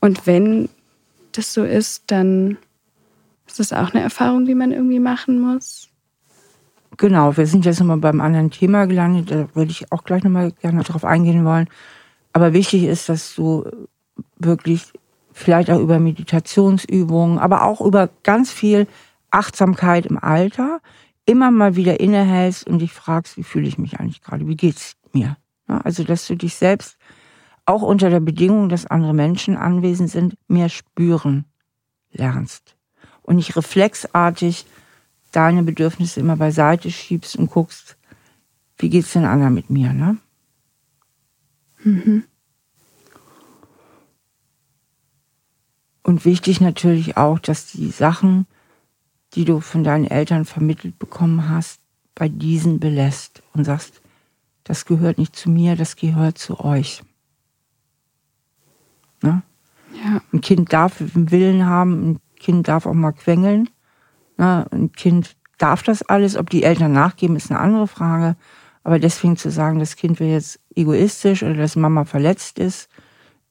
Und 0.00 0.26
wenn 0.26 0.68
das 1.32 1.52
so 1.52 1.64
ist, 1.64 2.04
dann 2.08 2.58
ist 3.46 3.60
das 3.60 3.72
auch 3.72 3.94
eine 3.94 4.02
Erfahrung, 4.02 4.46
die 4.46 4.54
man 4.54 4.72
irgendwie 4.72 4.98
machen 5.00 5.40
muss. 5.40 5.88
Genau, 6.96 7.36
wir 7.36 7.46
sind 7.46 7.64
jetzt 7.66 7.78
nochmal 7.78 7.98
beim 7.98 8.20
anderen 8.20 8.50
Thema 8.50 8.86
gelandet. 8.86 9.30
Da 9.30 9.48
würde 9.54 9.70
ich 9.70 9.92
auch 9.92 10.02
gleich 10.04 10.24
nochmal 10.24 10.52
gerne 10.52 10.82
darauf 10.82 11.04
eingehen 11.04 11.44
wollen. 11.44 11.68
Aber 12.32 12.52
wichtig 12.52 12.84
ist, 12.84 13.08
dass 13.08 13.34
du 13.34 13.64
wirklich 14.36 14.92
vielleicht 15.32 15.70
auch 15.70 15.80
über 15.80 15.98
Meditationsübungen, 15.98 17.38
aber 17.38 17.64
auch 17.64 17.80
über 17.80 18.08
ganz 18.22 18.50
viel 18.50 18.86
Achtsamkeit 19.30 20.06
im 20.06 20.18
Alter 20.18 20.80
immer 21.26 21.50
mal 21.50 21.76
wieder 21.76 22.00
innehältst 22.00 22.66
und 22.66 22.78
dich 22.78 22.92
fragst, 22.92 23.36
wie 23.36 23.42
fühle 23.42 23.66
ich 23.66 23.78
mich 23.78 23.98
eigentlich 23.98 24.22
gerade? 24.22 24.46
Wie 24.46 24.56
geht's 24.56 24.96
mir? 25.12 25.36
Also, 25.66 26.04
dass 26.04 26.26
du 26.26 26.36
dich 26.36 26.54
selbst 26.54 26.96
auch 27.64 27.82
unter 27.82 28.10
der 28.10 28.20
Bedingung, 28.20 28.68
dass 28.68 28.86
andere 28.86 29.12
Menschen 29.12 29.56
anwesend 29.56 30.10
sind, 30.10 30.38
mehr 30.46 30.68
spüren 30.68 31.44
lernst. 32.12 32.76
Und 33.22 33.36
nicht 33.36 33.56
reflexartig 33.56 34.66
deine 35.32 35.64
Bedürfnisse 35.64 36.20
immer 36.20 36.36
beiseite 36.36 36.90
schiebst 36.90 37.36
und 37.36 37.50
guckst, 37.50 37.96
wie 38.78 38.88
geht's 38.88 39.12
den 39.12 39.24
anderen 39.24 39.54
mit 39.54 39.68
mir, 39.68 39.92
ne? 39.92 40.16
Mhm. 41.82 42.24
Und 46.06 46.24
wichtig 46.24 46.60
natürlich 46.60 47.16
auch, 47.16 47.40
dass 47.40 47.72
die 47.72 47.90
Sachen, 47.90 48.46
die 49.34 49.44
du 49.44 49.58
von 49.58 49.82
deinen 49.82 50.04
Eltern 50.04 50.44
vermittelt 50.44 51.00
bekommen 51.00 51.48
hast, 51.48 51.80
bei 52.14 52.28
diesen 52.28 52.78
belässt 52.78 53.42
und 53.54 53.64
sagst, 53.64 54.00
das 54.62 54.84
gehört 54.84 55.18
nicht 55.18 55.34
zu 55.34 55.50
mir, 55.50 55.74
das 55.74 55.96
gehört 55.96 56.38
zu 56.38 56.60
euch. 56.60 57.02
Ne? 59.20 59.42
Ja. 59.94 60.22
Ein 60.32 60.40
Kind 60.42 60.72
darf 60.72 61.00
einen 61.00 61.32
Willen 61.32 61.66
haben, 61.66 62.10
ein 62.10 62.20
Kind 62.38 62.68
darf 62.68 62.86
auch 62.86 62.94
mal 62.94 63.10
quengeln. 63.10 63.68
Ne? 64.36 64.64
Ein 64.70 64.92
Kind 64.92 65.36
darf 65.58 65.82
das 65.82 66.02
alles. 66.02 66.36
Ob 66.36 66.50
die 66.50 66.62
Eltern 66.62 66.92
nachgeben, 66.92 67.34
ist 67.34 67.50
eine 67.50 67.58
andere 67.58 67.88
Frage. 67.88 68.36
Aber 68.84 69.00
deswegen 69.00 69.36
zu 69.36 69.50
sagen, 69.50 69.80
das 69.80 69.96
Kind 69.96 70.20
wäre 70.20 70.34
jetzt 70.34 70.60
egoistisch 70.72 71.42
oder 71.42 71.54
dass 71.54 71.74
Mama 71.74 72.04
verletzt 72.04 72.60
ist, 72.60 72.88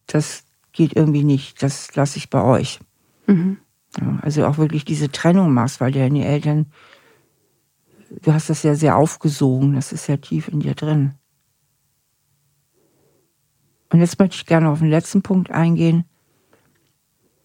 das 0.07 0.44
geht 0.75 0.95
irgendwie 0.95 1.23
nicht. 1.23 1.63
Das 1.63 1.95
lasse 1.95 2.17
ich 2.17 2.29
bei 2.29 2.43
euch. 2.43 2.79
Mhm. 3.25 3.57
Ja, 3.99 4.19
also 4.21 4.45
auch 4.45 4.57
wirklich 4.57 4.85
diese 4.85 5.09
Trennung 5.09 5.53
machst, 5.53 5.79
weil 5.81 5.91
deine 5.91 6.25
Eltern, 6.25 6.67
du 8.21 8.33
hast 8.33 8.49
das 8.49 8.61
ja 8.63 8.75
sehr 8.75 8.97
aufgesogen, 8.97 9.73
das 9.73 9.91
ist 9.93 10.07
ja 10.07 10.17
tief 10.17 10.49
in 10.49 10.59
dir 10.59 10.75
drin. 10.75 11.15
Und 13.89 14.01
jetzt 14.01 14.19
möchte 14.19 14.35
ich 14.35 14.45
gerne 14.45 14.69
auf 14.69 14.79
den 14.79 14.89
letzten 14.89 15.21
Punkt 15.21 15.49
eingehen. 15.51 16.03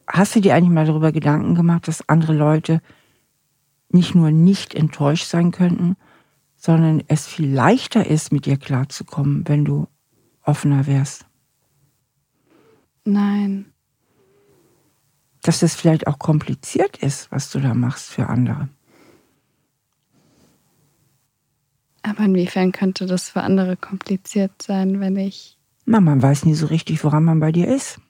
Hast 0.09 0.35
du 0.35 0.41
dir 0.41 0.57
eigentlich 0.57 0.71
mal 0.71 0.87
darüber 0.87 1.13
Gedanken 1.13 1.55
gemacht, 1.55 1.87
dass 1.87 2.09
andere 2.09 2.33
Leute 2.33 2.83
nicht 3.91 4.17
nur 4.17 4.33
nicht 4.33 4.75
enttäuscht 4.75 5.27
sein 5.27 5.53
könnten, 5.53 5.97
sondern 6.57 7.03
es 7.07 7.29
viel 7.29 7.49
leichter 7.53 8.07
ist, 8.07 8.33
mit 8.33 8.47
dir 8.47 8.57
klarzukommen, 8.57 9.47
wenn 9.47 9.65
du 9.65 9.87
offener 10.43 10.89
wärst? 10.89 11.30
Nein. 13.05 13.73
Dass 15.43 15.63
es 15.63 15.75
vielleicht 15.75 16.07
auch 16.07 16.19
kompliziert 16.19 16.99
ist, 16.99 17.31
was 17.33 17.51
du 17.51 17.61
da 17.61 17.75
machst 17.75 18.11
für 18.11 18.27
andere. 18.29 18.69
Aber 22.03 22.25
inwiefern 22.25 22.73
könnte 22.73 23.07
das 23.07 23.31
für 23.31 23.43
andere 23.43 23.77
kompliziert 23.77 24.63
sein, 24.63 25.01
wenn 25.01 25.17
ich. 25.17 25.59
Na, 25.87 26.01
man 26.01 26.23
weiß 26.23 26.45
nie 26.45 26.55
so 26.55 26.67
richtig, 26.67 27.05
woran 27.05 27.25
man 27.25 27.41
bei 27.41 27.53
dir 27.53 27.69
ist. 27.69 28.01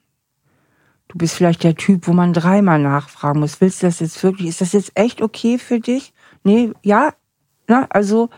Du 1.07 1.17
bist 1.17 1.35
vielleicht 1.35 1.63
der 1.63 1.75
Typ, 1.75 2.07
wo 2.07 2.13
man 2.13 2.31
dreimal 2.31 2.79
nachfragen 2.79 3.41
muss. 3.41 3.59
Willst 3.59 3.81
du 3.81 3.87
das 3.87 3.99
jetzt 3.99 4.23
wirklich? 4.23 4.47
Ist 4.47 4.61
das 4.61 4.71
jetzt 4.71 4.91
echt 4.95 5.21
okay 5.21 5.57
für 5.57 5.79
dich? 5.79 6.13
Nee, 6.43 6.71
ja, 6.83 7.13
na, 7.67 7.85
also, 7.89 8.29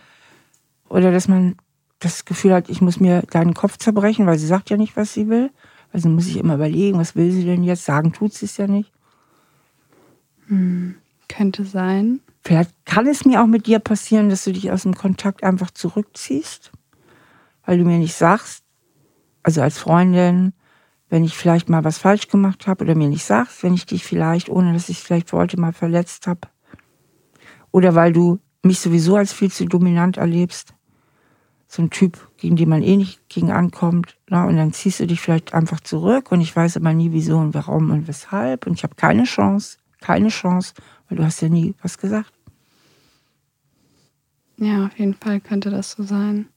oder 0.90 1.12
dass 1.12 1.28
man 1.28 1.56
das 2.00 2.26
Gefühl 2.26 2.54
hat, 2.54 2.70
ich 2.70 2.82
muss 2.82 3.00
mir 3.00 3.22
deinen 3.24 3.54
Kopf 3.54 3.78
zerbrechen, 3.78 4.26
weil 4.26 4.40
sie 4.40 4.48
sagt 4.48 4.70
ja 4.70 4.78
nicht, 4.78 4.98
was 4.98 5.14
sie 5.14 5.30
will. 5.30 5.52
Also 5.94 6.10
muss 6.10 6.28
ich 6.28 6.38
immer 6.38 6.56
überlegen, 6.56 6.98
was 6.98 7.16
will 7.16 7.32
sie 7.32 7.46
denn 7.46 7.64
jetzt? 7.64 7.86
Sagen 7.86 8.12
tut 8.12 8.34
sie 8.34 8.46
es 8.46 8.58
ja 8.58 8.68
nicht. 8.68 8.92
Hm, 10.48 10.96
könnte 11.30 11.64
sein. 11.64 12.20
Vielleicht 12.44 12.72
kann 12.86 13.08
es 13.08 13.26
mir 13.26 13.42
auch 13.42 13.48
mit 13.48 13.68
dir 13.68 13.80
passieren, 13.80 14.30
dass 14.30 14.44
du 14.44 14.52
dich 14.52 14.72
aus 14.72 14.84
dem 14.84 14.96
Kontakt 14.96 15.44
einfach 15.44 15.72
zurückziehst, 15.72 16.72
weil 17.66 17.78
du 17.78 17.86
mir 17.86 18.00
nicht 18.00 18.16
sagst, 18.16 18.64
also 19.44 19.62
als 19.62 19.78
Freundin, 19.78 20.54
wenn 21.10 21.24
ich 21.24 21.38
vielleicht 21.38 21.70
mal 21.70 21.84
was 21.84 22.00
falsch 22.00 22.28
gemacht 22.28 22.66
habe 22.66 22.84
oder 22.84 22.96
mir 22.96 23.08
nicht 23.08 23.24
sagst, 23.24 23.62
wenn 23.62 23.76
ich 23.76 23.86
dich 23.86 24.04
vielleicht, 24.04 24.50
ohne 24.50 24.74
dass 24.74 24.90
ich 24.90 24.98
es 24.98 25.04
vielleicht 25.04 25.32
wollte, 25.32 25.60
mal 25.60 25.74
verletzt 25.74 26.26
habe. 26.26 26.42
Oder 27.72 27.94
weil 27.94 28.14
du 28.14 28.40
mich 28.64 28.80
sowieso 28.80 29.16
als 29.16 29.32
viel 29.32 29.52
zu 29.52 29.66
dominant 29.66 30.18
erlebst. 30.18 30.74
So 31.68 31.84
ein 31.84 31.92
Typ, 31.92 32.30
gegen 32.44 32.58
den 32.58 32.68
man 32.68 32.84
eh 32.84 32.98
nicht 32.98 33.30
gegen 33.30 33.54
ankommt. 33.54 34.18
Na, 34.28 34.44
und 34.44 34.58
dann 34.58 34.74
ziehst 34.74 35.00
du 35.00 35.08
dich 35.08 35.22
vielleicht 35.22 35.54
einfach 35.54 35.80
zurück 35.80 36.30
und 36.30 36.42
ich 36.42 36.54
weiß 36.54 36.76
aber 36.76 36.92
nie 36.92 37.14
wieso 37.14 37.38
und 37.38 37.54
warum 37.54 37.90
und 37.90 38.06
weshalb. 38.10 38.68
Und 38.68 38.74
ich 38.74 38.84
habe 38.84 38.96
keine 38.96 39.24
Chance, 39.24 39.78
keine 40.02 40.28
Chance, 40.28 40.74
weil 41.08 41.18
du 41.18 41.24
hast 41.24 41.42
ja 41.42 41.48
nie 41.48 41.74
was 41.82 41.98
gesagt. 41.98 42.34
Ja, 44.58 44.88
auf 44.88 45.00
jeden 45.00 45.14
Fall 45.14 45.40
könnte 45.40 45.70
das 45.70 45.92
so 45.92 46.04
sein. 46.04 46.50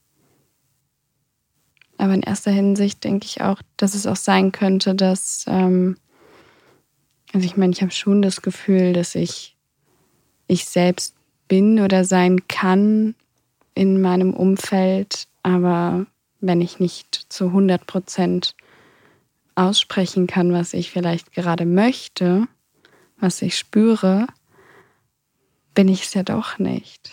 Aber 1.98 2.14
in 2.14 2.22
erster 2.22 2.50
Hinsicht 2.50 3.04
denke 3.04 3.26
ich 3.26 3.42
auch, 3.42 3.62
dass 3.76 3.94
es 3.94 4.08
auch 4.08 4.16
sein 4.16 4.50
könnte, 4.50 4.96
dass, 4.96 5.44
ähm, 5.46 5.96
also 7.32 7.46
ich 7.46 7.56
meine, 7.56 7.72
ich 7.72 7.82
habe 7.82 7.92
schon 7.92 8.22
das 8.22 8.42
Gefühl, 8.42 8.92
dass 8.92 9.14
ich 9.14 9.56
ich 10.48 10.64
selbst 10.64 11.14
bin 11.46 11.78
oder 11.78 12.04
sein 12.04 12.48
kann 12.48 13.14
in 13.76 14.00
meinem 14.00 14.34
Umfeld, 14.34 15.28
aber 15.46 16.06
wenn 16.40 16.60
ich 16.60 16.80
nicht 16.80 17.26
zu 17.28 17.46
100 17.46 17.86
Prozent 17.86 18.56
aussprechen 19.54 20.26
kann, 20.26 20.52
was 20.52 20.74
ich 20.74 20.90
vielleicht 20.90 21.30
gerade 21.30 21.64
möchte, 21.64 22.48
was 23.20 23.40
ich 23.42 23.56
spüre, 23.56 24.26
bin 25.72 25.86
ich 25.86 26.02
es 26.02 26.14
ja 26.14 26.24
doch 26.24 26.58
nicht. 26.58 27.12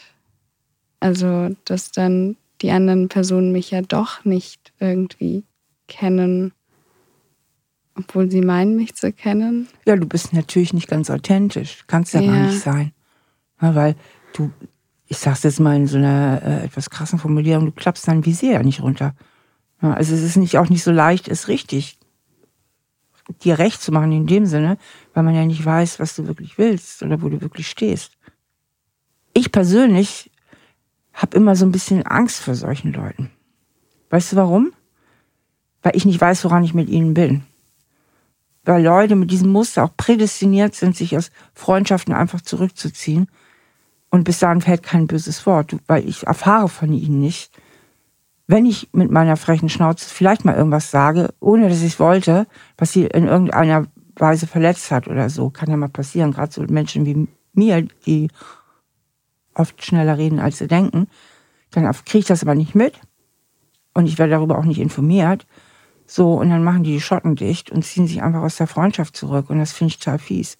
Also, 0.99 1.55
dass 1.65 1.91
dann 1.91 2.35
die 2.63 2.71
anderen 2.71 3.07
Personen 3.07 3.51
mich 3.51 3.69
ja 3.69 3.83
doch 3.83 4.25
nicht 4.25 4.73
irgendwie 4.79 5.43
kennen, 5.87 6.53
obwohl 7.93 8.31
sie 8.31 8.41
meinen, 8.41 8.75
mich 8.75 8.95
zu 8.95 9.13
kennen. 9.13 9.67
Ja, 9.85 9.95
du 9.95 10.07
bist 10.07 10.33
natürlich 10.33 10.73
nicht 10.73 10.87
ganz 10.87 11.11
authentisch. 11.11 11.83
Kannst 11.85 12.15
ja, 12.15 12.21
ja. 12.21 12.31
gar 12.31 12.47
nicht 12.47 12.61
sein. 12.61 12.93
Ja, 13.61 13.75
weil 13.75 13.95
du, 14.35 14.51
ich 15.13 15.19
sag's 15.19 15.43
jetzt 15.43 15.59
mal 15.59 15.75
in 15.75 15.85
so 15.85 15.97
einer 15.97 16.41
äh, 16.43 16.65
etwas 16.65 16.89
krassen 16.89 17.19
Formulierung, 17.19 17.67
du 17.67 17.71
klappst 17.71 18.07
dein 18.07 18.25
Visier 18.25 18.53
ja 18.53 18.63
nicht 18.63 18.81
runter. 18.81 19.13
Ja, 19.81 19.93
also 19.93 20.15
es 20.15 20.23
ist 20.23 20.37
nicht 20.37 20.57
auch 20.57 20.69
nicht 20.69 20.83
so 20.83 20.91
leicht, 20.91 21.27
es 21.27 21.47
richtig 21.47 21.99
dir 23.43 23.59
recht 23.59 23.79
zu 23.79 23.91
machen 23.91 24.11
in 24.11 24.25
dem 24.25 24.47
Sinne, 24.47 24.77
weil 25.13 25.23
man 25.23 25.35
ja 25.35 25.45
nicht 25.45 25.63
weiß, 25.63 25.99
was 25.99 26.15
du 26.15 26.27
wirklich 26.27 26.57
willst 26.57 27.03
oder 27.03 27.21
wo 27.21 27.29
du 27.29 27.41
wirklich 27.41 27.67
stehst. 27.69 28.17
Ich 29.35 29.51
persönlich 29.51 30.31
habe 31.13 31.37
immer 31.37 31.55
so 31.55 31.65
ein 31.65 31.71
bisschen 31.71 32.05
Angst 32.05 32.41
vor 32.41 32.55
solchen 32.55 32.91
Leuten. 32.91 33.29
Weißt 34.09 34.31
du 34.31 34.35
warum? 34.35 34.73
Weil 35.83 35.95
ich 35.95 36.05
nicht 36.05 36.19
weiß, 36.19 36.43
woran 36.43 36.63
ich 36.63 36.73
mit 36.73 36.89
ihnen 36.89 37.13
bin. 37.13 37.43
Weil 38.65 38.83
Leute 38.83 39.15
mit 39.15 39.29
diesem 39.29 39.51
Muster 39.51 39.83
auch 39.83 39.95
prädestiniert 39.95 40.73
sind, 40.73 40.95
sich 40.95 41.15
aus 41.15 41.29
Freundschaften 41.53 42.13
einfach 42.13 42.41
zurückzuziehen. 42.41 43.27
Und 44.13 44.25
bis 44.25 44.37
dahin 44.37 44.61
fällt 44.61 44.83
kein 44.83 45.07
böses 45.07 45.43
Wort, 45.47 45.75
weil 45.87 46.07
ich 46.07 46.27
erfahre 46.27 46.69
von 46.69 46.93
ihnen 46.93 47.19
nicht. 47.19 47.51
Wenn 48.45 48.67
ich 48.67 48.89
mit 48.93 49.09
meiner 49.09 49.37
frechen 49.37 49.69
Schnauze 49.69 50.07
vielleicht 50.07 50.45
mal 50.45 50.53
irgendwas 50.53 50.91
sage, 50.91 51.33
ohne 51.39 51.67
dass 51.67 51.81
ich 51.81 51.99
wollte, 51.99 52.45
was 52.77 52.93
sie 52.93 53.05
in 53.05 53.25
irgendeiner 53.25 53.87
Weise 54.15 54.45
verletzt 54.45 54.91
hat 54.91 55.07
oder 55.07 55.31
so, 55.31 55.49
kann 55.49 55.71
ja 55.71 55.77
mal 55.77 55.89
passieren, 55.89 56.31
gerade 56.31 56.53
so 56.53 56.61
Menschen 56.61 57.07
wie 57.07 57.27
mir, 57.53 57.87
die 58.05 58.27
oft 59.55 59.83
schneller 59.83 60.15
reden, 60.15 60.39
als 60.39 60.59
sie 60.59 60.67
denken. 60.67 61.07
Dann 61.71 61.91
kriege 62.05 62.19
ich 62.19 62.25
das 62.25 62.43
aber 62.43 62.53
nicht 62.53 62.75
mit 62.75 63.01
und 63.95 64.05
ich 64.05 64.19
werde 64.19 64.33
darüber 64.33 64.59
auch 64.59 64.65
nicht 64.65 64.79
informiert. 64.79 65.47
So, 66.05 66.35
und 66.35 66.51
dann 66.51 66.63
machen 66.63 66.83
die 66.83 66.91
die 66.91 67.01
Schotten 67.01 67.35
dicht 67.35 67.71
und 67.71 67.83
ziehen 67.83 68.05
sich 68.05 68.21
einfach 68.21 68.43
aus 68.43 68.57
der 68.57 68.67
Freundschaft 68.67 69.17
zurück. 69.17 69.49
Und 69.49 69.57
das 69.57 69.73
finde 69.73 69.93
ich 69.93 69.97
total 69.97 70.19
fies. 70.19 70.59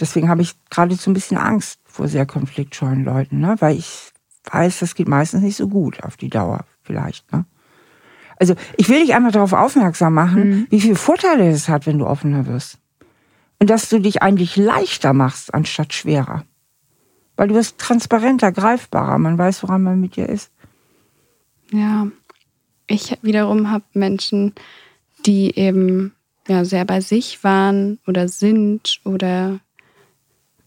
Deswegen 0.00 0.28
habe 0.28 0.42
ich 0.42 0.54
geradezu 0.70 1.10
ein 1.10 1.14
bisschen 1.14 1.38
Angst 1.38 1.80
vor 1.84 2.08
sehr 2.08 2.26
konfliktscheuen 2.26 3.04
Leuten, 3.04 3.40
ne? 3.40 3.56
weil 3.58 3.76
ich 3.76 4.12
weiß, 4.50 4.80
das 4.80 4.94
geht 4.94 5.08
meistens 5.08 5.42
nicht 5.42 5.56
so 5.56 5.68
gut 5.68 6.02
auf 6.04 6.16
die 6.16 6.30
Dauer 6.30 6.64
vielleicht. 6.82 7.30
Ne? 7.32 7.44
Also 8.38 8.54
ich 8.76 8.88
will 8.88 9.00
dich 9.00 9.14
einfach 9.14 9.32
darauf 9.32 9.52
aufmerksam 9.52 10.14
machen, 10.14 10.48
mhm. 10.48 10.66
wie 10.70 10.80
viele 10.80 10.94
Vorteile 10.94 11.48
es 11.48 11.68
hat, 11.68 11.86
wenn 11.86 11.98
du 11.98 12.06
offener 12.06 12.46
wirst. 12.46 12.78
Und 13.58 13.70
dass 13.70 13.88
du 13.88 13.98
dich 13.98 14.22
eigentlich 14.22 14.56
leichter 14.56 15.12
machst, 15.12 15.52
anstatt 15.52 15.92
schwerer. 15.92 16.44
Weil 17.36 17.48
du 17.48 17.54
wirst 17.54 17.78
transparenter, 17.78 18.52
greifbarer. 18.52 19.18
Man 19.18 19.36
weiß, 19.36 19.64
woran 19.64 19.82
man 19.82 20.00
mit 20.00 20.14
dir 20.14 20.28
ist. 20.28 20.52
Ja, 21.72 22.06
ich 22.86 23.18
wiederum 23.22 23.70
habe 23.70 23.84
Menschen, 23.94 24.54
die 25.26 25.56
eben 25.56 26.14
ja, 26.46 26.64
sehr 26.64 26.84
bei 26.84 27.00
sich 27.00 27.42
waren 27.44 27.98
oder 28.06 28.28
sind 28.28 29.00
oder 29.04 29.60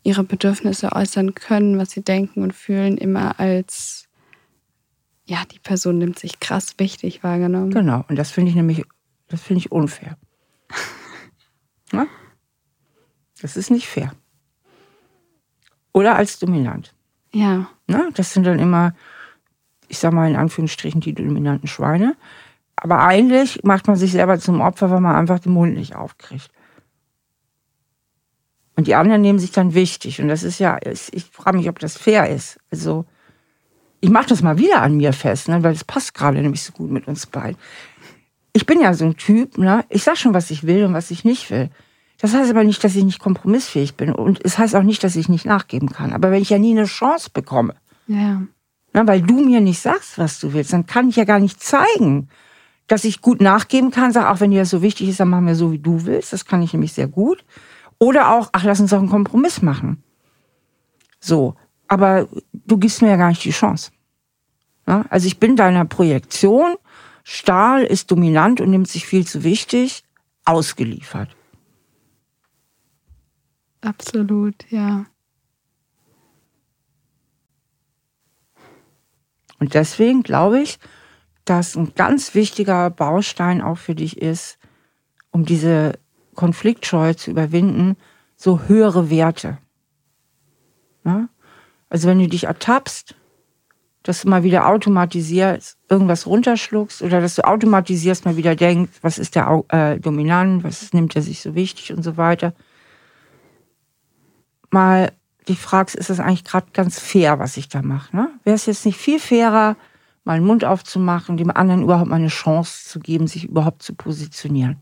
ihre 0.03 0.23
Bedürfnisse 0.23 0.91
äußern 0.93 1.35
können, 1.35 1.77
was 1.77 1.91
sie 1.91 2.03
denken 2.03 2.43
und 2.43 2.53
fühlen, 2.53 2.97
immer 2.97 3.39
als, 3.39 4.07
ja, 5.25 5.43
die 5.51 5.59
Person 5.59 5.97
nimmt 5.97 6.17
sich 6.17 6.39
krass 6.39 6.75
wichtig 6.77 7.23
wahrgenommen. 7.23 7.71
Genau, 7.71 8.03
und 8.07 8.15
das 8.15 8.31
finde 8.31 8.49
ich 8.49 8.55
nämlich, 8.55 8.83
das 9.27 9.41
finde 9.41 9.59
ich 9.59 9.71
unfair. 9.71 10.17
ja? 11.93 12.07
Das 13.41 13.57
ist 13.57 13.71
nicht 13.71 13.87
fair. 13.87 14.11
Oder 15.93 16.15
als 16.15 16.39
dominant. 16.39 16.93
Ja. 17.33 17.67
Ne? 17.87 18.09
Das 18.13 18.33
sind 18.33 18.45
dann 18.45 18.59
immer, 18.59 18.93
ich 19.87 19.99
sag 19.99 20.13
mal 20.13 20.29
in 20.29 20.35
Anführungsstrichen, 20.35 21.01
die 21.01 21.13
dominanten 21.13 21.67
Schweine. 21.67 22.15
Aber 22.75 22.99
eigentlich 23.01 23.63
macht 23.63 23.87
man 23.87 23.95
sich 23.95 24.11
selber 24.11 24.39
zum 24.39 24.61
Opfer, 24.61 24.89
weil 24.89 25.01
man 25.01 25.15
einfach 25.15 25.39
den 25.39 25.53
Mund 25.53 25.75
nicht 25.75 25.95
aufkriegt. 25.95 26.49
Und 28.81 28.87
die 28.87 28.95
anderen 28.95 29.21
nehmen 29.21 29.37
sich 29.37 29.51
dann 29.51 29.75
wichtig. 29.75 30.19
Und 30.19 30.27
das 30.27 30.41
ist 30.41 30.57
ja, 30.57 30.79
ich 30.83 31.25
frage 31.25 31.55
mich, 31.55 31.69
ob 31.69 31.77
das 31.77 31.99
fair 31.99 32.27
ist. 32.27 32.57
Also, 32.71 33.05
ich 33.99 34.09
mache 34.09 34.29
das 34.29 34.41
mal 34.41 34.57
wieder 34.57 34.81
an 34.81 34.97
mir 34.97 35.13
fest, 35.13 35.49
ne, 35.49 35.61
weil 35.61 35.73
es 35.73 35.83
passt 35.83 36.15
gerade 36.15 36.41
nämlich 36.41 36.63
so 36.63 36.73
gut 36.73 36.89
mit 36.89 37.07
uns 37.07 37.27
beiden. 37.27 37.59
Ich 38.53 38.65
bin 38.65 38.81
ja 38.81 38.95
so 38.95 39.05
ein 39.05 39.17
Typ, 39.17 39.59
ne? 39.59 39.85
ich 39.89 40.01
sag 40.01 40.17
schon, 40.17 40.33
was 40.33 40.49
ich 40.49 40.65
will 40.65 40.83
und 40.83 40.95
was 40.95 41.11
ich 41.11 41.23
nicht 41.23 41.51
will. 41.51 41.69
Das 42.19 42.33
heißt 42.33 42.49
aber 42.49 42.63
nicht, 42.63 42.83
dass 42.83 42.95
ich 42.95 43.03
nicht 43.03 43.19
kompromissfähig 43.19 43.93
bin. 43.97 44.11
Und 44.11 44.43
es 44.43 44.57
heißt 44.57 44.75
auch 44.75 44.81
nicht, 44.81 45.03
dass 45.03 45.15
ich 45.15 45.29
nicht 45.29 45.45
nachgeben 45.45 45.89
kann. 45.89 46.11
Aber 46.11 46.31
wenn 46.31 46.41
ich 46.41 46.49
ja 46.49 46.57
nie 46.57 46.71
eine 46.71 46.85
Chance 46.85 47.29
bekomme, 47.31 47.75
ja. 48.07 48.41
ne, 48.95 49.05
weil 49.05 49.21
du 49.21 49.45
mir 49.45 49.61
nicht 49.61 49.79
sagst, 49.79 50.17
was 50.17 50.39
du 50.39 50.53
willst, 50.53 50.73
dann 50.73 50.87
kann 50.87 51.07
ich 51.07 51.17
ja 51.17 51.25
gar 51.25 51.39
nicht 51.39 51.61
zeigen, 51.61 52.29
dass 52.87 53.03
ich 53.03 53.21
gut 53.21 53.41
nachgeben 53.41 53.91
kann. 53.91 54.11
Sag, 54.11 54.27
auch 54.27 54.39
wenn 54.39 54.49
dir 54.49 54.61
das 54.61 54.71
so 54.71 54.81
wichtig 54.81 55.07
ist, 55.07 55.19
dann 55.19 55.29
machen 55.29 55.45
wir 55.45 55.53
so, 55.53 55.71
wie 55.71 55.77
du 55.77 56.07
willst. 56.07 56.33
Das 56.33 56.45
kann 56.45 56.63
ich 56.63 56.73
nämlich 56.73 56.93
sehr 56.93 57.07
gut. 57.07 57.45
Oder 58.01 58.31
auch, 58.31 58.49
ach, 58.51 58.63
lass 58.63 58.79
uns 58.79 58.89
doch 58.89 58.97
einen 58.97 59.11
Kompromiss 59.11 59.61
machen. 59.61 60.03
So. 61.19 61.53
Aber 61.87 62.27
du 62.51 62.79
gibst 62.79 63.03
mir 63.03 63.09
ja 63.09 63.15
gar 63.15 63.29
nicht 63.29 63.43
die 63.45 63.51
Chance. 63.51 63.91
Ja? 64.87 65.05
Also 65.11 65.27
ich 65.27 65.39
bin 65.39 65.55
deiner 65.55 65.85
Projektion, 65.85 66.77
Stahl 67.23 67.83
ist 67.83 68.09
dominant 68.09 68.59
und 68.59 68.71
nimmt 68.71 68.87
sich 68.87 69.05
viel 69.05 69.27
zu 69.27 69.43
wichtig, 69.43 70.03
ausgeliefert. 70.45 71.29
Absolut, 73.81 74.55
ja. 74.71 75.05
Und 79.59 79.75
deswegen 79.75 80.23
glaube 80.23 80.59
ich, 80.59 80.79
dass 81.45 81.75
ein 81.75 81.93
ganz 81.93 82.33
wichtiger 82.33 82.89
Baustein 82.89 83.61
auch 83.61 83.77
für 83.77 83.93
dich 83.93 84.19
ist, 84.19 84.57
um 85.29 85.45
diese 85.45 85.99
Konfliktscheu 86.41 87.13
zu 87.13 87.29
überwinden, 87.29 87.97
so 88.35 88.61
höhere 88.61 89.11
Werte. 89.11 89.59
Ja? 91.05 91.29
Also 91.87 92.07
wenn 92.07 92.17
du 92.17 92.27
dich 92.27 92.45
ertappst, 92.45 93.13
dass 94.01 94.23
du 94.23 94.29
mal 94.29 94.41
wieder 94.41 94.65
automatisierst, 94.65 95.77
irgendwas 95.87 96.25
runterschluckst 96.25 97.03
oder 97.03 97.21
dass 97.21 97.35
du 97.35 97.47
automatisierst 97.47 98.25
mal 98.25 98.37
wieder 98.37 98.55
denkst, 98.55 98.93
was 99.03 99.19
ist 99.19 99.35
der 99.35 99.63
äh, 99.67 99.99
dominant, 99.99 100.63
was 100.63 100.93
nimmt 100.93 101.15
er 101.15 101.21
sich 101.21 101.41
so 101.41 101.53
wichtig 101.53 101.93
und 101.93 102.01
so 102.01 102.17
weiter. 102.17 102.55
Mal 104.71 105.11
dich 105.47 105.59
fragst, 105.59 105.93
ist 105.95 106.09
das 106.09 106.19
eigentlich 106.19 106.43
gerade 106.43 106.71
ganz 106.73 106.97
fair, 106.97 107.37
was 107.37 107.55
ich 107.55 107.69
da 107.69 107.83
mache? 107.83 108.15
Ne? 108.15 108.29
Wäre 108.43 108.55
es 108.55 108.65
jetzt 108.65 108.87
nicht 108.87 108.97
viel 108.97 109.19
fairer, 109.19 109.75
mal 110.23 110.39
den 110.39 110.47
Mund 110.47 110.65
aufzumachen, 110.65 111.37
dem 111.37 111.51
anderen 111.51 111.83
überhaupt 111.83 112.09
mal 112.09 112.15
eine 112.15 112.29
Chance 112.29 112.89
zu 112.89 112.99
geben, 112.99 113.27
sich 113.27 113.43
überhaupt 113.43 113.83
zu 113.83 113.93
positionieren? 113.93 114.81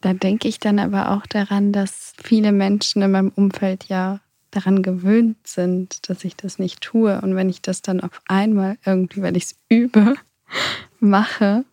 Da 0.00 0.14
denke 0.14 0.48
ich 0.48 0.58
dann 0.58 0.78
aber 0.78 1.10
auch 1.10 1.26
daran, 1.26 1.72
dass 1.72 2.14
viele 2.22 2.52
Menschen 2.52 3.02
in 3.02 3.10
meinem 3.10 3.32
Umfeld 3.34 3.84
ja 3.84 4.20
daran 4.50 4.82
gewöhnt 4.82 5.46
sind, 5.46 6.08
dass 6.08 6.24
ich 6.24 6.36
das 6.36 6.58
nicht 6.58 6.80
tue. 6.80 7.20
Und 7.20 7.36
wenn 7.36 7.48
ich 7.48 7.62
das 7.62 7.82
dann 7.82 8.00
auf 8.00 8.20
einmal 8.26 8.78
irgendwie, 8.84 9.22
weil 9.22 9.36
ich 9.36 9.44
es 9.44 9.56
übe, 9.68 10.14
mache 11.00 11.64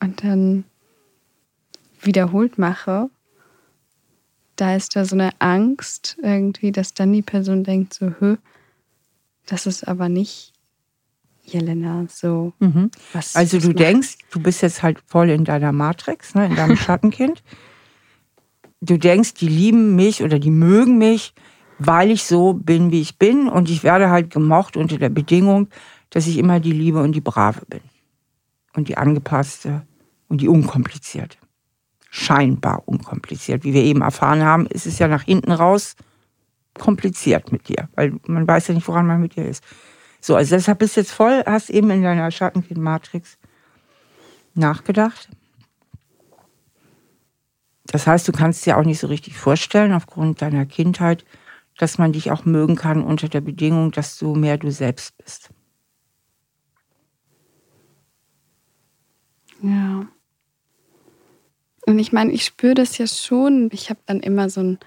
und 0.00 0.24
dann 0.24 0.64
wiederholt 2.00 2.58
mache, 2.58 3.10
da 4.56 4.74
ist 4.74 4.96
da 4.96 5.04
so 5.04 5.14
eine 5.14 5.30
Angst 5.38 6.16
irgendwie, 6.20 6.72
dass 6.72 6.94
dann 6.94 7.12
die 7.12 7.22
Person 7.22 7.64
denkt 7.64 7.94
so, 7.94 8.14
hö, 8.18 8.36
das 9.46 9.66
ist 9.66 9.86
aber 9.86 10.08
nicht 10.08 10.52
Jelena, 11.52 12.06
so. 12.08 12.52
Mhm. 12.58 12.90
Was, 13.12 13.34
also 13.34 13.58
du 13.58 13.72
denkst, 13.72 14.18
du 14.30 14.40
bist 14.40 14.62
jetzt 14.62 14.82
halt 14.82 14.98
voll 15.06 15.30
in 15.30 15.44
deiner 15.44 15.72
Matrix, 15.72 16.34
ne, 16.34 16.46
in 16.46 16.56
deinem 16.56 16.76
Schattenkind. 16.84 17.42
du 18.80 18.98
denkst, 18.98 19.34
die 19.34 19.48
lieben 19.48 19.96
mich 19.96 20.22
oder 20.22 20.38
die 20.38 20.50
mögen 20.50 20.98
mich, 20.98 21.34
weil 21.78 22.10
ich 22.10 22.24
so 22.24 22.54
bin, 22.54 22.90
wie 22.90 23.00
ich 23.00 23.18
bin. 23.18 23.48
Und 23.48 23.70
ich 23.70 23.82
werde 23.82 24.10
halt 24.10 24.30
gemocht 24.30 24.76
unter 24.76 24.98
der 24.98 25.08
Bedingung, 25.08 25.68
dass 26.10 26.26
ich 26.26 26.38
immer 26.38 26.60
die 26.60 26.72
Liebe 26.72 27.02
und 27.02 27.12
die 27.12 27.20
Brave 27.20 27.62
bin. 27.68 27.80
Und 28.74 28.88
die 28.88 28.96
angepasste 28.96 29.82
und 30.28 30.40
die 30.40 30.48
unkomplizierte. 30.48 31.38
Scheinbar 32.10 32.82
unkompliziert. 32.86 33.64
Wie 33.64 33.74
wir 33.74 33.82
eben 33.82 34.02
erfahren 34.02 34.42
haben, 34.42 34.66
ist 34.66 34.86
es 34.86 34.98
ja 34.98 35.08
nach 35.08 35.22
hinten 35.22 35.52
raus 35.52 35.96
kompliziert 36.78 37.50
mit 37.52 37.68
dir, 37.68 37.88
weil 37.94 38.14
man 38.26 38.46
weiß 38.46 38.68
ja 38.68 38.74
nicht, 38.74 38.86
woran 38.88 39.06
man 39.06 39.20
mit 39.20 39.36
dir 39.36 39.44
ist. 39.44 39.64
So, 40.28 40.36
also 40.36 40.56
deshalb 40.56 40.80
bist 40.80 40.94
du 40.94 41.00
jetzt 41.00 41.12
voll, 41.12 41.42
hast 41.46 41.70
eben 41.70 41.88
in 41.88 42.02
deiner 42.02 42.30
Schattenkind-Matrix 42.30 43.38
nachgedacht. 44.52 45.30
Das 47.86 48.06
heißt, 48.06 48.28
du 48.28 48.32
kannst 48.32 48.66
dir 48.66 48.76
auch 48.76 48.84
nicht 48.84 48.98
so 48.98 49.06
richtig 49.06 49.38
vorstellen, 49.38 49.94
aufgrund 49.94 50.42
deiner 50.42 50.66
Kindheit, 50.66 51.24
dass 51.78 51.96
man 51.96 52.12
dich 52.12 52.30
auch 52.30 52.44
mögen 52.44 52.76
kann 52.76 53.02
unter 53.02 53.30
der 53.30 53.40
Bedingung, 53.40 53.90
dass 53.90 54.18
du 54.18 54.34
mehr 54.34 54.58
du 54.58 54.70
selbst 54.70 55.16
bist. 55.16 55.48
Ja. 59.62 60.06
Und 61.86 61.98
ich 61.98 62.12
meine, 62.12 62.32
ich 62.32 62.44
spüre 62.44 62.74
das 62.74 62.98
ja 62.98 63.06
schon. 63.06 63.70
Ich 63.72 63.88
habe 63.88 64.00
dann 64.04 64.20
immer 64.20 64.50
so 64.50 64.60
ein 64.60 64.78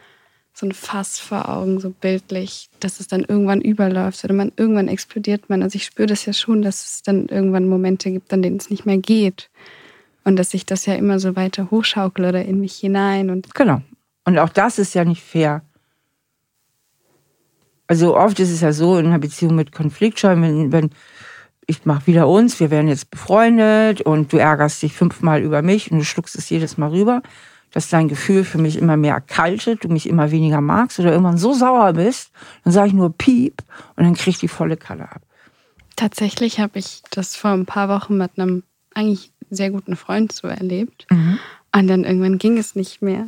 so 0.53 0.65
ein 0.65 0.73
Fass 0.73 1.19
vor 1.19 1.49
Augen, 1.49 1.79
so 1.79 1.89
bildlich, 1.89 2.69
dass 2.79 2.99
es 2.99 3.07
dann 3.07 3.23
irgendwann 3.23 3.61
überläuft 3.61 4.23
oder 4.23 4.33
man 4.33 4.51
irgendwann 4.57 4.87
explodiert 4.87 5.49
man. 5.49 5.63
Also 5.63 5.77
ich 5.77 5.85
spüre 5.85 6.07
das 6.07 6.25
ja 6.25 6.33
schon, 6.33 6.61
dass 6.61 6.83
es 6.83 7.01
dann 7.03 7.27
irgendwann 7.27 7.67
Momente 7.67 8.11
gibt, 8.11 8.33
an 8.33 8.41
denen 8.41 8.57
es 8.57 8.69
nicht 8.69 8.85
mehr 8.85 8.97
geht. 8.97 9.49
Und 10.23 10.35
dass 10.35 10.53
ich 10.53 10.65
das 10.65 10.85
ja 10.85 10.93
immer 10.93 11.19
so 11.19 11.35
weiter 11.35 11.71
hochschaukle 11.71 12.29
oder 12.29 12.45
in 12.45 12.59
mich 12.59 12.75
hinein. 12.75 13.29
Und 13.29 13.55
genau. 13.55 13.81
Und 14.25 14.37
auch 14.37 14.49
das 14.49 14.77
ist 14.77 14.93
ja 14.93 15.03
nicht 15.03 15.23
fair. 15.23 15.63
Also 17.87 18.15
oft 18.15 18.39
ist 18.39 18.51
es 18.51 18.61
ja 18.61 18.71
so 18.71 18.97
in 18.97 19.07
einer 19.07 19.19
Beziehung 19.19 19.55
mit 19.55 19.71
Konfliktscheu, 19.71 20.39
wenn, 20.39 20.71
wenn 20.71 20.91
ich 21.65 21.85
mache 21.85 22.07
wieder 22.07 22.27
uns, 22.27 22.59
wir 22.59 22.71
werden 22.71 22.87
jetzt 22.87 23.09
befreundet 23.09 24.01
und 24.01 24.31
du 24.31 24.37
ärgerst 24.37 24.81
dich 24.81 24.93
fünfmal 24.93 25.41
über 25.41 25.61
mich 25.61 25.91
und 25.91 25.99
du 25.99 26.05
schluckst 26.05 26.35
es 26.35 26.49
jedes 26.49 26.77
Mal 26.77 26.89
rüber 26.89 27.21
dass 27.71 27.89
dein 27.89 28.07
Gefühl 28.07 28.43
für 28.43 28.57
mich 28.57 28.77
immer 28.77 28.97
mehr 28.97 29.13
erkaltet, 29.13 29.83
du 29.83 29.87
mich 29.87 30.07
immer 30.07 30.31
weniger 30.31 30.61
magst 30.61 30.99
oder 30.99 31.11
irgendwann 31.11 31.37
so 31.37 31.53
sauer 31.53 31.93
bist, 31.93 32.31
dann 32.63 32.73
sage 32.73 32.89
ich 32.89 32.93
nur 32.93 33.15
Piep 33.15 33.63
und 33.95 34.03
dann 34.03 34.13
krieg 34.13 34.33
ich 34.33 34.39
die 34.39 34.47
volle 34.47 34.77
Kalle 34.77 35.03
ab. 35.03 35.21
Tatsächlich 35.95 36.59
habe 36.59 36.79
ich 36.79 37.01
das 37.11 37.35
vor 37.35 37.51
ein 37.51 37.65
paar 37.65 37.89
Wochen 37.89 38.17
mit 38.17 38.31
einem 38.37 38.63
eigentlich 38.93 39.31
sehr 39.49 39.69
guten 39.69 39.95
Freund 39.95 40.31
so 40.31 40.47
erlebt. 40.47 41.05
Mhm. 41.09 41.39
Und 41.73 41.87
dann 41.87 42.03
irgendwann 42.03 42.37
ging 42.37 42.57
es 42.57 42.75
nicht 42.75 43.01
mehr. 43.01 43.27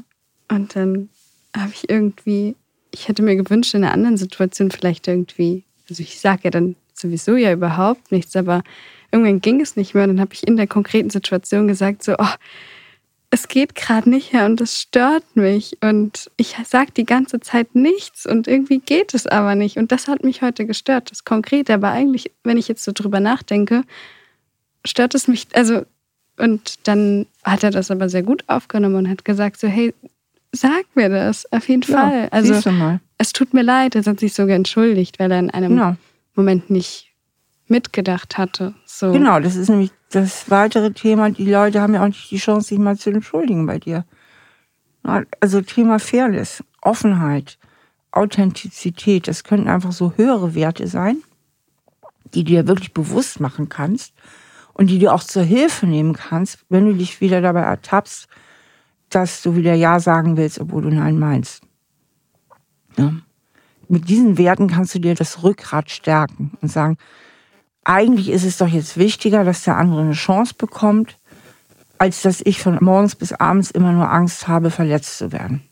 Und 0.49 0.75
dann 0.75 1.09
habe 1.55 1.71
ich 1.73 1.89
irgendwie, 1.89 2.55
ich 2.91 3.07
hätte 3.07 3.21
mir 3.21 3.35
gewünscht, 3.35 3.73
in 3.73 3.83
einer 3.83 3.93
anderen 3.93 4.17
Situation 4.17 4.71
vielleicht 4.71 5.07
irgendwie, 5.07 5.63
also 5.89 6.01
ich 6.01 6.19
sage 6.19 6.41
ja 6.45 6.49
dann 6.49 6.75
sowieso 6.93 7.35
ja 7.35 7.51
überhaupt 7.53 8.11
nichts, 8.11 8.35
aber 8.35 8.63
irgendwann 9.11 9.41
ging 9.41 9.61
es 9.61 9.75
nicht 9.75 9.93
mehr. 9.93 10.03
Und 10.03 10.11
dann 10.11 10.21
habe 10.21 10.33
ich 10.33 10.47
in 10.47 10.57
der 10.57 10.67
konkreten 10.67 11.09
Situation 11.09 11.67
gesagt, 11.67 12.03
so, 12.03 12.15
oh, 12.17 12.35
es 13.33 13.47
geht 13.47 13.73
gerade 13.73 14.07
nicht 14.11 14.31
mehr 14.31 14.45
und 14.45 14.61
es 14.61 14.79
stört 14.79 15.23
mich 15.35 15.79
und 15.81 16.29
ich 16.37 16.55
sage 16.65 16.91
die 16.95 17.03
ganze 17.03 17.39
Zeit 17.39 17.73
nichts 17.73 18.27
und 18.27 18.47
irgendwie 18.47 18.77
geht 18.77 19.15
es 19.15 19.25
aber 19.25 19.55
nicht 19.55 19.77
und 19.77 19.91
das 19.91 20.07
hat 20.07 20.23
mich 20.23 20.43
heute 20.43 20.67
gestört, 20.67 21.09
das 21.09 21.25
Konkrete, 21.25 21.73
aber 21.73 21.89
eigentlich, 21.89 22.29
wenn 22.43 22.57
ich 22.57 22.67
jetzt 22.67 22.83
so 22.83 22.91
drüber 22.93 23.19
nachdenke, 23.19 23.85
stört 24.85 25.15
es 25.15 25.27
mich, 25.27 25.47
also 25.53 25.81
und 26.37 26.87
dann 26.87 27.25
hat 27.43 27.63
er 27.63 27.71
das 27.71 27.89
aber 27.89 28.07
sehr 28.07 28.21
gut 28.21 28.43
aufgenommen 28.45 28.97
und 28.97 29.09
hat 29.09 29.25
gesagt 29.25 29.59
so, 29.59 29.67
hey, 29.67 29.95
sag 30.51 30.85
mir 30.93 31.09
das, 31.09 31.51
auf 31.51 31.67
jeden 31.67 31.91
ja, 31.91 31.97
Fall. 31.97 32.27
Also 32.29 32.53
es 33.17 33.33
tut 33.33 33.55
mir 33.55 33.63
leid, 33.63 33.95
er 33.95 34.03
hat 34.05 34.19
sich 34.19 34.35
sogar 34.35 34.55
entschuldigt, 34.55 35.17
weil 35.17 35.31
er 35.31 35.39
in 35.39 35.49
einem 35.49 35.75
ja. 35.75 35.97
Moment 36.35 36.69
nicht 36.69 37.11
mitgedacht 37.67 38.37
hatte. 38.37 38.75
So. 38.85 39.11
Genau, 39.11 39.39
das 39.39 39.55
ist 39.55 39.69
nämlich 39.69 39.89
das 40.15 40.49
weitere 40.49 40.91
Thema. 40.91 41.29
Die 41.31 41.49
Leute 41.49 41.81
haben 41.81 41.93
ja 41.93 42.03
auch 42.03 42.07
nicht 42.07 42.29
die 42.31 42.37
Chance, 42.37 42.69
sich 42.69 42.79
mal 42.79 42.97
zu 42.97 43.09
entschuldigen 43.09 43.65
bei 43.65 43.79
dir. 43.79 44.05
Also 45.39 45.61
Thema 45.61 45.99
Fairness, 45.99 46.63
Offenheit, 46.81 47.57
Authentizität, 48.11 49.27
das 49.27 49.43
könnten 49.43 49.67
einfach 49.67 49.91
so 49.91 50.13
höhere 50.15 50.55
Werte 50.55 50.87
sein, 50.87 51.17
die 52.33 52.43
du 52.43 52.51
dir 52.51 52.67
wirklich 52.67 52.93
bewusst 52.93 53.39
machen 53.39 53.69
kannst 53.69 54.13
und 54.73 54.87
die 54.87 54.99
du 54.99 55.11
auch 55.11 55.23
zur 55.23 55.43
Hilfe 55.43 55.87
nehmen 55.87 56.13
kannst, 56.13 56.65
wenn 56.69 56.85
du 56.85 56.93
dich 56.93 57.19
wieder 57.21 57.41
dabei 57.41 57.61
ertappst, 57.61 58.27
dass 59.09 59.41
du 59.41 59.55
wieder 59.55 59.73
Ja 59.73 59.99
sagen 59.99 60.37
willst, 60.37 60.59
obwohl 60.59 60.83
du 60.83 60.89
Nein 60.89 61.19
meinst. 61.19 61.63
Ja. 62.97 63.13
Mit 63.89 64.07
diesen 64.09 64.37
Werten 64.37 64.67
kannst 64.67 64.95
du 64.95 64.99
dir 64.99 65.15
das 65.15 65.43
Rückgrat 65.43 65.91
stärken 65.91 66.51
und 66.61 66.71
sagen, 66.71 66.97
eigentlich 67.85 68.29
ist 68.29 68.43
es 68.43 68.57
doch 68.57 68.67
jetzt 68.67 68.97
wichtiger, 68.97 69.43
dass 69.43 69.63
der 69.63 69.77
andere 69.77 70.01
eine 70.01 70.13
Chance 70.13 70.53
bekommt, 70.57 71.17
als 71.97 72.21
dass 72.21 72.41
ich 72.41 72.61
von 72.61 72.77
morgens 72.81 73.15
bis 73.15 73.33
abends 73.33 73.71
immer 73.71 73.91
nur 73.91 74.11
Angst 74.11 74.47
habe, 74.47 74.71
verletzt 74.71 75.17
zu 75.17 75.31
werden. 75.31 75.63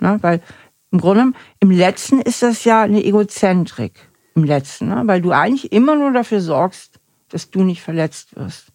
Ne? 0.00 0.18
Weil 0.20 0.42
im 0.90 1.00
Grunde, 1.00 1.32
im 1.60 1.70
Letzten 1.70 2.20
ist 2.20 2.42
das 2.42 2.64
ja 2.64 2.82
eine 2.82 3.04
Egozentrik. 3.04 4.08
Im 4.36 4.44
Letzten, 4.44 4.88
ne? 4.88 5.02
weil 5.06 5.20
du 5.20 5.32
eigentlich 5.32 5.72
immer 5.72 5.96
nur 5.96 6.12
dafür 6.12 6.40
sorgst, 6.40 7.00
dass 7.28 7.50
du 7.50 7.62
nicht 7.62 7.82
verletzt 7.82 8.36
wirst. 8.36 8.66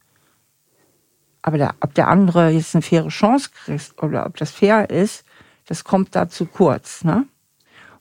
Aber 1.41 1.57
der, 1.57 1.75
ob 1.79 1.93
der 1.93 2.07
andere 2.07 2.49
jetzt 2.49 2.75
eine 2.75 2.81
faire 2.81 3.07
Chance 3.07 3.49
kriegt 3.53 4.01
oder 4.01 4.25
ob 4.25 4.37
das 4.37 4.51
fair 4.51 4.89
ist, 4.89 5.23
das 5.65 5.83
kommt 5.83 6.15
da 6.15 6.27
zu 6.27 6.45
kurz. 6.45 7.03
Ne? 7.03 7.25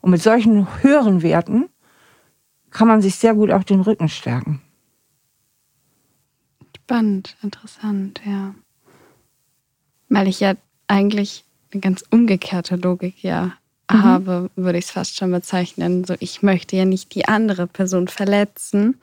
Und 0.01 0.11
mit 0.11 0.23
solchen 0.23 0.83
höheren 0.83 1.23
Werten 1.23 1.69
kann 2.71 2.89
man 2.89 3.01
sich 3.03 3.17
sehr 3.17 3.35
gut 3.35 3.51
auch 3.51 3.65
den 3.65 3.81
Rücken 3.81 4.09
stärken. 4.09 4.61
Spannend, 6.89 7.37
interessant, 7.43 8.23
ja. 8.25 8.55
Weil 10.09 10.27
ich 10.27 10.41
ja 10.41 10.55
eigentlich 10.87 11.45
eine 11.71 11.83
ganz 11.83 12.03
umgekehrte 12.11 12.77
Logik 12.77 13.23
ja 13.23 13.53
mhm. 13.93 14.03
habe, 14.05 14.51
würde 14.57 14.79
ich 14.79 14.87
es 14.87 14.93
fast 14.93 15.19
schon 15.19 15.31
bezeichnen. 15.31 16.05
So, 16.05 16.15
ich 16.19 16.43
möchte 16.43 16.77
ja 16.77 16.87
nicht 16.87 17.15
die 17.15 17.29
andere 17.29 17.67
Person 17.67 18.09
verletzen, 18.09 18.99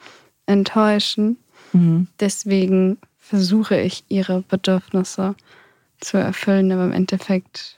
enttäuschen. 0.48 1.38
Mhm. 1.74 2.08
Deswegen 2.20 2.98
versuche 3.20 3.80
ich, 3.80 4.04
ihre 4.08 4.42
Bedürfnisse 4.42 5.36
zu 6.00 6.18
erfüllen, 6.18 6.72
aber 6.72 6.86
im 6.86 6.92
Endeffekt 6.92 7.78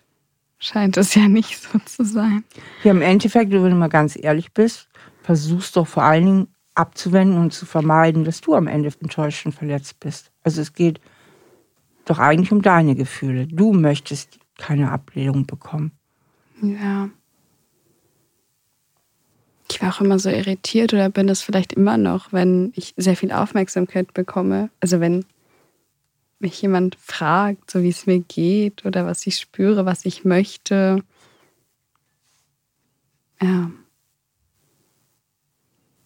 scheint 0.58 0.96
es 0.96 1.16
ja 1.16 1.28
nicht 1.28 1.62
so 1.62 1.80
zu 1.80 2.06
sein. 2.06 2.46
Ja, 2.86 2.92
im 2.92 3.02
Endeffekt, 3.02 3.52
wenn 3.52 3.62
du 3.62 3.76
mal 3.76 3.90
ganz 3.90 4.18
ehrlich 4.18 4.54
bist, 4.54 4.88
versuchst 5.22 5.76
doch 5.76 5.86
vor 5.86 6.04
allen 6.04 6.26
Dingen 6.26 6.48
abzuwenden 6.78 7.40
und 7.40 7.54
zu 7.54 7.66
vermeiden, 7.66 8.24
dass 8.24 8.42
du 8.42 8.54
am 8.54 8.68
Ende 8.68 8.92
enttäuscht 9.02 9.46
und 9.46 9.54
verletzt 9.54 10.00
bist. 10.00 10.32
Also 10.44 10.62
es 10.62 10.74
geht 10.74 11.02
doch 12.06 12.20
eigentlich 12.20 12.52
um 12.52 12.62
deine 12.62 12.96
Gefühle. 12.96 13.48
Du 13.48 13.74
möchtest 13.74 14.40
keine 14.58 14.92
Ablehnung 14.92 15.46
bekommen. 15.46 15.92
Ja. 16.62 17.10
Ich 19.70 19.82
war 19.82 19.94
auch 19.94 20.02
immer 20.02 20.18
so 20.18 20.30
irritiert 20.30 20.94
oder 20.94 21.10
bin 21.10 21.28
es 21.30 21.42
vielleicht 21.42 21.74
immer 21.74 21.98
noch, 21.98 22.32
wenn 22.32 22.72
ich 22.76 22.94
sehr 22.96 23.18
viel 23.18 23.32
Aufmerksamkeit 23.32 24.14
bekomme. 24.14 24.70
Also 24.80 25.00
wenn 25.00 25.26
mich 26.40 26.62
jemand 26.62 26.96
fragt, 26.96 27.72
so 27.72 27.82
wie 27.82 27.90
es 27.90 28.06
mir 28.06 28.20
geht 28.20 28.86
oder 28.86 29.06
was 29.06 29.26
ich 29.28 29.38
spüre, 29.38 29.86
was 29.86 30.06
ich 30.06 30.24
möchte. 30.24 31.04
Ja. 33.42 33.72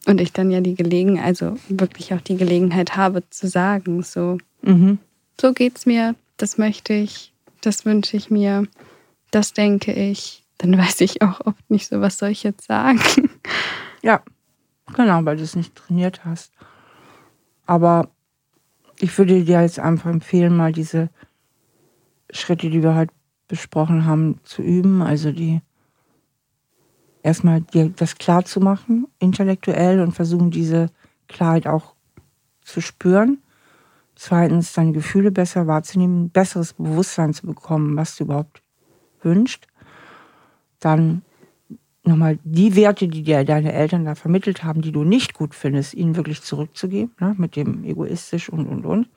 Und 0.07 0.19
ich 0.19 0.33
dann 0.33 0.49
ja 0.49 0.61
die 0.61 0.75
Gelegenheit, 0.75 1.25
also 1.25 1.57
wirklich 1.69 2.13
auch 2.13 2.21
die 2.21 2.37
Gelegenheit 2.37 2.95
habe 2.95 3.23
zu 3.29 3.47
sagen, 3.47 4.01
so, 4.01 4.37
mhm. 4.63 4.97
so 5.39 5.53
geht's 5.53 5.85
mir, 5.85 6.15
das 6.37 6.57
möchte 6.57 6.93
ich, 6.93 7.31
das 7.61 7.85
wünsche 7.85 8.17
ich 8.17 8.31
mir, 8.31 8.67
das 9.29 9.53
denke 9.53 9.93
ich. 9.93 10.43
Dann 10.57 10.77
weiß 10.77 11.01
ich 11.01 11.21
auch 11.21 11.39
oft 11.45 11.69
nicht 11.69 11.87
so, 11.87 12.01
was 12.01 12.17
soll 12.17 12.29
ich 12.29 12.43
jetzt 12.43 12.65
sagen. 12.67 12.99
Ja, 14.03 14.23
genau, 14.95 15.23
weil 15.25 15.37
du 15.37 15.43
es 15.43 15.55
nicht 15.55 15.75
trainiert 15.75 16.25
hast. 16.25 16.51
Aber 17.67 18.09
ich 18.99 19.15
würde 19.15 19.43
dir 19.43 19.61
jetzt 19.61 19.77
einfach 19.77 20.09
empfehlen, 20.09 20.55
mal 20.55 20.71
diese 20.71 21.09
Schritte, 22.31 22.71
die 22.71 22.81
wir 22.81 22.95
heute 22.95 23.13
besprochen 23.47 24.05
haben, 24.05 24.39
zu 24.43 24.63
üben. 24.63 25.01
Also 25.01 25.31
die 25.31 25.61
erstmal 27.23 27.61
dir 27.61 27.89
das 27.89 28.15
klar 28.15 28.45
zu 28.45 28.59
machen, 28.59 29.07
intellektuell 29.19 30.01
und 30.01 30.13
versuchen, 30.13 30.51
diese 30.51 30.89
Klarheit 31.27 31.67
auch 31.67 31.95
zu 32.61 32.81
spüren. 32.81 33.39
Zweitens, 34.15 34.73
deine 34.73 34.91
Gefühle 34.91 35.31
besser 35.31 35.67
wahrzunehmen, 35.67 36.29
besseres 36.29 36.73
Bewusstsein 36.73 37.33
zu 37.33 37.47
bekommen, 37.47 37.95
was 37.95 38.15
du 38.15 38.25
überhaupt 38.25 38.61
wünschst. 39.21 39.67
Dann 40.79 41.23
nochmal 42.03 42.39
die 42.43 42.75
Werte, 42.75 43.07
die 43.07 43.23
dir 43.23 43.43
deine 43.43 43.73
Eltern 43.73 44.05
da 44.05 44.15
vermittelt 44.15 44.63
haben, 44.63 44.81
die 44.81 44.91
du 44.91 45.03
nicht 45.03 45.33
gut 45.33 45.55
findest, 45.55 45.93
ihnen 45.93 46.15
wirklich 46.15 46.41
zurückzugeben, 46.41 47.13
ne, 47.19 47.35
mit 47.37 47.55
dem 47.55 47.83
egoistisch 47.83 48.49
und, 48.49 48.67
und, 48.67 48.85
und. 48.85 49.09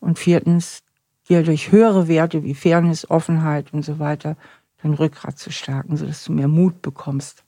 Und 0.00 0.18
viertens, 0.18 0.82
dir 1.28 1.42
durch 1.42 1.72
höhere 1.72 2.08
Werte 2.08 2.42
wie 2.44 2.54
Fairness, 2.54 3.08
Offenheit 3.10 3.72
und 3.72 3.84
so 3.84 3.98
weiter 3.98 4.36
dein 4.82 4.94
Rückgrat 4.94 5.38
zu 5.38 5.50
stärken, 5.50 5.96
sodass 5.96 6.24
du 6.24 6.32
mehr 6.32 6.48
Mut 6.48 6.82
bekommst. 6.82 7.44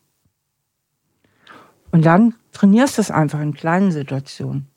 Und 1.90 2.04
dann 2.04 2.34
trainierst 2.52 2.98
du 2.98 3.02
es 3.02 3.10
einfach 3.10 3.40
in 3.40 3.54
kleinen 3.54 3.92
Situationen. 3.92 4.68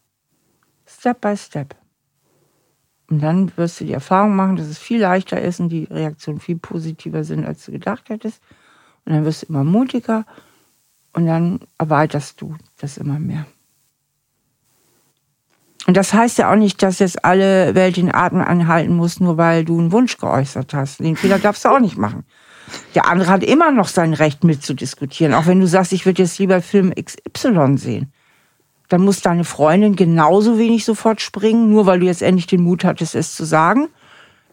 Step 0.85 1.21
by 1.21 1.35
Step. 1.35 1.75
Und 3.09 3.21
dann 3.21 3.55
wirst 3.57 3.79
du 3.79 3.85
die 3.85 3.93
Erfahrung 3.93 4.35
machen, 4.35 4.57
dass 4.57 4.67
es 4.67 4.77
viel 4.77 5.01
leichter 5.01 5.41
ist 5.41 5.59
und 5.59 5.69
die 5.69 5.85
Reaktionen 5.85 6.39
viel 6.39 6.57
positiver 6.57 7.23
sind, 7.23 7.45
als 7.45 7.65
du 7.65 7.71
gedacht 7.71 8.09
hättest. 8.09 8.41
Und 9.05 9.13
dann 9.13 9.25
wirst 9.25 9.43
du 9.43 9.47
immer 9.47 9.63
mutiger 9.63 10.25
und 11.13 11.25
dann 11.25 11.61
erweiterst 11.77 12.41
du 12.41 12.55
das 12.77 12.97
immer 12.97 13.19
mehr. 13.19 13.45
Und 15.87 15.95
das 15.95 16.13
heißt 16.13 16.37
ja 16.37 16.51
auch 16.51 16.57
nicht, 16.57 16.83
dass 16.83 16.99
jetzt 16.99 17.23
alle 17.23 17.73
Welt 17.73 17.95
den 17.95 18.13
Atem 18.13 18.41
anhalten 18.41 18.93
muss, 18.93 19.21
nur 19.21 19.37
weil 19.37 19.63
du 19.63 19.79
einen 19.79 19.93
Wunsch 19.93 20.17
geäußert 20.17 20.73
hast. 20.73 20.99
Den 20.99 21.15
Fehler 21.15 21.39
darfst 21.39 21.63
du 21.63 21.69
auch 21.69 21.79
nicht 21.79 21.97
machen. 21.97 22.25
Der 22.95 23.07
andere 23.07 23.29
hat 23.29 23.43
immer 23.43 23.71
noch 23.71 23.87
sein 23.87 24.13
Recht 24.13 24.43
mitzudiskutieren, 24.43 25.33
auch 25.33 25.45
wenn 25.45 25.59
du 25.59 25.67
sagst, 25.67 25.93
ich 25.93 26.05
würde 26.05 26.23
jetzt 26.23 26.39
lieber 26.39 26.61
Film 26.61 26.93
XY 26.93 27.77
sehen. 27.77 28.11
Dann 28.89 29.03
muss 29.03 29.21
deine 29.21 29.43
Freundin 29.43 29.95
genauso 29.95 30.57
wenig 30.57 30.85
sofort 30.85 31.21
springen, 31.21 31.69
nur 31.69 31.85
weil 31.85 31.99
du 31.99 32.05
jetzt 32.05 32.21
endlich 32.21 32.47
den 32.47 32.61
Mut 32.61 32.85
hattest, 32.85 33.15
es 33.15 33.35
zu 33.35 33.45
sagen, 33.45 33.89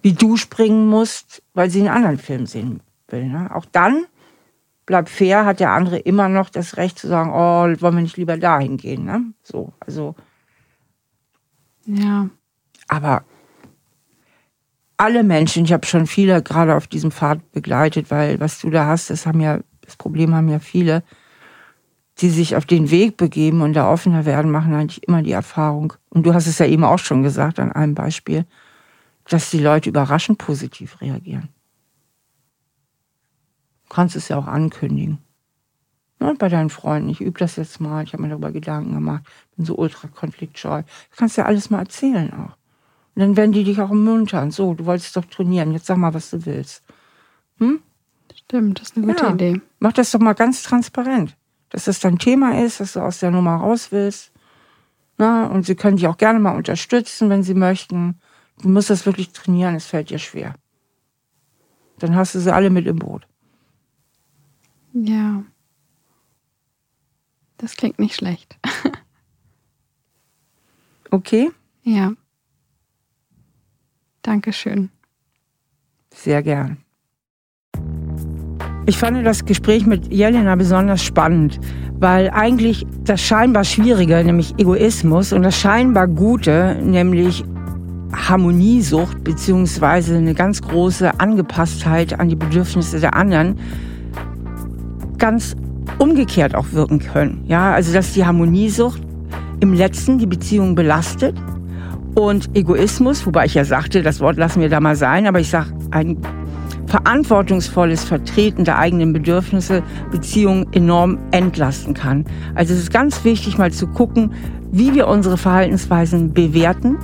wie 0.02 0.12
du 0.12 0.36
springen 0.36 0.86
musst, 0.88 1.42
weil 1.54 1.70
sie 1.70 1.80
einen 1.80 1.88
anderen 1.88 2.18
Film 2.18 2.46
sehen 2.46 2.80
will. 3.08 3.26
Ne? 3.26 3.50
Auch 3.54 3.64
dann 3.64 4.06
bleibt 4.86 5.08
fair, 5.08 5.46
hat 5.46 5.60
der 5.60 5.70
andere 5.70 5.98
immer 5.98 6.28
noch 6.28 6.50
das 6.50 6.76
Recht 6.76 6.98
zu 6.98 7.08
sagen, 7.08 7.30
oh, 7.30 7.80
wollen 7.80 7.94
wir 7.96 8.02
nicht 8.02 8.16
lieber 8.16 8.36
dahin 8.36 8.76
gehen, 8.76 9.04
ne? 9.04 9.22
So, 9.42 9.72
also. 9.80 10.14
Ja. 11.86 12.28
Aber 12.88 13.24
alle 14.96 15.22
Menschen, 15.22 15.64
ich 15.64 15.72
habe 15.72 15.86
schon 15.86 16.06
viele 16.06 16.42
gerade 16.42 16.74
auf 16.74 16.86
diesem 16.86 17.10
Pfad 17.10 17.52
begleitet, 17.52 18.10
weil 18.10 18.40
was 18.40 18.60
du 18.60 18.70
da 18.70 18.86
hast, 18.86 19.10
das 19.10 19.26
haben 19.26 19.40
ja, 19.40 19.60
das 19.82 19.96
Problem 19.96 20.34
haben 20.34 20.48
ja 20.48 20.58
viele, 20.58 21.02
die 22.18 22.30
sich 22.30 22.54
auf 22.56 22.64
den 22.64 22.90
Weg 22.90 23.16
begeben 23.16 23.62
und 23.62 23.72
da 23.72 23.90
offener 23.90 24.24
werden, 24.24 24.50
machen 24.50 24.74
eigentlich 24.74 25.06
immer 25.06 25.22
die 25.22 25.32
Erfahrung. 25.32 25.94
Und 26.10 26.24
du 26.24 26.32
hast 26.32 26.46
es 26.46 26.58
ja 26.58 26.66
eben 26.66 26.84
auch 26.84 26.98
schon 26.98 27.22
gesagt 27.22 27.58
an 27.58 27.72
einem 27.72 27.94
Beispiel, 27.94 28.46
dass 29.28 29.50
die 29.50 29.58
Leute 29.58 29.88
überraschend 29.88 30.38
positiv 30.38 31.00
reagieren 31.00 31.48
kannst 33.94 34.16
es 34.16 34.28
ja 34.28 34.36
auch 34.36 34.48
ankündigen. 34.48 35.18
Ne, 36.20 36.34
bei 36.38 36.48
deinen 36.48 36.70
Freunden, 36.70 37.08
ich 37.08 37.20
übe 37.20 37.38
das 37.38 37.56
jetzt 37.56 37.80
mal, 37.80 38.02
ich 38.02 38.12
habe 38.12 38.22
mir 38.22 38.28
darüber 38.28 38.50
Gedanken 38.50 38.92
gemacht, 38.92 39.24
bin 39.56 39.64
so 39.64 39.76
ultra 39.76 40.08
konfliktscheu. 40.08 40.82
Du 40.82 41.16
kannst 41.16 41.36
ja 41.36 41.44
alles 41.44 41.70
mal 41.70 41.80
erzählen 41.80 42.32
auch. 42.32 42.56
Und 43.14 43.20
dann 43.20 43.36
werden 43.36 43.52
die 43.52 43.64
dich 43.64 43.80
auch 43.80 43.90
ermuntern. 43.90 44.50
So, 44.50 44.74
du 44.74 44.86
wolltest 44.86 45.16
doch 45.16 45.24
trainieren, 45.24 45.72
jetzt 45.72 45.86
sag 45.86 45.96
mal, 45.96 46.14
was 46.14 46.30
du 46.30 46.44
willst. 46.46 46.82
Hm? 47.58 47.80
Stimmt, 48.34 48.80
das 48.80 48.90
ist 48.90 48.96
eine 48.96 49.06
gute 49.06 49.24
ja. 49.24 49.32
Idee. 49.32 49.60
Mach 49.78 49.92
das 49.92 50.10
doch 50.10 50.20
mal 50.20 50.34
ganz 50.34 50.62
transparent. 50.62 51.36
Dass 51.70 51.84
das 51.84 52.00
dein 52.00 52.18
Thema 52.18 52.62
ist, 52.62 52.80
dass 52.80 52.94
du 52.94 53.00
aus 53.00 53.20
der 53.20 53.30
Nummer 53.30 53.56
raus 53.56 53.92
willst. 53.92 54.32
Na, 55.16 55.46
und 55.46 55.64
sie 55.64 55.76
können 55.76 55.96
dich 55.96 56.08
auch 56.08 56.16
gerne 56.16 56.40
mal 56.40 56.56
unterstützen, 56.56 57.30
wenn 57.30 57.42
sie 57.42 57.54
möchten. 57.54 58.20
Du 58.60 58.68
musst 58.68 58.90
das 58.90 59.06
wirklich 59.06 59.30
trainieren, 59.30 59.76
es 59.76 59.86
fällt 59.86 60.10
dir 60.10 60.18
schwer. 60.18 60.54
Dann 61.98 62.16
hast 62.16 62.34
du 62.34 62.40
sie 62.40 62.52
alle 62.52 62.70
mit 62.70 62.86
im 62.86 62.98
Boot. 62.98 63.26
Ja. 64.92 65.44
Das 67.58 67.76
klingt 67.76 67.98
nicht 67.98 68.16
schlecht. 68.16 68.58
okay? 71.10 71.52
Ja. 71.82 72.12
Dankeschön. 74.24 74.88
Sehr 76.14 76.42
gern. 76.42 76.78
Ich 78.86 78.96
fand 78.98 79.24
das 79.24 79.44
Gespräch 79.44 79.86
mit 79.86 80.12
Jelena 80.12 80.56
besonders 80.56 81.02
spannend, 81.02 81.60
weil 82.00 82.30
eigentlich 82.30 82.86
das 83.04 83.20
scheinbar 83.20 83.64
Schwierige, 83.64 84.24
nämlich 84.24 84.54
Egoismus, 84.58 85.32
und 85.32 85.42
das 85.42 85.58
scheinbar 85.58 86.08
Gute, 86.08 86.80
nämlich 86.82 87.44
Harmoniesucht 88.12 89.22
beziehungsweise 89.24 90.16
eine 90.16 90.34
ganz 90.34 90.62
große 90.62 91.20
Angepasstheit 91.20 92.18
an 92.18 92.30
die 92.30 92.36
Bedürfnisse 92.36 93.00
der 93.00 93.14
anderen, 93.14 93.58
ganz 95.18 95.54
umgekehrt 95.98 96.54
auch 96.54 96.72
wirken 96.72 96.98
können. 96.98 97.44
Ja, 97.46 97.72
also 97.72 97.92
dass 97.92 98.14
die 98.14 98.24
Harmoniesucht 98.24 99.02
im 99.60 99.74
letzten 99.74 100.18
die 100.18 100.26
Beziehung 100.26 100.74
belastet 100.74 101.36
und 102.14 102.56
Egoismus, 102.56 103.26
wobei 103.26 103.46
ich 103.46 103.54
ja 103.54 103.64
sagte, 103.64 104.02
das 104.02 104.20
Wort 104.20 104.36
lassen 104.36 104.60
wir 104.60 104.68
da 104.68 104.80
mal 104.80 104.96
sein, 104.96 105.26
aber 105.26 105.40
ich 105.40 105.50
sage 105.50 105.70
ein 105.90 106.16
verantwortungsvolles 106.86 108.04
Vertreten 108.04 108.64
der 108.64 108.78
eigenen 108.78 109.12
Bedürfnisse 109.12 109.82
Beziehungen 110.10 110.66
enorm 110.72 111.18
entlasten 111.32 111.94
kann. 111.94 112.24
Also 112.54 112.72
es 112.72 112.80
ist 112.80 112.92
ganz 112.92 113.24
wichtig, 113.24 113.58
mal 113.58 113.72
zu 113.72 113.86
gucken, 113.88 114.32
wie 114.70 114.94
wir 114.94 115.08
unsere 115.08 115.36
Verhaltensweisen 115.36 116.32
bewerten 116.32 116.98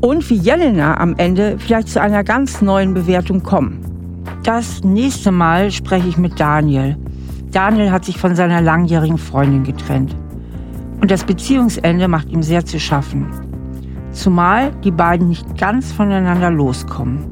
und 0.00 0.28
wie 0.30 0.36
Jelena 0.36 0.98
am 0.98 1.14
Ende 1.16 1.56
vielleicht 1.58 1.88
zu 1.88 2.00
einer 2.00 2.24
ganz 2.24 2.62
neuen 2.62 2.94
Bewertung 2.94 3.42
kommen. 3.42 3.80
Das 4.44 4.82
nächste 4.82 5.30
Mal 5.30 5.70
spreche 5.70 6.08
ich 6.08 6.16
mit 6.16 6.38
Daniel. 6.38 6.96
Daniel 7.50 7.90
hat 7.90 8.04
sich 8.04 8.18
von 8.18 8.34
seiner 8.34 8.60
langjährigen 8.60 9.18
Freundin 9.18 9.64
getrennt. 9.64 10.16
Und 11.00 11.10
das 11.10 11.24
Beziehungsende 11.24 12.08
macht 12.08 12.30
ihm 12.30 12.42
sehr 12.42 12.64
zu 12.64 12.80
schaffen. 12.80 13.26
Zumal 14.14 14.70
die 14.82 14.90
beiden 14.90 15.28
nicht 15.28 15.58
ganz 15.58 15.92
voneinander 15.92 16.50
loskommen. 16.50 17.26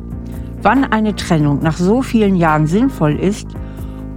Wann 0.60 0.84
eine 0.84 1.16
Trennung 1.16 1.62
nach 1.62 1.76
so 1.76 2.02
vielen 2.02 2.36
Jahren 2.36 2.66
sinnvoll 2.66 3.18
ist 3.18 3.48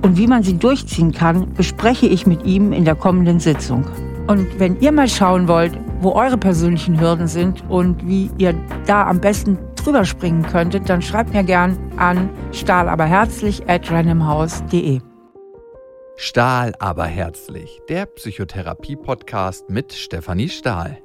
und 0.01 0.18
wie 0.18 0.28
man 0.28 0.43
sie 0.43 0.57
durchziehen 0.57 1.11
kann, 1.11 1.53
bespreche 1.53 2.07
ich 2.07 2.28
mit 2.28 2.45
ihm 2.45 2.74
in 2.74 2.86
der 2.86 2.95
kommenden 2.95 3.39
Sitzung. 3.39 3.86
Und 4.28 4.59
wenn 4.59 4.80
ihr 4.80 4.91
mal 4.91 5.07
schauen 5.07 5.47
wollt, 5.47 5.78
wo 6.01 6.13
eure 6.13 6.38
persönlichen 6.38 6.99
Hürden 6.99 7.28
sind 7.28 7.63
und 7.70 8.07
wie 8.07 8.30
ihr 8.38 8.55
da 8.86 9.07
am 9.07 9.20
besten 9.20 9.57
drüber 9.76 10.03
springen 10.03 10.43
könntet, 10.43 10.89
dann 10.89 11.01
schreibt 11.01 11.34
mir 11.34 11.43
gern 11.43 11.78
an 11.97 12.30
stahlaberherzlich 12.51 13.68
at 13.70 13.89
randomhouse.de. 13.91 14.99
Stahl 16.18 16.74
aber 16.80 17.05
herzlich, 17.05 17.82
der 17.89 18.05
Psychotherapie-Podcast 18.05 19.70
mit 19.70 19.93
Stefanie 19.93 20.49
Stahl. 20.49 20.97